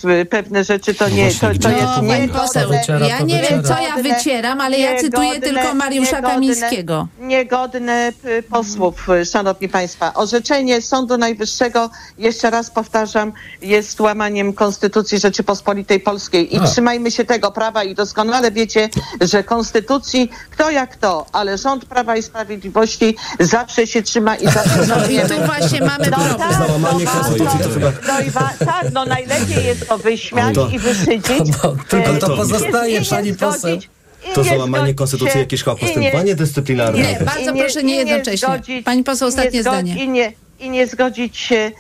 w, 0.04 0.28
pewne 0.30 0.64
rzeczy 0.64 0.94
to 0.94 1.10
nie 1.10 1.32
to, 1.32 1.40
to 1.40 1.70
jest 1.70 1.84
no, 2.04 2.18
nie 2.18 2.28
poseł, 2.28 2.72
Ja 3.08 3.22
nie 3.22 3.42
wiem, 3.42 3.64
co 3.64 3.74
ja 3.82 4.04
wycieram, 4.04 4.62
ale 4.62 4.80
ja 4.80 5.00
cytuję 5.00 5.40
tylko 5.42 5.74
Mariusza 5.74 6.16
niegodne, 6.16 6.34
Kamińskiego. 6.34 7.08
Niegodne 7.20 8.14
posłów, 8.50 9.08
szanowni 9.32 9.70
państwa. 9.70 10.14
Orzeczenie 10.14 10.82
Sądu 10.82 11.18
Najwyższego, 11.18 11.90
jeszcze 12.18 12.50
raz 12.50 12.72
powtarzam, 12.72 13.34
jest 13.62 14.00
łamaniem 14.00 14.54
Konstytucji 14.54 15.20
Rzeczypospolitej 15.20 16.00
Polskiej 16.00 16.56
i 16.56 16.60
A. 16.60 16.64
trzymajmy 16.64 17.12
się 17.12 17.26
tego 17.26 17.52
prawa 17.52 17.84
i 17.84 17.96
doskonale 17.96 18.52
wiecie, 18.52 18.90
że 19.22 19.44
Konstytucji 19.44 20.30
kto 20.52 20.72
jak 20.72 20.96
to, 20.96 21.26
ale 21.32 21.58
rząd 21.58 21.86
Prawa 21.86 22.16
i 22.16 22.24
Sprawiedliwości 22.24 23.16
zawsze 23.40 23.88
się 23.88 24.02
trzyma 24.02 24.36
i 24.36 24.46
zawsze 24.58 24.88
No 24.88 25.08
i 25.08 25.20
tu 25.20 25.46
właśnie 25.46 25.82
mamy 25.82 26.10
no, 26.10 26.18
problem. 26.18 26.38
Tak, 26.38 26.68
Załamanie 26.68 27.06
no, 27.06 27.12
Konstytucji 27.12 27.60
to 27.60 27.70
chyba... 27.70 28.49
No 28.60 28.66
tak, 28.66 28.94
no 28.94 29.06
najlepiej 29.06 29.66
jest 29.66 29.88
to 29.88 29.98
wyśmiać 29.98 30.56
to, 30.56 30.70
i 30.70 30.80
wyszydzić. 30.80 31.24
No, 31.64 31.76
tylko 31.90 32.14
to 32.14 32.36
pozostaje, 32.36 33.02
pani 33.10 33.34
poseł. 33.34 33.80
To 34.34 34.44
załamanie 34.44 34.94
konstytucji 34.94 35.40
jakieś 35.40 35.64
chyba 35.64 35.76
postępowanie 35.76 36.36
dyscyplinarne. 36.36 37.00
Nie, 37.00 37.20
bardzo 37.26 37.54
proszę 37.54 37.84
nie 37.84 37.96
jednocześnie. 37.96 38.62
Pani 38.86 39.04
poseł, 39.04 39.28
ostatnie 39.28 39.62
zdanie. 39.62 40.04
I 40.04 40.10
nie, 40.10 40.34
i 40.60 40.70
nie 40.70 40.88
zgodzić 40.88 41.38
się 41.38 41.72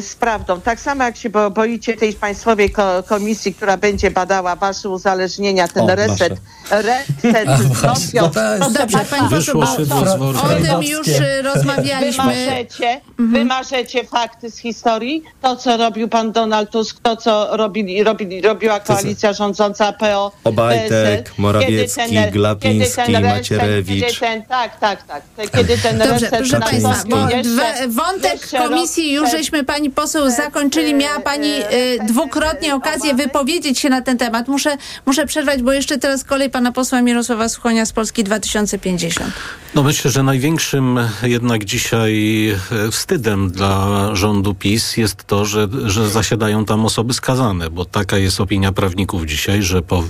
z 0.00 0.16
prawdą. 0.16 0.60
Tak 0.60 0.80
samo 0.80 1.04
jak 1.04 1.16
się 1.16 1.30
boicie 1.50 1.96
tej 1.96 2.12
państwowej 2.12 2.70
komisji, 3.06 3.54
która 3.54 3.76
będzie 3.76 4.10
badała 4.10 4.56
wasze 4.56 4.88
uzależnienia, 4.88 5.68
ten 5.68 5.90
o, 5.90 5.94
reset, 5.94 6.40
reset 6.70 7.48
z 7.72 7.84
Rosją. 7.84 8.30
Dobrze, 8.78 8.98
pani 9.10 9.28
poseł, 9.30 9.60
o 9.60 10.48
tym 10.48 10.82
już 10.82 11.08
y, 11.08 11.42
rozmawialiśmy. 11.42 12.24
Wymarzecie, 12.24 13.00
mhm. 13.10 13.32
wymarzecie 13.32 14.04
fakty 14.04 14.50
z 14.50 14.58
historii, 14.58 15.22
to 15.42 15.56
co 15.56 15.76
robił 15.76 16.08
pan 16.08 16.32
Donald 16.32 16.70
Tusk, 16.70 17.00
to 17.02 17.16
co 17.16 17.56
robili, 17.56 18.04
robili, 18.04 18.42
robiła 18.42 18.80
koalicja 18.80 19.32
rządząca 19.32 19.92
PO. 19.92 20.32
Obajtek, 20.44 21.32
Morawiecki, 21.38 22.14
ten, 22.14 22.30
Glapiński, 22.30 23.12
Macierewicz. 23.12 24.00
Kiedy 24.00 24.20
ten, 24.20 24.42
tak, 24.44 24.78
tak, 24.78 25.02
tak. 25.02 25.22
Kiedy 25.56 25.78
ten 25.78 25.98
Dobrze, 25.98 26.12
reset 26.14 26.30
proszę 26.30 26.60
państwa, 26.60 26.94
bo 27.08 27.28
jeszcze, 27.28 27.88
wątek 27.88 28.38
wątek 28.48 28.68
komisji 28.68 29.12
już 29.12 29.30
żeśmy 29.30 29.64
pani 29.68 29.90
poseł 29.90 30.30
zakończyli. 30.30 30.94
Miała 30.94 31.20
pani 31.20 31.48
y, 31.48 31.98
dwukrotnie 32.06 32.74
okazję 32.74 33.14
wypowiedzieć 33.14 33.78
się 33.78 33.88
na 33.88 34.02
ten 34.02 34.18
temat. 34.18 34.48
Muszę, 34.48 34.76
muszę 35.06 35.26
przerwać, 35.26 35.62
bo 35.62 35.72
jeszcze 35.72 35.98
teraz 35.98 36.24
kolej 36.24 36.50
pana 36.50 36.72
posła 36.72 37.02
Mirosława 37.02 37.48
Suchonia 37.48 37.86
z 37.86 37.92
Polski 37.92 38.24
2050. 38.24 39.32
No 39.74 39.82
myślę, 39.82 40.10
że 40.10 40.22
największym 40.22 40.98
jednak 41.22 41.64
dzisiaj 41.64 42.48
e, 42.48 42.90
wstydem 42.90 43.50
dla 43.50 44.10
rządu 44.16 44.54
PiS 44.54 44.96
jest 44.96 45.24
to, 45.24 45.44
że, 45.44 45.68
że 45.84 46.08
zasiadają 46.08 46.64
tam 46.64 46.84
osoby 46.86 47.14
skazane, 47.14 47.70
bo 47.70 47.84
taka 47.84 48.18
jest 48.18 48.40
opinia 48.40 48.72
prawników 48.72 49.26
dzisiaj, 49.26 49.62
że 49.62 49.82
po 49.82 50.04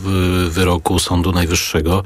wyroku 0.48 0.98
Sądu 0.98 1.32
Najwyższego 1.32 2.02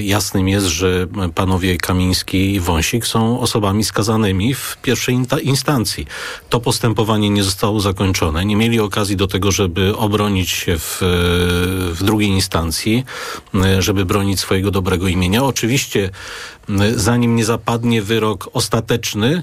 jasnym 0.00 0.48
jest, 0.48 0.66
że 0.66 1.06
panowie 1.34 1.76
Kamiński 1.76 2.54
i 2.54 2.60
Wąsik 2.60 3.06
są 3.06 3.40
osobami 3.40 3.84
skazanymi 3.84 4.54
w 4.54 4.76
pierwszej 4.82 5.18
instancji. 5.42 6.06
To 6.48 6.60
postępowanie 6.60 7.30
nie 7.30 7.42
zostało 7.42 7.80
zakończone. 7.80 8.44
Nie 8.44 8.56
mieli 8.56 8.80
okazji 8.80 9.16
do 9.16 9.26
tego, 9.26 9.52
żeby 9.52 9.96
obronić 9.96 10.50
się 10.50 10.78
w, 10.78 10.98
w 11.94 12.04
drugiej 12.04 12.28
instancji, 12.28 13.04
żeby 13.78 14.04
bronić 14.04 14.40
swojego 14.40 14.70
dobrego 14.70 15.08
imienia. 15.08 15.44
Oczywiście, 15.44 16.10
zanim 16.96 17.36
nie 17.36 17.44
zapadnie 17.44 18.02
wyrok 18.02 18.50
ostateczny, 18.52 19.42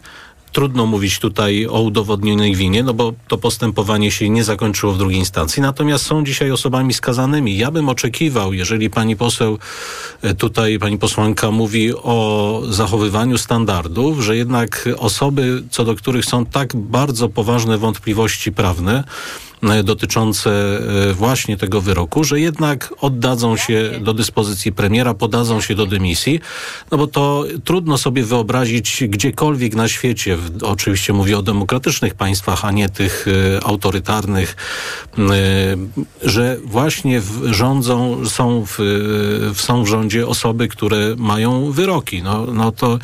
Trudno 0.51 0.85
mówić 0.85 1.19
tutaj 1.19 1.67
o 1.67 1.81
udowodnionej 1.81 2.55
winie, 2.55 2.83
no 2.83 2.93
bo 2.93 3.13
to 3.27 3.37
postępowanie 3.37 4.11
się 4.11 4.29
nie 4.29 4.43
zakończyło 4.43 4.93
w 4.93 4.97
drugiej 4.97 5.19
instancji. 5.19 5.61
Natomiast 5.61 6.05
są 6.05 6.25
dzisiaj 6.25 6.51
osobami 6.51 6.93
skazanymi. 6.93 7.57
Ja 7.57 7.71
bym 7.71 7.89
oczekiwał, 7.89 8.53
jeżeli 8.53 8.89
pani 8.89 9.15
poseł 9.15 9.57
e, 10.21 10.33
tutaj, 10.33 10.79
pani 10.79 10.97
posłanka 10.97 11.51
mówi 11.51 11.93
o 11.95 12.61
zachowywaniu 12.69 13.37
standardów, 13.37 14.19
że 14.19 14.37
jednak 14.37 14.89
osoby, 14.97 15.63
co 15.71 15.85
do 15.85 15.95
których 15.95 16.25
są 16.25 16.45
tak 16.45 16.75
bardzo 16.75 17.29
poważne 17.29 17.77
wątpliwości 17.77 18.51
prawne, 18.51 19.03
dotyczące 19.83 20.51
e, 21.09 21.13
właśnie 21.13 21.57
tego 21.57 21.81
wyroku, 21.81 22.23
że 22.23 22.39
jednak 22.39 22.93
oddadzą 23.01 23.57
się 23.57 23.91
do 24.01 24.13
dyspozycji 24.13 24.71
premiera, 24.71 25.13
podadzą 25.13 25.61
się 25.61 25.75
do 25.75 25.85
dymisji, 25.85 26.39
no 26.91 26.97
bo 26.97 27.07
to 27.07 27.45
trudno 27.63 27.97
sobie 27.97 28.23
wyobrazić 28.23 29.03
gdziekolwiek 29.07 29.75
na 29.75 29.87
świecie, 29.87 30.37
oczywiście 30.61 31.13
mówię 31.13 31.37
o 31.37 31.41
demokratycznych 31.41 32.15
państwach, 32.15 32.65
a 32.65 32.71
nie 32.71 32.89
tych 32.89 33.25
e, 33.27 33.63
autorytarnych, 33.63 34.55
że 36.21 36.57
właśnie 36.65 37.21
rządzą, 37.45 38.25
są 38.25 38.65
w, 38.67 38.77
są 39.55 39.83
w 39.83 39.87
rządzie 39.87 40.27
osoby, 40.27 40.67
które 40.67 41.15
mają 41.17 41.71
wyroki. 41.71 42.23
No, 42.23 42.45
no 42.45 42.71
to, 42.71 42.99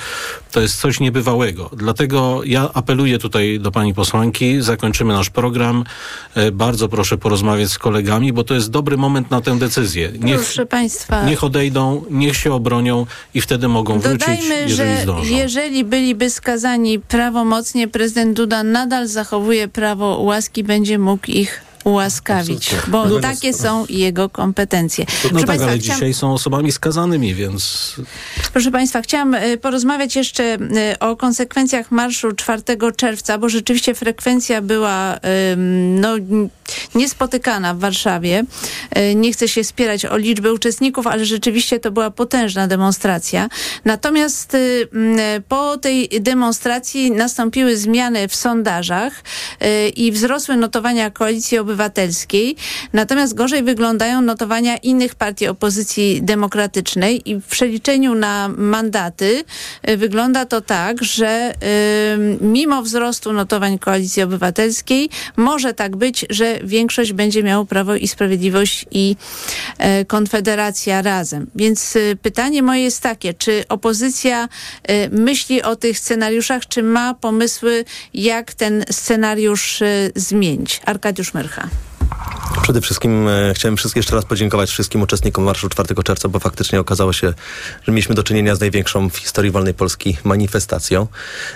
to 0.52 0.62
jest 0.62 0.80
coś 0.80 1.00
niebywałego. 1.00 1.70
Dlatego 1.78 2.42
ja 2.46 2.70
apeluję 2.74 3.20
tutaj 3.20 3.60
do 3.60 3.72
pani 3.72 3.94
posłanki, 3.94 4.62
zakończymy 4.62 5.14
nasz 5.14 5.30
program 5.30 5.84
bardzo 6.52 6.90
proszę 6.90 7.18
porozmawiać 7.18 7.70
z 7.70 7.78
kolegami, 7.78 8.34
bo 8.34 8.44
to 8.44 8.54
jest 8.54 8.72
dobry 8.72 8.98
moment 8.98 9.32
na 9.32 9.42
tę 9.42 9.60
decyzję. 9.60 10.12
Niech, 10.20 10.36
proszę 10.42 10.66
Państwa. 10.66 11.24
Niech 11.26 11.44
odejdą, 11.44 12.04
niech 12.10 12.36
się 12.38 12.54
obronią 12.54 13.06
i 13.34 13.42
wtedy 13.42 13.68
mogą 13.68 14.00
Dodajmy, 14.00 14.18
wrócić, 14.18 14.46
jeżeli 14.50 14.76
że 14.76 15.02
zdążą. 15.04 15.36
jeżeli 15.36 15.84
byliby 15.84 16.30
skazani 16.30 17.00
prawomocnie, 17.00 17.88
prezydent 17.88 18.38
Duda 18.38 18.64
nadal 18.64 19.08
zachowuje 19.08 19.68
prawo 19.68 20.18
łaski, 20.18 20.64
będzie 20.64 21.00
mógł 21.00 21.32
ich 21.32 21.67
ułaskawić, 21.88 22.68
Absolutnie. 22.68 22.92
bo 22.92 23.06
no, 23.06 23.20
takie 23.20 23.54
są 23.54 23.86
jego 23.90 24.30
kompetencje. 24.30 25.06
No, 25.24 25.30
no 25.34 25.40
tak, 25.40 25.48
Państwa, 25.48 25.70
ale 25.70 25.80
chciałam... 25.80 26.00
dzisiaj 26.00 26.14
są 26.14 26.34
osobami 26.34 26.72
skazanymi, 26.72 27.36
więc... 27.36 27.94
Proszę 28.54 28.72
Państwa, 28.72 29.02
chciałam 29.02 29.34
y, 29.34 29.58
porozmawiać 29.58 30.16
jeszcze 30.16 30.44
y, 30.94 31.00
o 31.00 31.16
konsekwencjach 31.16 31.92
marszu 31.92 32.32
4 32.32 32.62
czerwca, 32.96 33.38
bo 33.38 33.50
rzeczywiście 33.50 33.96
frekwencja 33.96 34.62
była 34.62 35.20
no, 35.88 36.16
niespotykana 36.96 37.74
w 37.74 37.80
Warszawie. 37.80 38.44
Y, 38.98 39.16
nie 39.16 39.34
chcę 39.34 39.48
się 39.48 39.64
spierać 39.64 40.06
o 40.06 40.18
liczbę 40.18 40.54
uczestników, 40.54 41.08
ale 41.08 41.26
rzeczywiście 41.26 41.80
to 41.80 41.92
była 41.92 42.12
potężna 42.12 42.68
demonstracja. 42.68 43.50
Natomiast 43.86 44.58
po 45.48 45.78
tej 45.78 46.10
demonstracji 46.20 47.12
nastąpiły 47.12 47.78
zmiany 47.78 48.28
w 48.28 48.36
sondażach 48.36 49.24
i 49.96 50.12
wzrosły 50.12 50.58
notowania 50.58 51.12
koalicji 51.12 51.58
obywatelskiej 51.58 51.77
Obywatelskiej. 51.78 52.56
Natomiast 52.94 53.34
gorzej 53.34 53.64
wyglądają 53.64 54.22
notowania 54.22 54.78
innych 54.78 55.16
partii 55.16 55.48
opozycji 55.48 56.22
demokratycznej 56.22 57.30
i 57.30 57.36
w 57.36 57.46
przeliczeniu 57.46 58.16
na 58.16 58.50
mandaty 58.58 59.44
y, 59.90 59.98
wygląda 59.98 60.46
to 60.46 60.62
tak, 60.62 61.04
że 61.04 61.54
y, 61.54 62.38
mimo 62.42 62.82
wzrostu 62.84 63.34
notowań 63.34 63.80
Koalicji 63.80 64.24
Obywatelskiej 64.24 65.10
może 65.36 65.74
tak 65.74 65.96
być, 65.96 66.26
że 66.30 66.60
większość 66.64 67.14
będzie 67.14 67.44
miało 67.44 67.66
Prawo 67.66 67.96
i 67.96 68.08
Sprawiedliwość 68.08 68.86
i 68.92 69.16
y, 70.02 70.06
Konfederacja 70.06 71.02
razem. 71.02 71.48
Więc 71.56 71.96
y, 71.96 72.18
pytanie 72.22 72.64
moje 72.64 72.84
jest 72.84 73.02
takie, 73.02 73.34
czy 73.34 73.64
opozycja 73.70 74.50
myśli 75.12 75.62
o 75.62 75.76
tych 75.76 76.00
scenariuszach, 76.00 76.68
czy 76.68 76.84
ma 76.84 77.14
pomysły, 77.14 77.86
jak 78.14 78.54
ten 78.54 78.86
scenariusz 78.92 79.84
zmienić? 80.16 80.82
Arkadiusz 80.86 81.34
Myrcha. 81.34 81.67
Przede 82.68 82.82
wszystkim 82.82 83.28
e, 83.28 83.54
chciałem 83.54 83.78
jeszcze 83.96 84.16
raz 84.16 84.26
podziękować 84.26 84.70
wszystkim 84.70 85.02
uczestnikom 85.02 85.44
Marszu 85.44 85.70
4 85.70 86.04
czerwca, 86.04 86.30
bo 86.30 86.40
faktycznie 86.40 86.80
okazało 86.80 87.14
się, 87.14 87.34
że 87.84 87.92
mieliśmy 87.92 88.16
do 88.16 88.24
czynienia 88.24 88.56
z 88.56 88.60
największą 88.60 89.10
w 89.10 89.18
historii 89.18 89.52
wolnej 89.52 89.74
Polski 89.74 90.18
manifestacją. 90.24 91.08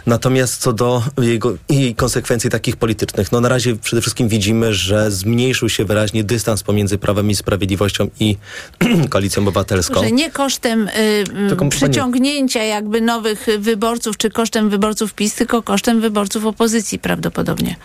Natomiast 0.05 0.61
co 0.61 0.73
do 0.73 1.03
jego, 1.21 1.53
jej 1.69 1.95
konsekwencji 1.95 2.49
takich 2.49 2.75
politycznych, 2.75 3.31
no 3.31 3.41
na 3.41 3.49
razie 3.49 3.75
przede 3.75 4.01
wszystkim 4.01 4.27
widzimy, 4.27 4.73
że 4.73 5.11
zmniejszył 5.11 5.69
się 5.69 5.85
wyraźnie 5.85 6.23
dystans 6.23 6.63
pomiędzy 6.63 6.97
Prawem 6.97 7.29
i 7.29 7.35
Sprawiedliwością 7.35 8.07
i 8.19 8.37
Koalicją 9.09 9.43
Obywatelską. 9.43 10.03
Że 10.03 10.11
nie 10.11 10.31
kosztem 10.31 10.87
y, 10.87 11.69
przyciągnięcia 11.69 12.63
jakby 12.63 13.01
nowych 13.01 13.47
wyborców, 13.59 14.17
czy 14.17 14.29
kosztem 14.29 14.69
wyborców 14.69 15.13
PiS, 15.13 15.35
tylko 15.35 15.61
kosztem 15.61 16.01
wyborców 16.01 16.45
opozycji 16.45 16.99
prawdopodobnie. 16.99 17.75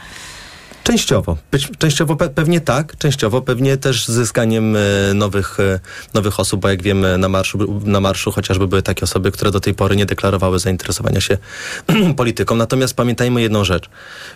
Częściowo. 0.87 1.37
częściowo 1.79 2.17
pe 2.17 2.29
pewnie 2.29 2.61
tak, 2.61 2.99
częściowo 2.99 3.43
pewnie 3.43 3.77
też 3.77 4.07
zyskaniem 4.09 4.77
e, 4.77 4.81
nowych, 5.15 5.61
e, 5.61 5.81
nowych 6.15 6.41
osób, 6.41 6.61
bo 6.61 6.69
jak 6.69 6.83
wiemy 6.83 7.19
na 7.19 7.29
marszu, 7.29 7.81
na 7.85 8.01
marszu 8.01 8.33
chociażby 8.33 8.69
były 8.69 8.83
takie 8.83 9.03
osoby, 9.03 9.33
które 9.33 9.51
do 9.51 9.61
tej 9.61 9.75
pory 9.75 9.97
nie 9.97 10.07
deklarowały 10.07 10.59
zainteresowania 10.59 11.21
się 11.21 11.39
polityką. 12.17 12.57
Natomiast 12.57 12.95
pamiętajmy 12.95 13.43
jedną 13.43 13.65
rzecz. 13.65 13.89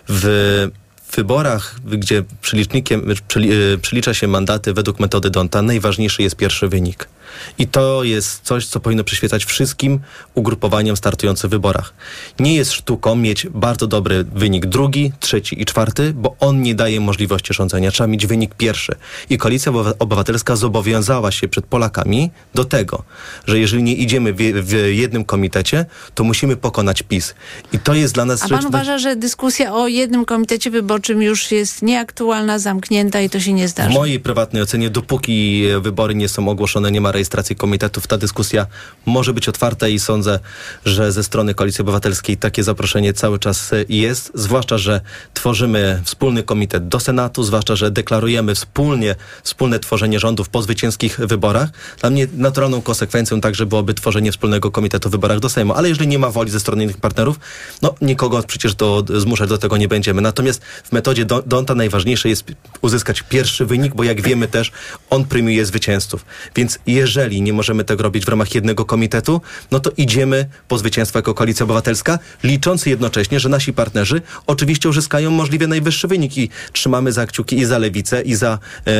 W 0.09 0.67
wyborach, 1.15 1.75
gdzie 1.85 2.23
przelicznikiem, 2.41 3.11
e, 3.11 3.77
przelicza 3.77 4.13
się 4.13 4.27
mandaty 4.27 4.73
według 4.73 4.99
metody 4.99 5.29
Donta, 5.29 5.61
najważniejszy 5.61 6.21
jest 6.21 6.35
pierwszy 6.35 6.67
wynik. 6.67 7.07
I 7.57 7.67
to 7.67 8.03
jest 8.03 8.41
coś, 8.43 8.65
co 8.65 8.79
powinno 8.79 9.03
przyświecać 9.03 9.45
wszystkim 9.45 9.99
ugrupowaniom 10.35 10.97
startującym 10.97 11.49
w 11.49 11.51
wyborach. 11.51 11.93
Nie 12.39 12.55
jest 12.55 12.71
sztuką 12.71 13.15
mieć 13.15 13.47
bardzo 13.47 13.87
dobry 13.87 14.23
wynik 14.23 14.65
drugi, 14.65 15.11
trzeci 15.19 15.61
i 15.61 15.65
czwarty, 15.65 16.13
bo 16.13 16.35
on 16.39 16.61
nie 16.61 16.75
daje 16.75 16.99
możliwości 16.99 17.53
rządzenia. 17.53 17.91
Trzeba 17.91 18.07
mieć 18.07 18.27
wynik 18.27 18.55
pierwszy. 18.55 18.95
I 19.29 19.37
Koalicja 19.37 19.71
Obywatelska 19.99 20.55
zobowiązała 20.55 21.31
się 21.31 21.47
przed 21.47 21.65
Polakami 21.65 22.31
do 22.55 22.65
tego, 22.65 23.03
że 23.45 23.59
jeżeli 23.59 23.83
nie 23.83 23.95
idziemy 23.95 24.33
w, 24.33 24.37
w 24.37 24.73
jednym 24.93 25.25
komitecie, 25.25 25.85
to 26.15 26.23
musimy 26.23 26.55
pokonać 26.57 27.03
PiS. 27.03 27.35
I 27.73 27.79
to 27.79 27.93
jest 27.93 28.13
dla 28.13 28.25
nas... 28.25 28.43
A 28.43 28.49
pan 28.49 28.65
uważa, 28.65 28.97
że 28.97 29.15
dyskusja 29.15 29.73
o 29.73 29.87
jednym 29.87 30.25
komitecie 30.25 30.71
wyborczym 30.71 31.21
już 31.21 31.51
jest 31.51 31.81
nieaktualna, 31.81 32.59
zamknięta 32.59 33.21
i 33.21 33.29
to 33.29 33.39
się 33.39 33.53
nie 33.53 33.67
zdarzy? 33.67 33.89
W 33.89 33.93
mojej 33.93 34.19
prywatnej 34.19 34.63
ocenie, 34.63 34.89
dopóki 34.89 35.63
wybory 35.81 36.15
nie 36.15 36.29
są 36.29 36.49
ogłoszone, 36.49 36.91
nie 36.91 37.01
ma 37.01 37.11
rejestracji 37.21 37.55
komitetów. 37.55 38.07
Ta 38.07 38.17
dyskusja 38.17 38.67
może 39.05 39.33
być 39.33 39.49
otwarta 39.49 39.87
i 39.87 39.99
sądzę, 39.99 40.39
że 40.85 41.11
ze 41.11 41.23
strony 41.23 41.53
Koalicji 41.53 41.81
Obywatelskiej 41.81 42.37
takie 42.37 42.63
zaproszenie 42.63 43.13
cały 43.13 43.39
czas 43.39 43.71
jest, 43.89 44.31
zwłaszcza, 44.33 44.77
że 44.77 45.01
tworzymy 45.33 46.01
wspólny 46.05 46.43
komitet 46.43 46.87
do 46.87 46.99
Senatu, 46.99 47.43
zwłaszcza, 47.43 47.75
że 47.75 47.91
deklarujemy 47.91 48.55
wspólnie, 48.55 49.15
wspólne 49.43 49.79
tworzenie 49.79 50.19
rządów 50.19 50.49
po 50.49 50.61
zwycięskich 50.61 51.17
wyborach. 51.17 51.69
Dla 51.99 52.09
mnie 52.09 52.27
naturalną 52.37 52.81
konsekwencją 52.81 53.41
także 53.41 53.65
byłoby 53.65 53.93
tworzenie 53.93 54.31
wspólnego 54.31 54.71
komitetu 54.71 55.09
w 55.09 55.11
wyborach 55.11 55.39
do 55.39 55.49
Sejmu, 55.49 55.73
ale 55.73 55.89
jeżeli 55.89 56.07
nie 56.07 56.19
ma 56.19 56.31
woli 56.31 56.51
ze 56.51 56.59
strony 56.59 56.83
innych 56.83 56.97
partnerów, 56.97 57.39
no 57.81 57.95
nikogo 58.01 58.43
przecież 58.43 58.75
do, 58.75 59.03
zmuszać 59.15 59.49
do 59.49 59.57
tego 59.57 59.77
nie 59.77 59.87
będziemy. 59.87 60.21
Natomiast 60.21 60.61
w 60.63 60.91
metodzie 60.91 61.25
Donta 61.45 61.75
najważniejsze 61.75 62.29
jest 62.29 62.43
uzyskać 62.81 63.21
pierwszy 63.21 63.65
wynik, 63.65 63.95
bo 63.95 64.03
jak 64.03 64.21
wiemy 64.21 64.47
też 64.47 64.71
on 65.09 65.25
premiuje 65.25 65.65
zwycięzców. 65.65 66.25
Więc 66.55 66.79
jeżeli 66.85 67.10
jeżeli 67.11 67.41
nie 67.41 67.53
możemy 67.53 67.83
tego 67.83 68.03
robić 68.03 68.25
w 68.25 68.29
ramach 68.29 68.55
jednego 68.55 68.85
komitetu, 68.85 69.41
no 69.71 69.79
to 69.79 69.91
idziemy 69.97 70.45
po 70.67 70.77
zwycięstwo 70.77 71.19
jako 71.19 71.33
Koalicja 71.33 71.63
Obywatelska, 71.63 72.19
licząc 72.43 72.85
jednocześnie, 72.85 73.39
że 73.39 73.49
nasi 73.49 73.73
partnerzy 73.73 74.21
oczywiście 74.47 74.89
uzyskają 74.89 75.31
możliwie 75.31 75.67
najwyższy 75.67 76.07
wynik 76.07 76.37
i 76.37 76.49
trzymamy 76.73 77.11
za 77.11 77.25
kciuki 77.25 77.57
i 77.57 77.65
za 77.65 77.77
lewicę, 77.77 78.21
i 78.21 78.35
za, 78.35 78.59
e, 78.87 78.91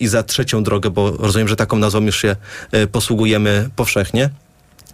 i 0.00 0.06
za 0.06 0.22
trzecią 0.22 0.62
drogę, 0.62 0.90
bo 0.90 1.10
rozumiem, 1.10 1.48
że 1.48 1.56
taką 1.56 1.76
nazwą 1.78 2.00
już 2.00 2.20
się 2.20 2.36
e, 2.72 2.86
posługujemy 2.86 3.70
powszechnie 3.76 4.30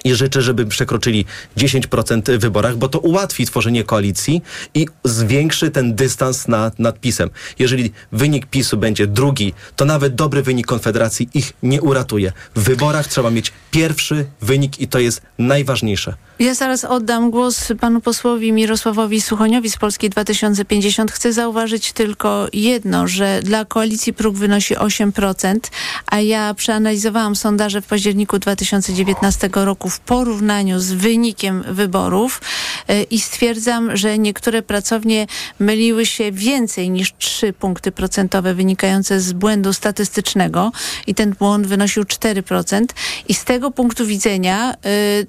i 0.04 0.14
życzę, 0.14 0.42
żeby 0.42 0.66
przekroczyli 0.66 1.24
10% 1.56 2.38
w 2.38 2.40
wyborach, 2.40 2.76
bo 2.76 2.88
to 2.88 2.98
ułatwi 2.98 3.46
tworzenie 3.46 3.84
koalicji 3.84 4.42
i 4.74 4.86
zwiększy 5.04 5.70
ten 5.70 5.94
dystans 5.94 6.48
nad, 6.48 6.78
nad 6.78 7.00
PiSem. 7.00 7.30
Jeżeli 7.58 7.92
wynik 8.12 8.46
PiSu 8.46 8.76
będzie 8.76 9.06
drugi, 9.06 9.54
to 9.76 9.84
nawet 9.84 10.14
dobry 10.14 10.42
wynik 10.42 10.66
Konfederacji 10.66 11.28
ich 11.34 11.52
nie 11.62 11.82
uratuje. 11.82 12.32
W 12.54 12.62
wyborach 12.62 13.08
trzeba 13.08 13.30
mieć 13.30 13.52
pierwszy 13.70 14.26
wynik 14.40 14.80
i 14.80 14.88
to 14.88 14.98
jest 14.98 15.22
najważniejsze. 15.38 16.14
Ja 16.40 16.54
zaraz 16.54 16.84
oddam 16.84 17.30
głos 17.30 17.72
panu 17.80 18.00
posłowi 18.00 18.52
Mirosławowi 18.52 19.20
Suchoniowi 19.20 19.70
z 19.70 19.76
Polski 19.76 20.10
2050. 20.10 21.12
Chcę 21.12 21.32
zauważyć 21.32 21.92
tylko 21.92 22.46
jedno, 22.52 23.08
że 23.08 23.40
dla 23.42 23.64
koalicji 23.64 24.12
próg 24.12 24.36
wynosi 24.36 24.76
8%, 24.76 25.58
a 26.06 26.20
ja 26.20 26.54
przeanalizowałam 26.54 27.36
sondaże 27.36 27.80
w 27.80 27.86
październiku 27.86 28.38
2019 28.38 29.50
roku 29.54 29.90
w 29.90 30.00
porównaniu 30.00 30.78
z 30.78 30.92
wynikiem 30.92 31.62
wyborów 31.68 32.40
e, 32.88 33.02
i 33.02 33.20
stwierdzam, 33.20 33.96
że 33.96 34.18
niektóre 34.18 34.62
pracownie 34.62 35.26
myliły 35.58 36.06
się 36.06 36.32
więcej 36.32 36.90
niż 36.90 37.12
3 37.18 37.52
punkty 37.52 37.92
procentowe 37.92 38.54
wynikające 38.54 39.20
z 39.20 39.32
błędu 39.32 39.72
statystycznego 39.72 40.72
i 41.06 41.14
ten 41.14 41.34
błąd 41.38 41.66
wynosił 41.66 42.02
4%. 42.02 42.84
I 43.28 43.34
z 43.34 43.44
tego 43.44 43.70
punktu 43.70 44.06
widzenia 44.06 44.72
e, 44.72 44.76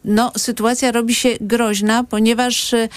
no, 0.06 0.32
sytuacja 0.38 0.92
robi 0.92 1.01
się 1.10 1.30
groźna, 1.42 2.04
ponieważ 2.04 2.74
y, 2.74 2.90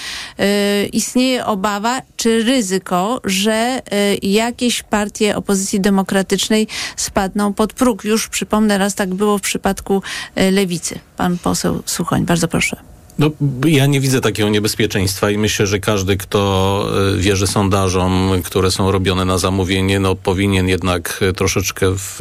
istnieje 0.92 1.46
obawa 1.46 2.02
czy 2.16 2.42
ryzyko, 2.42 3.20
że 3.24 3.82
y, 4.22 4.26
jakieś 4.26 4.82
partie 4.82 5.36
opozycji 5.36 5.80
demokratycznej 5.80 6.66
spadną 6.96 7.52
pod 7.52 7.72
próg. 7.72 8.05
Już 8.05 8.28
przypomnę, 8.28 8.78
raz 8.78 8.94
tak 8.94 9.14
było 9.14 9.38
w 9.38 9.40
przypadku 9.40 10.02
y, 10.38 10.50
lewicy. 10.50 10.98
Pan 11.16 11.38
poseł 11.38 11.82
Suchoń, 11.86 12.24
bardzo 12.24 12.48
proszę. 12.48 12.76
No, 13.18 13.30
ja 13.66 13.86
nie 13.86 14.00
widzę 14.00 14.20
takiego 14.20 14.48
niebezpieczeństwa 14.48 15.30
i 15.30 15.38
myślę, 15.38 15.66
że 15.66 15.78
każdy, 15.78 16.16
kto 16.16 16.92
wierzy 17.16 17.46
sondażom, 17.46 18.30
które 18.44 18.70
są 18.70 18.90
robione 18.92 19.24
na 19.24 19.38
zamówienie, 19.38 20.00
no, 20.00 20.14
powinien 20.14 20.68
jednak 20.68 21.20
troszeczkę 21.36 21.86
w, 21.98 22.20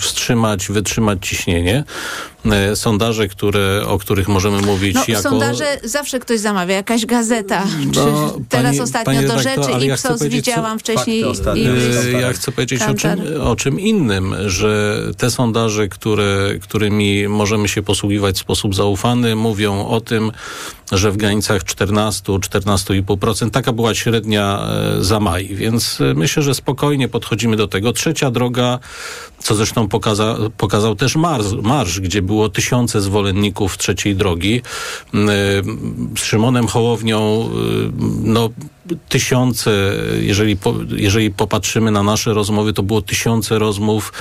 wstrzymać, 0.00 0.68
wytrzymać 0.68 1.28
ciśnienie. 1.28 1.84
E, 2.44 2.76
sondaże, 2.76 3.28
które, 3.28 3.82
o 3.86 3.98
których 3.98 4.28
możemy 4.28 4.62
mówić 4.62 4.94
no, 4.94 5.04
jako... 5.08 5.22
Sondaże 5.22 5.80
zawsze 5.84 6.20
ktoś 6.20 6.40
zamawia, 6.40 6.74
jakaś 6.74 7.06
gazeta. 7.06 7.66
No, 7.94 8.36
teraz 8.48 8.70
pani, 8.70 8.80
ostatnio 8.80 9.14
pani 9.14 9.26
do 9.26 9.38
rzeczy 9.38 9.84
i 9.84 9.86
Ipsos 9.86 10.22
widziałam 10.22 10.78
wcześniej. 10.78 11.24
I, 11.54 12.12
ja 12.20 12.32
chcę 12.32 12.52
powiedzieć 12.52 12.82
o 12.82 12.94
czym, 12.94 13.10
o 13.42 13.56
czym 13.56 13.80
innym, 13.80 14.34
że 14.46 15.02
te 15.16 15.30
sondaże, 15.30 15.88
które, 15.88 16.50
którymi 16.62 17.28
możemy 17.28 17.68
się 17.68 17.82
posługiwać 17.82 18.36
w 18.36 18.40
sposób 18.40 18.74
zaufany, 18.74 19.36
mówią 19.36 19.60
mówią 19.60 19.86
o 19.86 20.00
tym, 20.00 20.32
że 20.92 21.10
w 21.10 21.16
granicach 21.16 21.64
14-14,5%. 21.64 23.50
Taka 23.50 23.72
była 23.72 23.94
średnia 23.94 24.68
e, 24.98 25.04
za 25.04 25.20
maj, 25.20 25.48
więc 25.48 26.00
e, 26.00 26.14
myślę, 26.14 26.42
że 26.42 26.54
spokojnie 26.54 27.08
podchodzimy 27.08 27.56
do 27.56 27.68
tego. 27.68 27.92
Trzecia 27.92 28.30
droga, 28.30 28.78
co 29.38 29.54
zresztą 29.54 29.88
pokaza, 29.88 30.36
pokazał 30.56 30.94
też 30.94 31.16
marsz, 31.16 31.52
marsz, 31.62 32.00
gdzie 32.00 32.22
było 32.22 32.48
tysiące 32.48 33.00
zwolenników 33.00 33.78
trzeciej 33.78 34.16
drogi. 34.16 34.62
E, 35.14 35.18
z 36.18 36.24
Szymonem 36.24 36.66
Hołownią, 36.66 37.50
no 38.22 38.48
tysiące, 39.08 39.70
jeżeli, 40.20 40.56
po, 40.56 40.74
jeżeli 40.96 41.30
popatrzymy 41.30 41.90
na 41.90 42.02
nasze 42.02 42.34
rozmowy, 42.34 42.72
to 42.72 42.82
było 42.82 43.02
tysiące 43.02 43.58
rozmów 43.58 44.12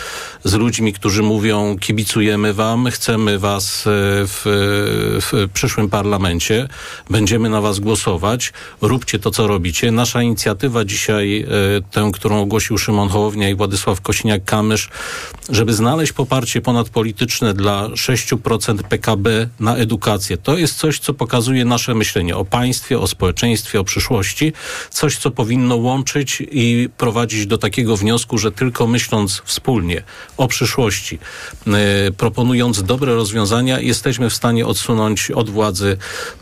z 0.44 0.54
ludźmi, 0.54 0.94
którzy 0.94 1.24
mówią 1.24 1.78
kibicujemy 1.80 2.54
wam, 2.54 2.90
chcemy 2.92 3.40
was 3.40 3.84
w, 3.86 4.42
w 5.32 5.50
przyszłym 5.54 5.90
parlamencie 5.90 6.68
będziemy 7.10 7.50
na 7.50 7.62
was 7.62 7.80
głosować, 7.80 8.54
róbcie 8.82 9.20
to, 9.20 9.32
co 9.32 9.48
robicie. 9.48 9.92
Nasza 9.92 10.22
inicjatywa 10.22 10.86
dzisiaj, 10.86 11.42
e, 11.42 11.48
tę, 11.92 12.12
którą 12.14 12.42
ogłosił 12.42 12.78
Szymon 12.78 13.10
Hołownia 13.10 13.50
i 13.50 13.56
Władysław 13.56 14.02
Kosiniak-Kamysz, 14.02 14.90
żeby 15.50 15.74
znaleźć 15.74 16.14
poparcie 16.14 16.62
ponadpolityczne 16.62 17.54
dla 17.54 17.88
6% 17.88 18.84
PKB 18.84 19.50
na 19.60 19.76
edukację. 19.76 20.38
To 20.38 20.58
jest 20.58 20.78
coś, 20.78 21.00
co 21.00 21.14
pokazuje 21.14 21.66
nasze 21.66 21.96
myślenie 21.96 22.36
o 22.36 22.46
państwie, 22.46 23.00
o 23.00 23.08
społeczeństwie, 23.08 23.80
o 23.80 23.84
przyszłości 23.84 24.54
coś, 24.90 25.18
co 25.18 25.32
powinno 25.32 25.76
łączyć 25.76 26.44
i 26.52 26.90
prowadzić 26.98 27.48
do 27.48 27.58
takiego 27.58 27.98
wniosku, 27.98 28.38
że 28.38 28.52
tylko 28.52 28.88
myśląc 28.88 29.42
wspólnie 29.46 30.04
o 30.38 30.48
przyszłości, 30.48 31.20
e, 31.68 31.72
proponując 32.12 32.84
dobre 32.84 33.16
rozwiązania, 33.16 33.80
jesteśmy 33.80 34.30
w 34.30 34.34
stanie 34.34 34.66
odsunąć 34.66 35.32
od 35.32 35.50
władzy 35.50 35.98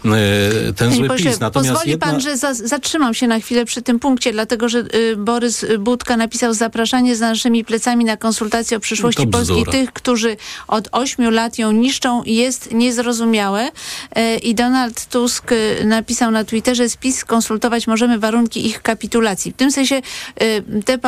e, 0.06 0.74
ten 0.74 0.94
zły 0.94 1.08
Panie 1.08 1.24
PiS. 1.24 1.40
Natomiast 1.40 1.70
pozwoli 1.70 1.92
jedna... 1.92 2.08
pan, 2.08 2.22
że 2.22 2.38
za, 2.38 2.54
zatrzymam 2.54 3.14
się 3.14 3.28
na 3.28 3.40
chwilę 3.40 3.66
przy 3.66 3.82
tym 3.82 4.00
punkcie, 4.00 4.32
dlatego 4.32 4.70
że 4.70 4.80
y, 4.96 5.16
Borys 5.18 5.66
Budka 5.80 6.18
napisał 6.18 6.54
zapraszanie 6.54 7.16
z 7.16 7.20
naszymi 7.20 7.66
plecami 7.66 8.06
na 8.06 8.18
konsultacje 8.18 8.78
o 8.78 8.80
przyszłości 8.80 9.28
Polski 9.28 9.66
tych, 9.72 9.94
którzy 9.94 10.38
od 10.68 10.90
ośmiu 10.92 11.32
lat 11.32 11.60
ją 11.60 11.72
niszczą 11.72 12.24
jest 12.26 12.74
niezrozumiałe. 12.74 13.70
E, 14.16 14.38
I 14.38 14.56
Donald 14.56 15.06
Tusk 15.06 15.52
y, 15.52 15.86
napisał 15.86 16.32
na 16.32 16.44
Twitterze 16.44 16.90
spis 16.90 17.26
konsultować 17.26 17.88
możemy 17.88 18.07
warunki 18.20 18.68
ich 18.68 18.82
kapitulacji. 18.82 19.52
W 19.52 19.56
tym 19.56 19.72
sensie 19.72 20.02
y, 20.42 20.64
te 20.86 21.00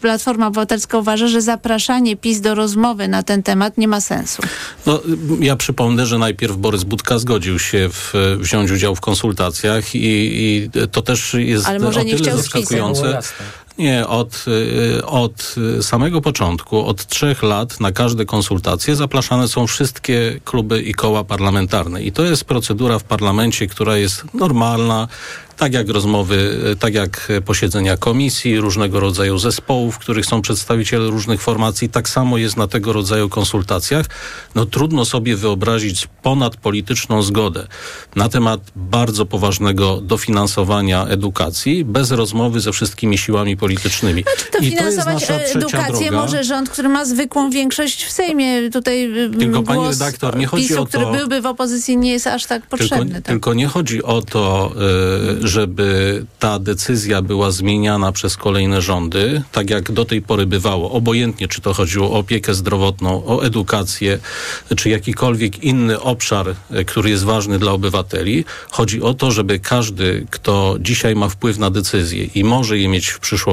Platforma 0.00 0.46
Obywatelska 0.46 0.98
uważa, 0.98 1.28
że 1.28 1.42
zapraszanie 1.42 2.16
PiS 2.16 2.40
do 2.40 2.54
rozmowy 2.54 3.08
na 3.08 3.22
ten 3.22 3.42
temat 3.42 3.78
nie 3.78 3.88
ma 3.88 4.00
sensu. 4.00 4.42
No, 4.86 5.00
ja 5.40 5.56
przypomnę, 5.56 6.06
że 6.06 6.18
najpierw 6.18 6.56
Borys 6.56 6.84
Budka 6.84 7.18
zgodził 7.18 7.58
się 7.58 7.88
w, 7.88 8.12
wziąć 8.40 8.70
udział 8.70 8.94
w 8.94 9.00
konsultacjach 9.00 9.94
i, 9.94 10.00
i 10.04 10.70
to 10.92 11.02
też 11.02 11.34
jest 11.34 11.66
Ale 11.66 11.78
może 11.78 12.00
o 12.00 12.02
nie 12.02 12.16
tyle 12.16 12.36
zaskakujące. 12.36 13.20
Nie, 13.78 14.06
od, 14.06 14.44
y, 14.98 15.06
od 15.06 15.54
samego 15.80 16.20
początku, 16.20 16.86
od 16.86 17.06
trzech 17.06 17.42
lat 17.42 17.80
na 17.80 17.92
każde 17.92 18.24
konsultacje 18.24 18.96
zapraszane 18.96 19.48
są 19.48 19.66
wszystkie 19.66 20.40
kluby 20.44 20.82
i 20.82 20.94
koła 20.94 21.24
parlamentarne. 21.24 22.02
I 22.02 22.12
to 22.12 22.24
jest 22.24 22.44
procedura 22.44 22.98
w 22.98 23.04
parlamencie, 23.04 23.66
która 23.66 23.96
jest 23.96 24.24
normalna, 24.34 25.08
tak 25.62 25.72
jak 25.72 25.88
rozmowy, 25.88 26.58
tak 26.78 26.94
jak 26.94 27.32
posiedzenia 27.44 27.96
komisji, 27.96 28.60
różnego 28.60 29.00
rodzaju 29.00 29.38
zespołów, 29.38 29.94
w 29.94 29.98
których 29.98 30.26
są 30.26 30.42
przedstawiciele 30.42 31.10
różnych 31.10 31.42
formacji, 31.42 31.88
tak 31.88 32.08
samo 32.08 32.38
jest 32.38 32.56
na 32.56 32.68
tego 32.68 32.92
rodzaju 32.92 33.28
konsultacjach. 33.28 34.06
No 34.54 34.66
trudno 34.66 35.04
sobie 35.04 35.36
wyobrazić 35.36 36.08
ponadpolityczną 36.22 37.22
zgodę 37.22 37.66
na 38.16 38.28
temat 38.28 38.60
bardzo 38.76 39.26
poważnego 39.26 40.00
dofinansowania 40.00 41.06
edukacji 41.06 41.84
bez 41.84 42.10
rozmowy 42.10 42.60
ze 42.60 42.72
wszystkimi 42.72 43.18
siłami 43.18 43.56
politycznymi. 43.62 44.22
Znaczy 44.22 44.50
to 44.52 44.58
I 44.58 44.70
finansować 44.70 45.26
to 45.26 45.34
edukację 45.34 46.10
droga. 46.10 46.22
może 46.22 46.44
rząd, 46.44 46.70
który 46.70 46.88
ma 46.88 47.04
zwykłą 47.04 47.50
większość 47.50 48.04
w 48.04 48.10
Sejmie. 48.12 48.70
Tutaj 48.70 49.04
mm, 49.04 49.38
tylko 49.38 49.62
pani 49.62 49.88
redaktor, 49.88 50.36
nie 50.36 50.46
chodzi 50.46 50.68
PiSu, 50.68 50.82
o 50.82 50.86
to... 50.86 50.98
który 50.98 51.18
byłby 51.18 51.40
w 51.40 51.46
opozycji 51.46 51.96
nie 51.96 52.12
jest 52.12 52.26
aż 52.26 52.46
tak 52.46 52.66
potrzebny. 52.66 52.98
Tylko, 52.98 53.14
tak? 53.14 53.24
tylko 53.24 53.54
nie 53.54 53.66
chodzi 53.66 54.02
o 54.02 54.22
to, 54.22 54.72
y, 55.42 55.48
żeby 55.48 55.86
ta 56.38 56.58
decyzja 56.58 57.22
była 57.22 57.50
zmieniana 57.50 58.12
przez 58.12 58.36
kolejne 58.36 58.82
rządy, 58.82 59.42
tak 59.52 59.70
jak 59.70 59.92
do 59.92 60.04
tej 60.04 60.22
pory 60.22 60.46
bywało, 60.46 60.90
obojętnie 60.90 61.48
czy 61.48 61.60
to 61.60 61.74
chodziło 61.74 62.10
o 62.10 62.18
opiekę 62.18 62.54
zdrowotną, 62.54 63.26
o 63.26 63.44
edukację, 63.44 64.18
czy 64.76 64.88
jakikolwiek 64.88 65.64
inny 65.64 66.00
obszar, 66.00 66.54
e, 66.70 66.84
który 66.84 67.10
jest 67.10 67.24
ważny 67.24 67.58
dla 67.58 67.72
obywateli. 67.72 68.44
Chodzi 68.70 69.02
o 69.02 69.14
to, 69.14 69.30
żeby 69.30 69.58
każdy, 69.58 70.26
kto 70.30 70.76
dzisiaj 70.80 71.14
ma 71.14 71.28
wpływ 71.28 71.58
na 71.58 71.70
decyzję 71.70 72.24
i 72.34 72.44
może 72.44 72.78
je 72.78 72.88
mieć 72.88 73.08
w 73.08 73.18
przyszłości, 73.18 73.51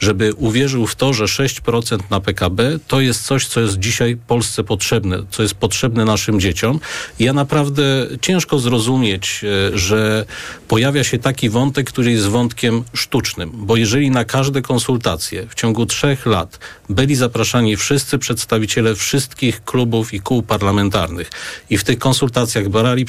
żeby 0.00 0.34
uwierzył 0.34 0.86
w 0.86 0.94
to, 0.94 1.12
że 1.12 1.24
6% 1.24 1.98
na 2.10 2.20
PKB 2.20 2.78
to 2.88 3.00
jest 3.00 3.22
coś, 3.22 3.46
co 3.46 3.60
jest 3.60 3.78
dzisiaj 3.78 4.16
Polsce 4.26 4.64
potrzebne, 4.64 5.22
co 5.30 5.42
jest 5.42 5.54
potrzebne 5.54 6.04
naszym 6.04 6.40
dzieciom. 6.40 6.80
Ja 7.18 7.32
naprawdę 7.32 8.06
ciężko 8.20 8.58
zrozumieć, 8.58 9.44
e, 9.44 9.78
że 9.78 10.24
pojawia 10.68 11.04
się 11.04 11.18
taki 11.18 11.50
wątek, 11.50 11.90
który 11.90 12.12
jest 12.12 12.26
wątkiem 12.26 12.84
sztucznym, 12.94 13.50
bo 13.54 13.76
jeżeli 13.76 14.10
na 14.10 14.24
każde 14.24 14.62
konsultacje 14.62 15.46
w 15.48 15.54
ciągu 15.54 15.86
trzech 15.86 16.26
lat 16.26 16.58
byli 16.88 17.16
zapraszani 17.16 17.76
wszyscy 17.76 18.18
przedstawiciele 18.18 18.94
wszystkich 18.94 19.64
klubów 19.64 20.14
i 20.14 20.20
kół 20.20 20.42
parlamentarnych 20.42 21.30
i 21.70 21.78
w 21.78 21.84
tych 21.84 21.98
konsultacjach 21.98 22.68
brali, 22.68 23.06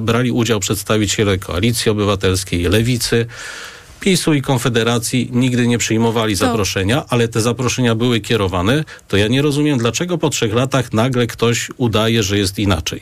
brali 0.00 0.30
udział 0.30 0.60
przedstawiciele 0.60 1.38
Koalicji 1.38 1.90
Obywatelskiej, 1.90 2.62
Lewicy, 2.62 3.26
PiSu 4.00 4.34
i 4.34 4.42
Konfederacji 4.42 5.30
nigdy 5.32 5.68
nie 5.68 5.78
przyjmowali 5.78 6.34
to... 6.34 6.46
zaproszenia, 6.46 7.04
ale 7.08 7.28
te 7.28 7.40
zaproszenia 7.40 7.94
były 7.94 8.20
kierowane, 8.20 8.84
to 9.08 9.16
ja 9.16 9.28
nie 9.28 9.42
rozumiem, 9.42 9.78
dlaczego 9.78 10.18
po 10.18 10.30
trzech 10.30 10.54
latach 10.54 10.92
nagle 10.92 11.26
ktoś 11.26 11.70
udaje, 11.76 12.22
że 12.22 12.38
jest 12.38 12.58
inaczej. 12.58 13.00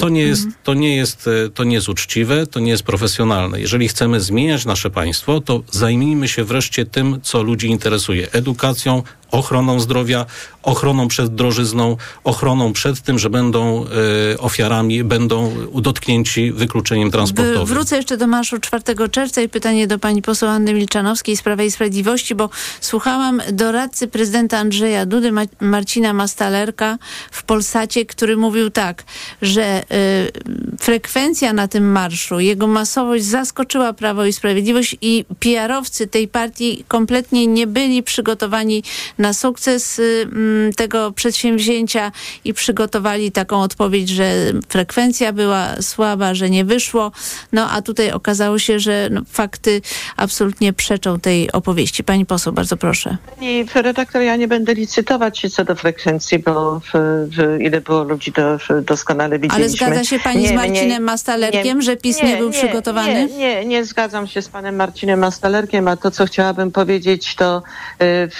To, 0.00 0.08
nie 0.08 0.22
jest, 0.22 0.44
mhm. 0.44 0.62
to, 0.64 0.74
nie 0.74 0.96
jest, 0.96 1.28
e, 1.46 1.50
to 1.50 1.64
nie 1.64 1.74
jest 1.74 1.88
uczciwe, 1.88 2.46
to 2.46 2.60
nie 2.60 2.70
jest 2.70 2.82
profesjonalne. 2.82 3.60
Jeżeli 3.60 3.88
chcemy 3.88 4.20
zmieniać 4.20 4.64
nasze 4.64 4.90
państwo, 4.90 5.40
to 5.40 5.62
zajmijmy 5.70 6.28
się 6.28 6.44
wreszcie 6.44 6.86
tym, 6.86 7.20
co 7.22 7.42
ludzi 7.42 7.66
interesuje. 7.68 8.32
Edukacją, 8.32 9.02
ochroną 9.34 9.80
zdrowia, 9.80 10.26
ochroną 10.62 11.08
przed 11.08 11.34
drożyzną, 11.34 11.96
ochroną 12.24 12.72
przed 12.72 13.00
tym, 13.00 13.18
że 13.18 13.30
będą 13.30 13.84
y, 14.32 14.38
ofiarami, 14.38 15.04
będą 15.04 15.52
dotknięci 15.74 16.52
wykluczeniem 16.52 17.10
transportowym. 17.10 17.66
Wrócę 17.66 17.96
jeszcze 17.96 18.16
do 18.16 18.26
marszu 18.26 18.58
4 18.58 18.82
czerwca 19.10 19.40
i 19.40 19.48
pytanie 19.48 19.86
do 19.86 19.98
pani 19.98 20.22
poseł 20.22 20.48
Anny 20.48 20.74
Milczanowskiej 20.74 21.36
z 21.36 21.42
Prawa 21.42 21.62
i 21.62 21.70
Sprawiedliwości, 21.70 22.34
bo 22.34 22.50
słuchałam 22.80 23.42
doradcy 23.52 24.08
prezydenta 24.08 24.58
Andrzeja 24.58 25.06
Dudy, 25.06 25.32
Ma 25.32 25.42
Marcina 25.60 26.12
Mastalerka 26.12 26.98
w 27.30 27.42
Polsacie, 27.42 28.06
który 28.06 28.36
mówił 28.36 28.70
tak, 28.70 29.04
że 29.42 29.82
y, 29.82 30.76
frekwencja 30.80 31.52
na 31.52 31.68
tym 31.68 31.92
marszu, 31.92 32.40
jego 32.40 32.66
masowość 32.66 33.24
zaskoczyła 33.24 33.92
Prawo 33.92 34.26
i 34.26 34.32
Sprawiedliwość 34.32 34.96
i 35.00 35.24
PR-owcy 35.40 36.06
tej 36.06 36.28
partii 36.28 36.84
kompletnie 36.88 37.46
nie 37.46 37.66
byli 37.66 38.02
przygotowani 38.02 38.82
na 39.18 39.23
sukces 39.32 39.98
y, 39.98 40.28
mm, 40.32 40.72
tego 40.72 41.12
przedsięwzięcia 41.12 42.12
i 42.44 42.54
przygotowali 42.54 43.32
taką 43.32 43.62
odpowiedź, 43.62 44.08
że 44.08 44.34
frekwencja 44.68 45.32
była 45.32 45.82
słaba, 45.82 46.34
że 46.34 46.50
nie 46.50 46.64
wyszło. 46.64 47.12
No 47.52 47.70
a 47.70 47.82
tutaj 47.82 48.10
okazało 48.12 48.58
się, 48.58 48.78
że 48.78 49.08
no, 49.10 49.22
fakty 49.28 49.80
absolutnie 50.16 50.72
przeczą 50.72 51.20
tej 51.20 51.52
opowieści. 51.52 52.04
Pani 52.04 52.26
poseł, 52.26 52.52
bardzo 52.52 52.76
proszę. 52.76 53.16
Pani 53.36 53.66
redaktor, 53.74 54.22
ja 54.22 54.36
nie 54.36 54.48
będę 54.48 54.74
licytować 54.74 55.38
się 55.38 55.50
co 55.50 55.64
do 55.64 55.74
frekwencji, 55.74 56.38
bo 56.38 56.80
w, 56.80 56.92
w, 57.36 57.60
ile 57.60 57.80
było 57.80 58.02
ludzi, 58.02 58.32
to 58.32 58.58
doskonale 58.82 59.38
widzieliśmy. 59.38 59.64
Ale 59.64 59.68
zgadza 59.68 60.04
się 60.04 60.18
pani 60.18 60.42
nie, 60.42 60.48
z 60.48 60.52
Marcinem 60.52 60.88
nie, 60.88 61.00
Mastalerkiem, 61.00 61.78
nie, 61.78 61.82
że 61.82 61.96
PiS 61.96 62.22
nie, 62.22 62.36
był 62.36 62.50
przygotowany? 62.50 63.26
Nie, 63.26 63.38
nie, 63.38 63.64
nie 63.64 63.84
zgadzam 63.84 64.26
się 64.26 64.42
z 64.42 64.48
panem 64.48 64.76
Marcinem 64.76 65.20
Mastalerkiem, 65.20 65.88
a 65.88 65.96
to, 65.96 66.10
co 66.10 66.26
chciałabym 66.26 66.72
powiedzieć, 66.72 67.34
to 67.34 67.62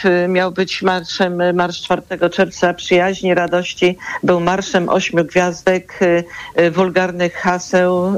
y, 0.04 0.28
miał 0.28 0.52
być 0.52 0.63
marszem, 0.82 1.56
Marsz 1.56 1.82
4 1.82 2.02
czerwca 2.30 2.74
przyjaźni, 2.74 3.34
radości. 3.34 3.98
Był 4.22 4.40
marszem 4.40 4.88
ośmiu 4.88 5.24
gwiazdek, 5.24 6.02
y, 6.02 6.24
y, 6.60 6.70
wulgarnych 6.70 7.34
haseł 7.34 8.16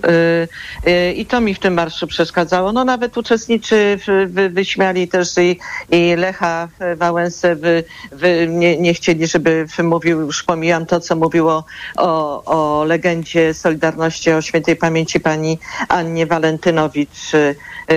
y, 0.87 1.13
i 1.13 1.27
to 1.27 1.41
mi 1.41 1.55
w 1.55 1.59
tym 1.59 1.75
marszu 1.75 2.07
przeszkadzało. 2.07 2.73
No 2.73 2.85
nawet 2.85 3.17
uczestniczy 3.17 3.99
wy, 4.27 4.49
wyśmiali 4.49 5.09
też 5.09 5.39
i, 5.39 5.59
i 5.91 6.17
Lecha 6.17 6.69
Wałęsę, 6.97 7.57
wy, 7.57 7.85
wy 8.13 8.47
nie, 8.51 8.77
nie, 8.77 8.95
chcieli, 8.95 9.27
żeby 9.27 9.67
mówił, 9.83 10.21
już 10.21 10.43
pomijam 10.43 10.87
to, 10.87 11.01
co 11.01 11.17
mówiło 11.17 11.65
o, 11.97 12.45
o 12.45 12.85
legendzie 12.85 13.55
Solidarności, 13.55 14.33
o 14.33 14.43
świętej 14.43 14.77
pamięci 14.77 15.21
pani 15.21 15.59
Annie 15.89 16.27
Walentynowicz. 16.27 17.33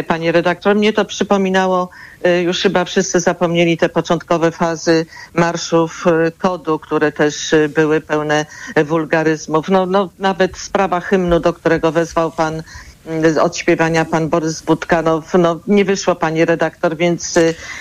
Pani 0.08 0.32
redaktor, 0.32 0.76
mnie 0.76 0.94
to 0.94 1.06
przypominało 1.06 1.90
już 2.46 2.62
chyba 2.62 2.86
wszyscy 2.86 3.20
zapomnieli 3.20 3.78
te 3.78 3.90
początkowe 3.90 4.39
fazy 4.52 5.06
marszów 5.34 6.06
y, 6.08 6.32
kodu, 6.32 6.80
które 6.80 7.12
też 7.12 7.54
y, 7.54 7.70
były 7.70 8.02
pełne 8.02 8.46
wulgaryzmów. 8.86 9.70
No, 9.70 9.86
no 9.86 10.10
nawet 10.20 10.58
sprawa 10.58 11.00
hymnu, 11.00 11.40
do 11.40 11.54
którego 11.54 11.92
wezwał 11.92 12.32
pan 12.32 12.64
odśpiewania 13.42 14.06
pan 14.06 14.30
Borys 14.30 14.62
Budka. 14.62 15.02
No, 15.02 15.24
no, 15.38 15.60
nie 15.68 15.86
wyszło 15.86 16.16
pani 16.16 16.46
redaktor, 16.46 16.98
więc 16.98 17.36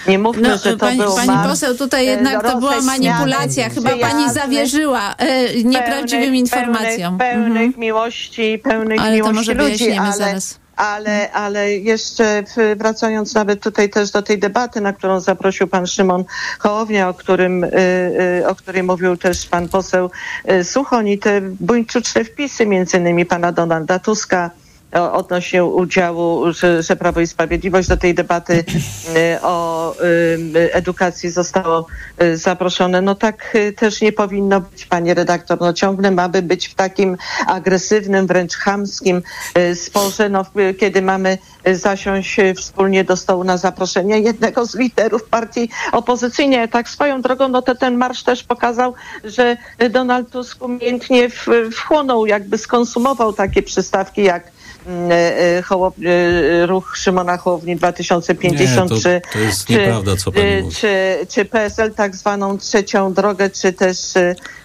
nie 0.08 0.18
mówmy, 0.18 0.48
no, 0.48 0.58
że 0.58 0.72
to 0.72 0.78
pani, 0.78 0.98
był 0.98 1.16
Pani 1.16 1.48
poseł, 1.48 1.74
tutaj 1.74 2.06
jednak 2.06 2.42
to 2.42 2.58
była 2.58 2.80
manipulacja. 2.80 3.68
Chyba 3.70 3.96
pani 3.96 4.32
zawierzyła 4.32 5.14
e, 5.18 5.54
nieprawdziwym 5.64 6.24
pełnych, 6.24 6.40
informacjom. 6.40 7.18
Pełnych, 7.18 7.44
pełnych 7.44 7.62
mhm. 7.62 7.80
miłości, 7.80 8.58
pełnych 8.58 9.00
ale 9.00 9.14
miłości 9.14 9.34
to 9.34 9.34
może 9.34 9.54
ludzi, 9.54 9.92
ale, 9.92 10.12
zaraz 10.12 10.58
ale, 10.78 11.32
ale 11.32 11.72
jeszcze 11.72 12.44
wracając 12.76 13.34
nawet 13.34 13.62
tutaj 13.62 13.90
też 13.90 14.10
do 14.10 14.22
tej 14.22 14.38
debaty, 14.38 14.80
na 14.80 14.92
którą 14.92 15.20
zaprosił 15.20 15.66
pan 15.66 15.86
Szymon 15.86 16.24
Hołownia, 16.58 17.08
o 17.08 17.14
którym, 17.14 17.64
y, 17.64 17.70
y, 18.40 18.46
o 18.48 18.54
której 18.54 18.82
mówił 18.82 19.16
też 19.16 19.46
pan 19.46 19.68
poseł 19.68 20.10
y, 20.50 20.64
Suchoń 20.64 21.08
i 21.08 21.18
te 21.18 21.40
buńczuczne 21.40 22.24
wpisy 22.24 22.66
między 22.66 22.96
innymi 22.96 23.26
pana 23.26 23.52
Donalda 23.52 23.98
Tuska, 23.98 24.50
odnośnie 24.92 25.64
udziału, 25.64 26.52
że, 26.52 26.96
Prawo 26.96 27.20
i 27.20 27.26
Sprawiedliwość 27.26 27.88
do 27.88 27.96
tej 27.96 28.14
debaty 28.14 28.64
o 29.42 29.94
edukacji 30.72 31.30
zostało 31.30 31.86
zaproszone. 32.34 33.00
No 33.00 33.14
tak 33.14 33.56
też 33.76 34.00
nie 34.00 34.12
powinno 34.12 34.60
być, 34.60 34.86
panie 34.86 35.14
redaktor. 35.14 35.60
No 35.60 35.72
ciągle 35.72 36.10
mamy 36.10 36.42
być 36.42 36.68
w 36.68 36.74
takim 36.74 37.16
agresywnym, 37.46 38.26
wręcz 38.26 38.56
chamskim 38.56 39.22
sporze, 39.74 40.28
no, 40.28 40.44
kiedy 40.80 41.02
mamy 41.02 41.38
zasiąść 41.72 42.36
wspólnie 42.56 43.04
do 43.04 43.16
stołu 43.16 43.44
na 43.44 43.56
zaproszenie 43.56 44.20
jednego 44.20 44.66
z 44.66 44.74
liderów 44.74 45.24
partii 45.24 45.70
opozycyjnej. 45.92 46.68
Tak 46.68 46.88
swoją 46.88 47.22
drogą, 47.22 47.48
no 47.48 47.62
to 47.62 47.74
ten 47.74 47.96
marsz 47.96 48.22
też 48.22 48.44
pokazał, 48.44 48.94
że 49.24 49.56
Donald 49.90 50.30
Tusk 50.30 50.62
umiejętnie 50.62 51.28
wchłonął, 51.72 52.26
jakby 52.26 52.58
skonsumował 52.58 53.32
takie 53.32 53.62
przystawki 53.62 54.22
jak 54.22 54.57
mm, 54.86 55.10
e, 55.12 55.62
Hołop, 55.62 55.94
e, 56.04 56.66
ruch 56.66 56.96
Szymona 56.96 57.36
Hołowni 57.36 57.76
2050, 57.76 58.90
Nie, 58.90 58.96
to, 58.96 59.02
czy, 59.02 59.20
to 59.32 59.38
jest 59.38 59.66
czy, 59.66 59.72
nieprawda, 59.72 60.16
co 60.16 60.30
e, 60.34 60.62
mówi. 60.62 60.74
czy, 60.74 61.18
czy 61.28 61.44
PSL 61.44 61.94
tak 61.94 62.16
zwaną 62.16 62.58
trzecią 62.58 63.12
drogę, 63.12 63.50
czy 63.50 63.72
też 63.72 64.12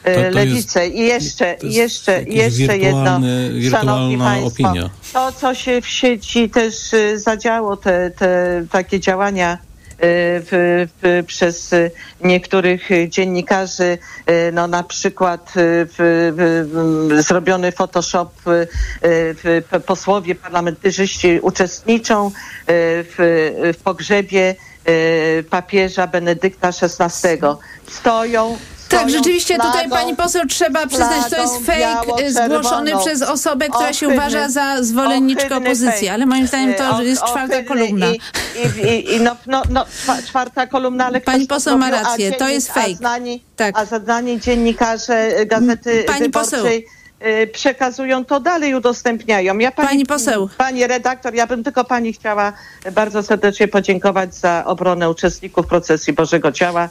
to 0.03 0.29
lewicę. 0.31 0.87
I 0.87 0.99
jeszcze, 0.99 1.55
jeszcze, 1.63 2.23
jeszcze 2.23 2.77
jedno, 2.77 3.19
szanowni 3.71 4.17
państwo, 4.17 4.47
opinia. 4.47 4.89
to 5.13 5.31
co 5.31 5.55
się 5.55 5.81
w 5.81 5.87
sieci 5.87 6.49
też 6.49 6.75
zadziało, 7.15 7.77
te, 7.77 8.11
te 8.11 8.65
takie 8.71 8.99
działania 8.99 9.57
w, 10.05 10.87
w, 11.01 11.25
przez 11.27 11.73
y, 11.73 11.91
niektórych 12.21 12.91
y, 12.91 13.09
dziennikarzy, 13.09 13.97
y, 14.29 14.51
no 14.53 14.67
na 14.67 14.83
przykład 14.83 15.53
y, 15.57 17.23
zrobiony 17.23 17.71
Photoshop, 17.71 18.29
y, 18.47 18.67
y, 19.75 19.79
posłowie 19.79 20.35
parlamentarzyści 20.35 21.39
uczestniczą 21.41 22.27
y, 22.27 22.31
w, 22.67 23.73
pogrzebie 23.83 24.55
y, 24.89 25.43
papieża 25.49 26.07
Benedykta 26.07 26.67
XVI. 26.67 27.37
Stoją 27.87 28.57
Tak, 28.99 29.09
rzeczywiście 29.09 29.55
tutaj 29.55 29.87
flagą, 29.87 29.95
pani 29.95 30.15
poseł 30.15 30.45
trzeba 30.47 30.87
przyznać, 30.87 31.29
to 31.29 31.41
jest 31.41 31.65
fake 31.65 32.23
y, 32.23 32.33
zgłoszony 32.33 32.91
przez 32.97 33.21
osobę, 33.21 33.69
która 33.69 33.93
się 33.93 34.07
Ohydny- 34.07 34.13
uważa 34.13 34.49
za 34.49 34.83
zwolenniczkę 34.83 35.57
opozycji, 35.57 36.09
ale 36.09 36.25
moim 36.25 36.47
zdaniem 36.47 36.73
to 36.73 37.01
Y, 37.01 37.05
jest 37.05 37.23
czwarta 37.23 37.63
kolumna. 37.63 38.05
I, 38.11 38.19
i, 38.87 39.15
i, 39.15 39.21
no, 39.21 39.35
no, 39.47 39.63
no, 39.69 39.85
czwa- 39.85 40.21
czwarta 40.27 40.67
kolumna, 40.67 41.05
ale 41.05 41.21
Pani 41.21 41.47
poseł 41.47 41.77
ma 41.77 41.91
rację, 41.91 42.31
to 42.31 42.49
jest 42.49 42.67
fake. 42.67 42.91
A 42.93 42.95
znani, 42.95 43.43
Tak. 43.55 43.75
a 43.77 43.85
dziennikarze 44.39 45.39
y, 45.39 45.45
Gazety 45.45 46.03
Pani 46.07 46.29
poseł. 46.29 46.59
Wyborczej 46.63 46.85
y, 46.85 47.02
przekazują 47.53 48.25
to 48.25 48.39
dalej, 48.39 48.75
udostępniają. 48.75 49.57
Ja 49.57 49.71
Pani 49.71 50.05
poseł. 50.05 50.49
Pani 50.57 50.87
redaktor, 50.87 51.33
ja 51.33 51.47
bym 51.47 51.63
tylko 51.63 51.83
pani 51.83 52.13
chciała 52.13 52.53
bardzo 52.91 53.23
serdecznie 53.23 53.67
podziękować 53.67 54.35
za 54.35 54.63
obronę 54.65 55.09
uczestników 55.09 55.67
procesji 55.67 56.13
Bożego 56.13 56.51
Ciała. 56.51 56.89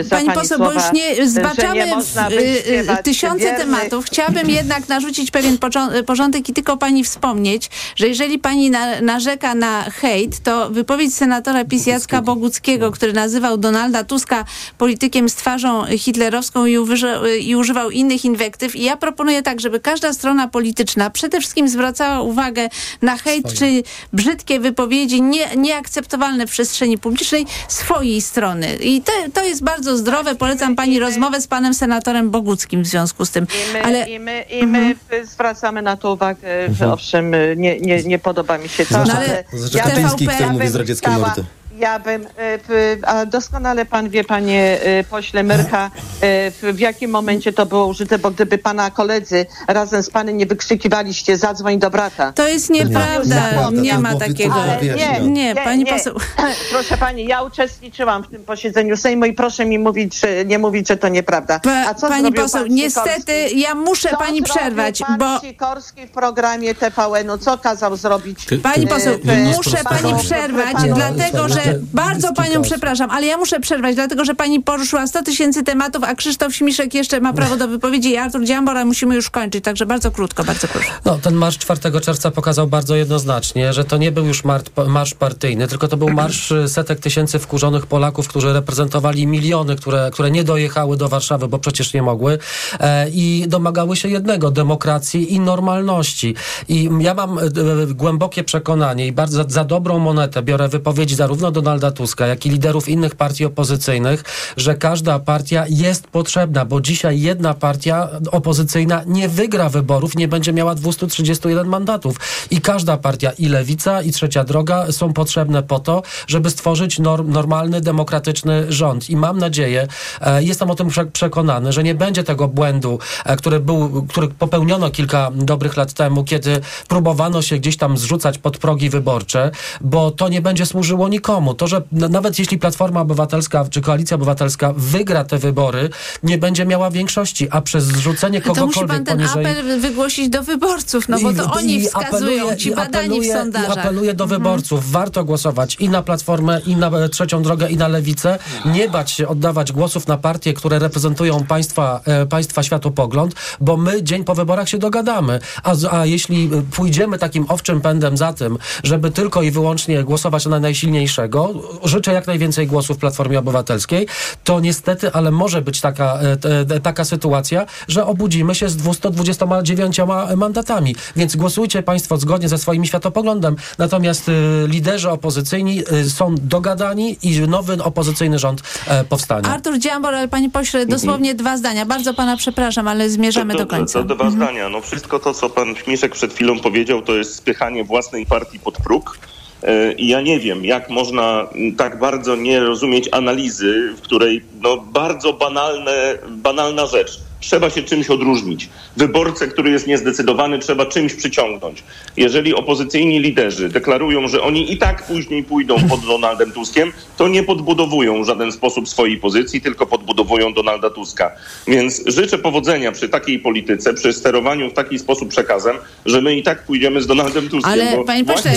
y, 0.00 0.04
Za 0.04 0.16
Pani 0.16 0.30
poseł, 0.30 0.58
bo 0.58 0.70
słowa, 0.70 0.86
już 0.86 0.92
nie 0.92 1.26
zbaczamy 1.26 1.74
nie 1.74 1.86
w 1.86 1.88
można 1.88 2.30
y, 2.30 2.34
y, 2.34 3.02
tysiące 3.04 3.38
wiernych 3.38 3.60
tematów. 3.60 4.06
Chciałabym 4.06 4.50
jednak 4.50 4.88
narzucić 4.88 5.30
pewien 5.30 5.58
porządek 6.06 6.48
i 6.48 6.52
tylko 6.52 6.76
pani 6.76 7.04
wspomnieć, 7.04 7.70
że 7.96 8.08
jeżeli 8.08 8.38
pani 8.38 8.70
na, 8.70 9.00
narzeka 9.00 9.54
na 9.54 9.82
hejt, 9.82 10.40
to 10.40 10.70
wypowiedź 10.70 11.14
senatora 11.14 11.64
PiS 11.64 11.86
Jacka 11.86 12.22
Boguckiego, 12.22 12.90
który 12.90 13.12
nazywał 13.12 13.58
Donalda 13.58 14.04
Tuska 14.04 14.44
politykiem 14.78 15.28
z 15.28 15.34
twarzą 15.34 15.84
hitlerowską 15.84 16.66
i, 16.66 17.56
używał 17.56 17.90
innych 17.90 18.24
inwektyw. 18.24 18.76
I 18.76 18.82
ja 18.82 18.96
proponuję 18.96 19.42
tak, 19.42 19.60
żeby 19.68 19.80
każda 19.80 20.12
strona 20.12 20.48
polityczna 20.48 21.10
przede 21.10 21.40
wszystkim 21.40 21.68
zwracała 21.68 22.20
uwagę 22.20 22.68
na 23.02 23.16
hejt 23.16 23.54
czy 23.54 23.82
brzydkie 24.12 24.60
wypowiedzi 24.60 25.22
nie, 25.22 25.56
nieakceptowalne 25.56 26.46
w 26.46 26.50
przestrzeni 26.50 26.98
publicznej 26.98 27.46
swojej 27.68 28.22
strony. 28.22 28.76
I 28.76 29.02
to, 29.02 29.12
to 29.34 29.44
jest 29.44 29.62
bardzo 29.64 29.96
zdrowe. 29.96 30.34
Polecam 30.34 30.76
pani 30.76 30.98
rozmowę 30.98 31.40
z 31.40 31.46
panem 31.46 31.74
senatorem 31.74 32.30
Boguckim 32.30 32.82
w 32.82 32.86
związku 32.86 33.24
z 33.24 33.30
tym. 33.30 33.44
I 33.44 33.72
my, 33.72 33.82
Ale 33.84 34.08
i 34.08 34.18
my, 34.18 34.44
i 34.50 34.66
my 34.66 34.96
zwracamy 35.24 35.82
na 35.82 35.96
to 35.96 36.12
uwagę, 36.12 36.74
że 36.74 36.92
owszem, 36.92 37.32
nie, 37.56 37.80
nie, 37.80 38.02
nie 38.02 38.18
podoba 38.18 38.58
mi 38.58 38.68
się 38.68 38.86
to, 38.86 39.04
No 39.04 39.14
ale 39.16 39.44
Zwłaszcza 39.52 39.78
ja 39.78 39.84
Kaczyński, 39.84 40.18
TVP 40.26 40.34
który 40.34 40.52
mówi 40.52 40.68
z 40.68 40.74
radzieckiej 40.74 41.12
chciała- 41.12 41.26
mordy. 41.26 41.44
Ja 41.78 41.98
bym, 41.98 42.26
e, 42.26 42.58
a 43.06 43.26
doskonale 43.26 43.84
pan 43.84 44.08
wie, 44.08 44.24
panie 44.24 44.78
e, 44.82 45.04
pośle 45.04 45.42
Myrcha, 45.42 45.90
e, 46.20 46.50
w, 46.50 46.78
jakim 46.78 47.10
momencie 47.10 47.52
to 47.52 47.66
było 47.66 47.86
użyte, 47.86 48.18
bo 48.18 48.30
gdyby 48.30 48.58
pana 48.58 48.90
koledzy 48.90 49.46
razem 49.68 50.02
z 50.02 50.10
panem 50.10 50.36
nie 50.36 50.46
wykrzykiwaliście 50.46 51.36
zadzwoń 51.36 51.78
do 51.78 51.90
brata. 51.90 52.32
to 52.32 52.48
jest 52.48 52.70
Nie, 52.70 52.84
nieprawda. 52.84 53.70
Nie 53.72 53.88
jest 53.88 54.02
ma 54.02 54.14
takiego. 54.14 54.54
Ale 54.54 54.78
Wiesz, 54.80 55.02
Nie, 55.22 55.54
pani 55.54 55.86
poseł. 55.86 56.14
Proszę 56.72 56.96
pani, 56.96 57.26
ja 57.26 57.42
uczestniczyłam 57.42 58.22
w 58.22 58.28
tym 58.28 58.44
posiedzeniu 58.44 58.96
Sejmu 58.96 59.24
i 59.24 59.32
proszę 59.32 59.64
mi 59.66 59.78
mówić, 59.78 60.20
że 60.20 60.44
nie 60.44 60.58
mówić, 60.58 60.88
że 60.88 60.96
to 60.96 61.08
nieprawda. 61.08 61.60
A 61.86 61.94
co 61.94 62.08
pani 62.08 62.22
zrobił 62.22 62.42
poseł, 62.42 62.62
pan 62.62 62.74
niestety 62.74 63.48
ja 63.54 63.74
muszę 63.74 64.10
Co 64.10 64.16
pani 64.16 64.42
przerwać, 64.42 64.98
pan 64.98 65.18
bo 65.18 65.40
Sikorski 65.40 66.06
w 66.06 66.10
programie 66.10 66.74
TVN-u, 66.74 67.38
co 67.38 67.58
kazał 67.58 67.96
zrobić? 67.96 68.46
Pani 68.62 68.86
poseł, 68.86 69.18
muszę 69.56 69.76
pani 69.84 70.14
przerwać, 70.20 70.76
dlatego 70.94 71.48
że 71.48 71.67
Bardzo 71.94 72.32
panią 72.32 72.62
przepraszam, 72.62 73.10
ale 73.10 73.26
ja 73.26 73.36
muszę 73.36 73.60
przerwać, 73.60 73.94
dlatego 73.94 74.24
że 74.24 74.34
pani 74.34 74.60
poruszyła 74.60 75.06
100 75.06 75.22
tysięcy 75.22 75.62
tematów, 75.62 76.04
a 76.04 76.14
Krzysztof 76.14 76.54
Śmiszek 76.54 76.94
jeszcze 76.94 77.20
ma 77.20 77.32
prawo 77.32 77.56
do 77.56 77.68
wypowiedzi 77.68 78.10
i 78.10 78.16
Artur 78.16 78.44
Dziambor, 78.44 78.76
a 78.76 78.84
musimy 78.84 79.14
już 79.14 79.30
kończyć, 79.30 79.64
także 79.64 79.86
bardzo 79.86 80.10
krótko, 80.10 80.44
bardzo 80.44 80.68
proszę. 80.68 80.88
No, 81.04 81.18
ten 81.18 81.34
marsz 81.34 81.58
4 81.58 82.00
czerwca 82.00 82.30
pokazał 82.30 82.66
bardzo 82.66 82.96
jednoznacznie, 82.96 83.72
że 83.72 83.84
to 83.84 83.96
nie 83.96 84.12
był 84.12 84.26
już 84.26 84.44
marsz, 84.86 85.14
partyjny, 85.14 85.68
tylko 85.68 85.88
to 85.88 85.96
był 85.96 86.08
marsz 86.08 86.50
y, 86.50 86.68
setek 86.68 87.00
tysięcy 87.00 87.38
wkurzonych 87.38 87.86
Polaków, 87.86 88.28
którzy 88.28 88.52
reprezentowali 88.52 89.26
miliony, 89.26 89.76
które, 89.76 90.10
które 90.12 90.30
nie 90.30 90.44
dojechały 90.44 90.96
do 90.96 91.08
Warszawy, 91.08 91.48
bo 91.48 91.58
przecież 91.58 91.94
nie 91.94 92.02
mogły 92.02 92.38
e, 92.80 93.10
i 93.10 93.44
domagały 93.48 93.96
się 93.96 94.08
jednego, 94.08 94.50
demokracji 94.50 95.34
i 95.34 95.40
normalności. 95.40 96.34
I 96.68 96.90
ja 97.00 97.14
mam 97.14 97.38
e, 97.38 97.42
e, 97.42 97.46
głębokie 97.86 98.44
przekonanie 98.44 99.06
i 99.06 99.12
bardzo 99.12 99.44
za 99.48 99.64
dobrą 99.64 99.98
monetę 99.98 100.42
biorę 100.42 100.68
wypowiedzi 100.68 101.14
zarówno 101.14 101.50
Donalda 101.62 101.90
Tuska, 101.90 102.26
jak 102.26 102.46
i 102.46 102.50
liderów 102.50 102.88
innych 102.88 103.14
partii 103.14 103.44
opozycyjnych, 103.44 104.24
że 104.56 104.74
każda 104.74 105.18
partia 105.18 105.64
jest 105.68 106.06
potrzebna, 106.06 106.64
bo 106.64 106.80
dzisiaj 106.80 107.20
jedna 107.20 107.54
partia 107.54 108.08
opozycyjna 108.32 109.02
nie 109.06 109.28
wygra 109.28 109.68
wyborów, 109.68 110.16
nie 110.16 110.28
będzie 110.28 110.52
miała 110.52 110.74
231 110.74 111.66
mandatów. 111.66 112.16
I 112.50 112.60
każda 112.60 112.96
partia, 112.96 113.30
i 113.38 113.48
lewica, 113.48 114.02
i 114.02 114.12
trzecia 114.12 114.44
droga 114.44 114.92
są 114.92 115.12
potrzebne 115.12 115.62
po 115.62 115.78
to, 115.78 116.02
żeby 116.26 116.50
stworzyć 116.50 116.98
norm, 116.98 117.30
normalny, 117.32 117.80
demokratyczny 117.80 118.72
rząd. 118.72 119.10
I 119.10 119.16
mam 119.16 119.38
nadzieję, 119.38 119.86
e, 120.20 120.42
jestem 120.42 120.70
o 120.70 120.74
tym 120.74 120.88
prze- 120.88 121.06
przekonany, 121.06 121.72
że 121.72 121.82
nie 121.82 121.94
będzie 121.94 122.24
tego 122.24 122.48
błędu, 122.48 122.98
e, 123.24 123.36
który 123.36 123.60
był, 123.60 124.06
który 124.08 124.28
popełniono 124.28 124.90
kilka 124.90 125.30
dobrych 125.34 125.76
lat 125.76 125.92
temu, 125.92 126.24
kiedy 126.24 126.60
próbowano 126.88 127.42
się 127.42 127.58
gdzieś 127.58 127.76
tam 127.76 127.98
zrzucać 127.98 128.38
pod 128.38 128.58
progi 128.58 128.90
wyborcze, 128.90 129.50
bo 129.80 130.10
to 130.10 130.28
nie 130.28 130.42
będzie 130.42 130.66
służyło 130.66 131.08
nikomu. 131.08 131.47
To, 131.54 131.66
że 131.66 131.82
nawet 131.92 132.38
jeśli 132.38 132.58
Platforma 132.58 133.00
Obywatelska 133.00 133.64
czy 133.70 133.80
Koalicja 133.80 134.14
Obywatelska 134.14 134.72
wygra 134.76 135.24
te 135.24 135.38
wybory, 135.38 135.90
nie 136.22 136.38
będzie 136.38 136.66
miała 136.66 136.90
większości, 136.90 137.48
a 137.50 137.60
przez 137.60 137.84
zrzucenie 137.84 138.40
To 138.40 138.48
musi 138.48 138.60
kogokolwiek 138.60 138.88
pan 138.96 139.04
ten 139.04 139.16
poniżej... 139.18 139.46
apel 139.46 139.80
wygłosić 139.80 140.28
do 140.28 140.42
wyborców, 140.42 141.08
no 141.08 141.18
bo 141.22 141.32
to 141.32 141.42
I- 141.44 141.46
oni 141.58 141.74
i 141.74 141.86
wskazują, 141.86 142.46
apeluję- 142.46 142.56
ci 142.56 142.74
badani 142.74 143.08
w 143.08 143.12
apeluję- 143.12 143.32
sondażach. 143.34 143.68
Mhm. 143.68 143.86
Apeluję 143.86 144.14
do 144.14 144.26
wyborców, 144.26 144.90
warto 144.90 145.24
głosować 145.24 145.76
i 145.80 145.88
na 145.88 146.02
Platformę, 146.02 146.60
i 146.66 146.76
na 146.76 146.88
e, 146.88 147.08
Trzecią 147.08 147.42
Drogę, 147.42 147.68
i 147.68 147.76
na 147.76 147.88
Lewicę. 147.88 148.38
Nie 148.64 148.88
bać 148.88 149.10
się 149.10 149.28
oddawać 149.28 149.72
głosów 149.72 150.06
na 150.06 150.16
partie, 150.16 150.54
które 150.54 150.78
reprezentują 150.78 151.44
państwa, 151.44 152.00
e, 152.04 152.26
państwa 152.26 152.62
światopogląd, 152.62 153.34
bo 153.60 153.76
my 153.76 154.02
dzień 154.02 154.24
po 154.24 154.34
wyborach 154.34 154.68
się 154.68 154.78
dogadamy. 154.78 155.40
A, 155.62 155.74
a 155.90 156.06
jeśli 156.06 156.44
e, 156.44 156.62
pójdziemy 156.70 157.18
takim 157.18 157.44
owczym 157.48 157.80
pędem 157.80 158.16
za 158.16 158.32
tym, 158.32 158.58
żeby 158.84 159.10
tylko 159.10 159.42
i 159.42 159.50
wyłącznie 159.50 160.04
głosować 160.04 160.46
na 160.46 160.60
najsilniejszego, 160.60 161.37
życzę 161.84 162.12
jak 162.12 162.26
najwięcej 162.26 162.66
głosów 162.66 162.98
Platformie 162.98 163.38
Obywatelskiej, 163.38 164.06
to 164.44 164.60
niestety, 164.60 165.12
ale 165.12 165.30
może 165.30 165.62
być 165.62 165.80
taka, 165.80 166.18
e, 166.20 166.36
te- 166.36 166.80
taka 166.80 167.04
sytuacja, 167.04 167.66
że 167.88 168.06
obudzimy 168.06 168.54
się 168.54 168.68
z 168.68 168.76
229 168.76 170.00
mandatami. 170.36 170.94
Więc 171.16 171.36
głosujcie 171.36 171.82
Państwo 171.82 172.16
zgodnie 172.16 172.48
ze 172.48 172.58
swoim 172.58 172.84
światopoglądem. 172.84 173.56
Natomiast 173.78 174.28
y, 174.28 174.32
liderzy 174.66 175.10
opozycyjni 175.10 175.82
y, 175.92 176.10
są 176.10 176.34
dogadani 176.42 177.16
i 177.22 177.40
nowy 177.40 177.82
opozycyjny 177.82 178.38
rząd 178.38 178.62
e, 178.86 179.04
powstanie. 179.04 179.48
Artur 179.48 179.78
Dziambor, 179.78 180.14
ale 180.14 180.28
panie 180.28 180.50
pośle, 180.50 180.86
dosłownie 180.86 181.34
dwa 181.34 181.56
zdania. 181.56 181.86
Bardzo 181.86 182.14
pana 182.14 182.36
przepraszam, 182.36 182.88
ale 182.88 183.10
zmierzamy 183.10 183.52
to, 183.52 183.58
do 183.58 183.66
końca. 183.66 184.02
To, 184.02 184.08
to 184.08 184.14
dwa 184.14 184.30
zdania. 184.30 184.68
No 184.68 184.80
wszystko 184.80 185.18
to, 185.18 185.34
co 185.34 185.50
pan 185.50 185.76
Śmiszek 185.76 186.12
przed 186.12 186.34
chwilą 186.34 186.60
powiedział, 186.60 187.02
to 187.02 187.14
jest 187.14 187.34
spychanie 187.34 187.84
własnej 187.84 188.26
partii 188.26 188.58
pod 188.58 188.74
próg. 188.74 189.18
E, 189.62 189.92
I 189.92 190.08
ja 190.08 190.20
nie 190.20 190.40
wiem, 190.40 190.64
jak 190.64 190.90
można 190.90 191.48
tak 191.76 191.98
bardzo 191.98 192.36
nie 192.36 192.60
rozumieć 192.60 193.08
analizy, 193.12 193.94
w 193.96 194.00
której 194.00 194.42
no, 194.60 194.76
bardzo 194.76 195.32
banalne, 195.32 196.18
banalna 196.28 196.86
rzecz. 196.86 197.20
Trzeba 197.40 197.70
się 197.70 197.82
czymś 197.82 198.10
odróżnić. 198.10 198.68
Wyborcę, 198.96 199.48
który 199.48 199.70
jest 199.70 199.86
niezdecydowany, 199.86 200.58
trzeba 200.58 200.86
czymś 200.86 201.14
przyciągnąć. 201.14 201.82
Jeżeli 202.16 202.54
opozycyjni 202.54 203.20
liderzy 203.20 203.68
deklarują, 203.68 204.28
że 204.28 204.42
oni 204.42 204.72
i 204.72 204.78
tak 204.78 205.06
później 205.06 205.44
pójdą 205.44 205.76
pod 205.88 206.00
Donaldem 206.00 206.52
Tuskiem, 206.52 206.92
to 207.16 207.28
nie 207.28 207.42
podbudowują 207.42 208.22
w 208.22 208.26
żaden 208.26 208.52
sposób 208.52 208.88
swojej 208.88 209.16
pozycji, 209.16 209.60
tylko 209.60 209.86
podbudowują 209.86 210.54
Donalda 210.54 210.90
Tuska. 210.90 211.30
Więc 211.66 212.02
życzę 212.06 212.38
powodzenia 212.38 212.92
przy 212.92 213.08
takiej 213.08 213.38
polityce, 213.38 213.94
przy 213.94 214.12
sterowaniu 214.12 214.70
w 214.70 214.72
taki 214.72 214.98
sposób 214.98 215.28
przekazem, 215.28 215.76
że 216.06 216.22
my 216.22 216.36
i 216.36 216.42
tak 216.42 216.62
pójdziemy 216.62 217.02
z 217.02 217.06
Donaldem 217.06 217.48
Tuskiem. 217.48 217.72
Ale 217.72 218.04
panie 218.04 218.24
pośle, 218.24 218.52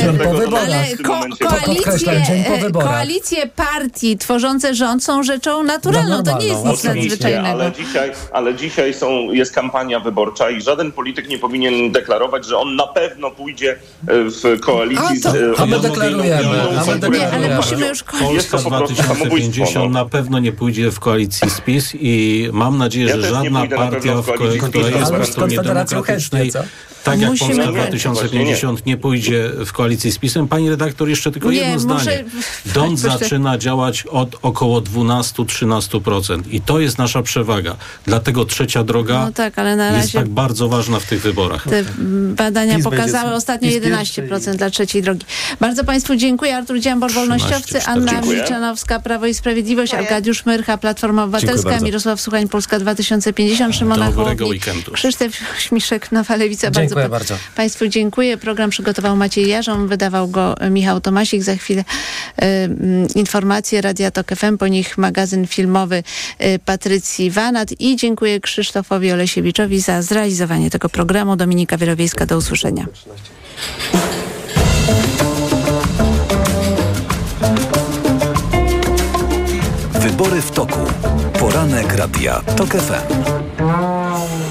ale 0.62 0.98
ko 0.98 1.20
koalicje, 1.48 2.72
koalicje 2.74 3.48
partii 3.48 4.18
tworzące 4.18 4.76
rząd 4.76 5.04
są 5.04 5.24
rzeczą 5.24 5.64
naturalną. 5.64 6.24
To 6.24 6.38
nie 6.38 6.48
jest 6.48 6.66
nic 6.66 6.84
nadzwyczajnego. 6.84 7.48
Ale 7.48 7.72
dzisiaj, 7.72 8.12
ale 8.32 8.56
dzisiaj 8.56 8.71
są, 8.94 9.32
jest 9.32 9.52
kampania 9.52 10.00
wyborcza 10.00 10.50
i 10.50 10.62
żaden 10.62 10.92
polityk 10.92 11.30
nie 11.30 11.40
powinien 11.40 11.92
deklarować, 11.92 12.46
że 12.46 12.58
on 12.58 12.76
na 12.76 12.88
pewno 12.88 13.32
pójdzie 13.32 13.72
e, 13.72 13.78
w 14.08 14.60
koalicji 14.60 15.20
a 15.20 15.24
to, 15.24 15.32
z 15.32 15.60
a 15.60 15.66
my 15.66 15.80
deklarujemy, 15.80 16.62
a 16.80 16.86
my 16.86 17.00
deklarujemy. 17.00 17.32
ale 17.32 17.56
musimy 17.58 17.88
już 17.88 18.04
Polska 18.04 18.58
2050 18.58 19.94
na 19.94 20.06
pewno 20.06 20.40
nie 20.40 20.52
pójdzie 20.52 20.92
w 20.92 21.00
koalicji 21.00 21.50
z 21.50 21.62
PiS 21.62 21.96
i 21.96 22.50
mam 22.54 22.78
nadzieję, 22.78 23.08
ja 23.08 23.16
że 23.16 23.22
żadna 23.22 23.68
partia, 23.68 24.16
w 24.22 24.26
ko 24.26 24.44
która 24.70 24.90
jest 24.90 25.12
po 25.12 25.26
stronie 25.26 25.58
demokratycznej, 25.58 26.52
tak 27.04 27.20
jak 27.20 27.30
Musimy 27.30 27.56
Polska 27.56 27.72
2050 27.72 28.86
nie 28.86 28.98
pójdzie 28.98 29.50
w 29.66 29.72
koalicji 29.72 30.12
z 30.12 30.18
PiSem. 30.18 30.48
Pani 30.48 30.70
redaktor, 30.70 31.10
jeszcze 31.10 31.32
tylko 31.32 31.52
nie, 31.52 31.58
jedno 31.58 31.80
zdanie. 31.80 32.24
Dąd 32.66 33.00
zaczyna 33.00 33.58
działać 33.58 34.04
od 34.06 34.36
około 34.42 34.82
12-13% 34.82 36.42
i 36.52 36.62
to 36.62 36.80
jest 36.80 36.98
nasza 36.98 37.22
przewaga. 37.22 37.76
Dlatego 38.06 38.46
trzecia 38.46 38.84
droga 38.84 39.26
no 39.26 39.32
tak, 39.32 39.54
jest 39.98 40.14
tak 40.14 40.30
bardzo 40.30 40.70
ważna 40.70 41.00
w 41.00 41.06
tych 41.06 41.22
wyborach. 41.22 41.64
Te 41.64 41.84
badania 42.36 42.76
PiS 42.76 42.84
pokazały 42.84 43.24
będzie, 43.24 43.36
ostatnio 43.36 43.70
11% 43.70 44.56
dla 44.56 44.70
trzeciej 44.70 45.02
drogi. 45.02 45.26
Bardzo 45.60 45.84
Państwu 45.84 46.16
dziękuję. 46.16 46.58
Artur 46.58 46.80
Dziambor, 46.80 47.12
Wolnościowcy, 47.12 47.84
Anna 47.84 48.22
Milczanowska, 48.22 49.00
Prawo 49.00 49.26
i 49.26 49.34
Sprawiedliwość, 49.34 49.94
Arkadiusz 49.94 50.46
Myrcha, 50.46 50.78
Platforma 50.78 51.24
Obywatelska, 51.24 51.80
Mirosław 51.80 52.22
Suchań, 52.22 52.48
Polska 52.48 52.80
2050, 52.80 53.76
Szymona 53.76 54.12
Hołowni, 54.12 54.60
Krzysztof 54.94 55.32
Śmiszek, 55.60 56.12
Nowa 56.12 56.36
Lewica. 56.36 56.72
Bardzo 56.72 56.91
Dziękuję 56.92 57.10
bardzo. 57.10 57.36
Państwu 57.56 57.88
dziękuję. 57.88 58.38
Program 58.38 58.70
przygotował 58.70 59.16
Maciej 59.16 59.48
Jarzą, 59.48 59.88
wydawał 59.88 60.28
go 60.28 60.56
Michał 60.72 61.02
Tomasik. 61.02 61.44
Za 61.44 61.56
chwilę 61.56 61.84
y, 62.42 62.46
informacje 63.16 63.82
Radia 63.82 64.12
Tok 64.12 64.36
FM, 64.36 64.58
po 64.58 64.68
nich 64.68 64.98
magazyn 64.98 65.48
filmowy 65.48 66.04
y, 66.42 66.60
Patrycji 66.66 67.32
Wanat 67.32 67.70
i 67.80 67.96
dziękuję 67.96 68.40
Krzysztofowi 68.40 69.12
Olesiewiczowi 69.12 69.80
za 69.80 70.02
zrealizowanie 70.02 70.70
tego 70.70 70.90
programu. 70.90 71.36
Dominika 71.36 71.78
Wielowiejska, 71.78 72.26
do 72.26 72.38
usłyszenia. 72.38 72.86
Wybory 80.00 80.42
w 80.42 80.52
toku. 80.52 80.80
Poranek 81.40 81.94
Radia 81.94 82.42
TOK 82.58 82.70
FM. 82.70 84.51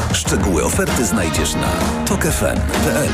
Szczegóły 0.13 0.63
oferty 0.63 1.05
znajdziesz 1.05 1.55
na 1.55 1.71
tokefm.pl. 2.05 3.09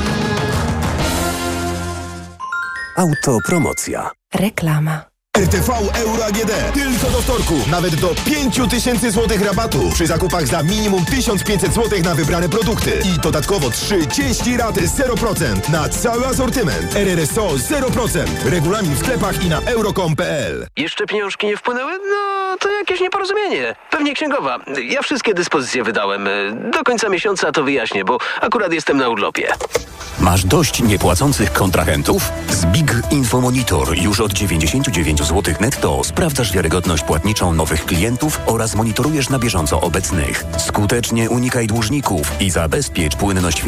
Autopromocja. 2.98 4.12
Reklama. 4.34 5.17
RTV 5.38 5.72
Euro 5.94 6.26
AGD. 6.26 6.52
Tylko 6.74 7.10
do 7.12 7.22
wtorku. 7.22 7.54
Nawet 7.72 7.96
do 7.96 8.16
5000 8.26 9.12
zł 9.12 9.38
rabatu 9.46 9.90
przy 9.94 10.08
zakupach 10.08 10.48
za 10.48 10.64
minimum 10.64 11.06
1500 11.06 11.74
zł 11.74 12.00
na 12.04 12.16
wybrane 12.16 12.50
produkty. 12.50 12.92
I 13.16 13.20
dodatkowo 13.20 13.70
30 13.70 14.58
rat 14.58 14.76
0% 14.76 15.70
na 15.70 15.90
cały 15.90 16.28
asortyment. 16.28 16.96
RRSO 16.96 17.48
0%. 17.48 18.26
Regulamin 18.46 18.96
w 18.96 19.00
sklepach 19.00 19.46
i 19.46 19.50
na 19.50 19.62
euro.com.pl. 19.62 20.68
Jeszcze 20.78 21.06
pieniążki 21.06 21.48
nie 21.48 21.58
wpłynęły? 21.58 21.92
No, 22.10 22.58
to 22.60 22.70
jakieś 22.70 23.00
nieporozumienie. 23.00 23.76
Pewnie 23.92 24.14
księgowa. 24.14 24.60
Ja 24.90 25.02
wszystkie 25.02 25.34
dyspozycje 25.34 25.84
wydałem. 25.84 26.30
Do 26.72 26.84
końca 26.84 27.10
miesiąca 27.10 27.52
to 27.52 27.64
wyjaśnię, 27.64 28.06
bo 28.06 28.18
akurat 28.42 28.74
jestem 28.74 28.98
na 28.98 29.10
urlopie. 29.10 29.54
Masz 30.20 30.46
dość 30.46 30.82
niepłacących 30.84 31.54
kontrahentów? 31.54 32.32
Z 32.50 32.66
Big 32.66 32.94
Info 33.12 33.42
Monitor 33.42 33.98
już 33.98 34.20
od 34.20 34.34
99 34.34 35.24
zł 35.28 35.54
netto 35.62 36.04
sprawdzasz 36.04 36.54
wiarygodność 36.54 37.04
płatniczą 37.04 37.54
nowych 37.54 37.86
klientów 37.86 38.40
oraz 38.46 38.76
monitorujesz 38.76 39.30
na 39.30 39.40
bieżąco 39.40 39.82
obecnych. 39.82 40.46
Skutecznie 40.58 41.30
unikaj 41.30 41.68
dłużników 41.68 42.42
i 42.42 42.52
zabezpiecz 42.52 43.16
płynność 43.16 43.62
finansową 43.62 43.68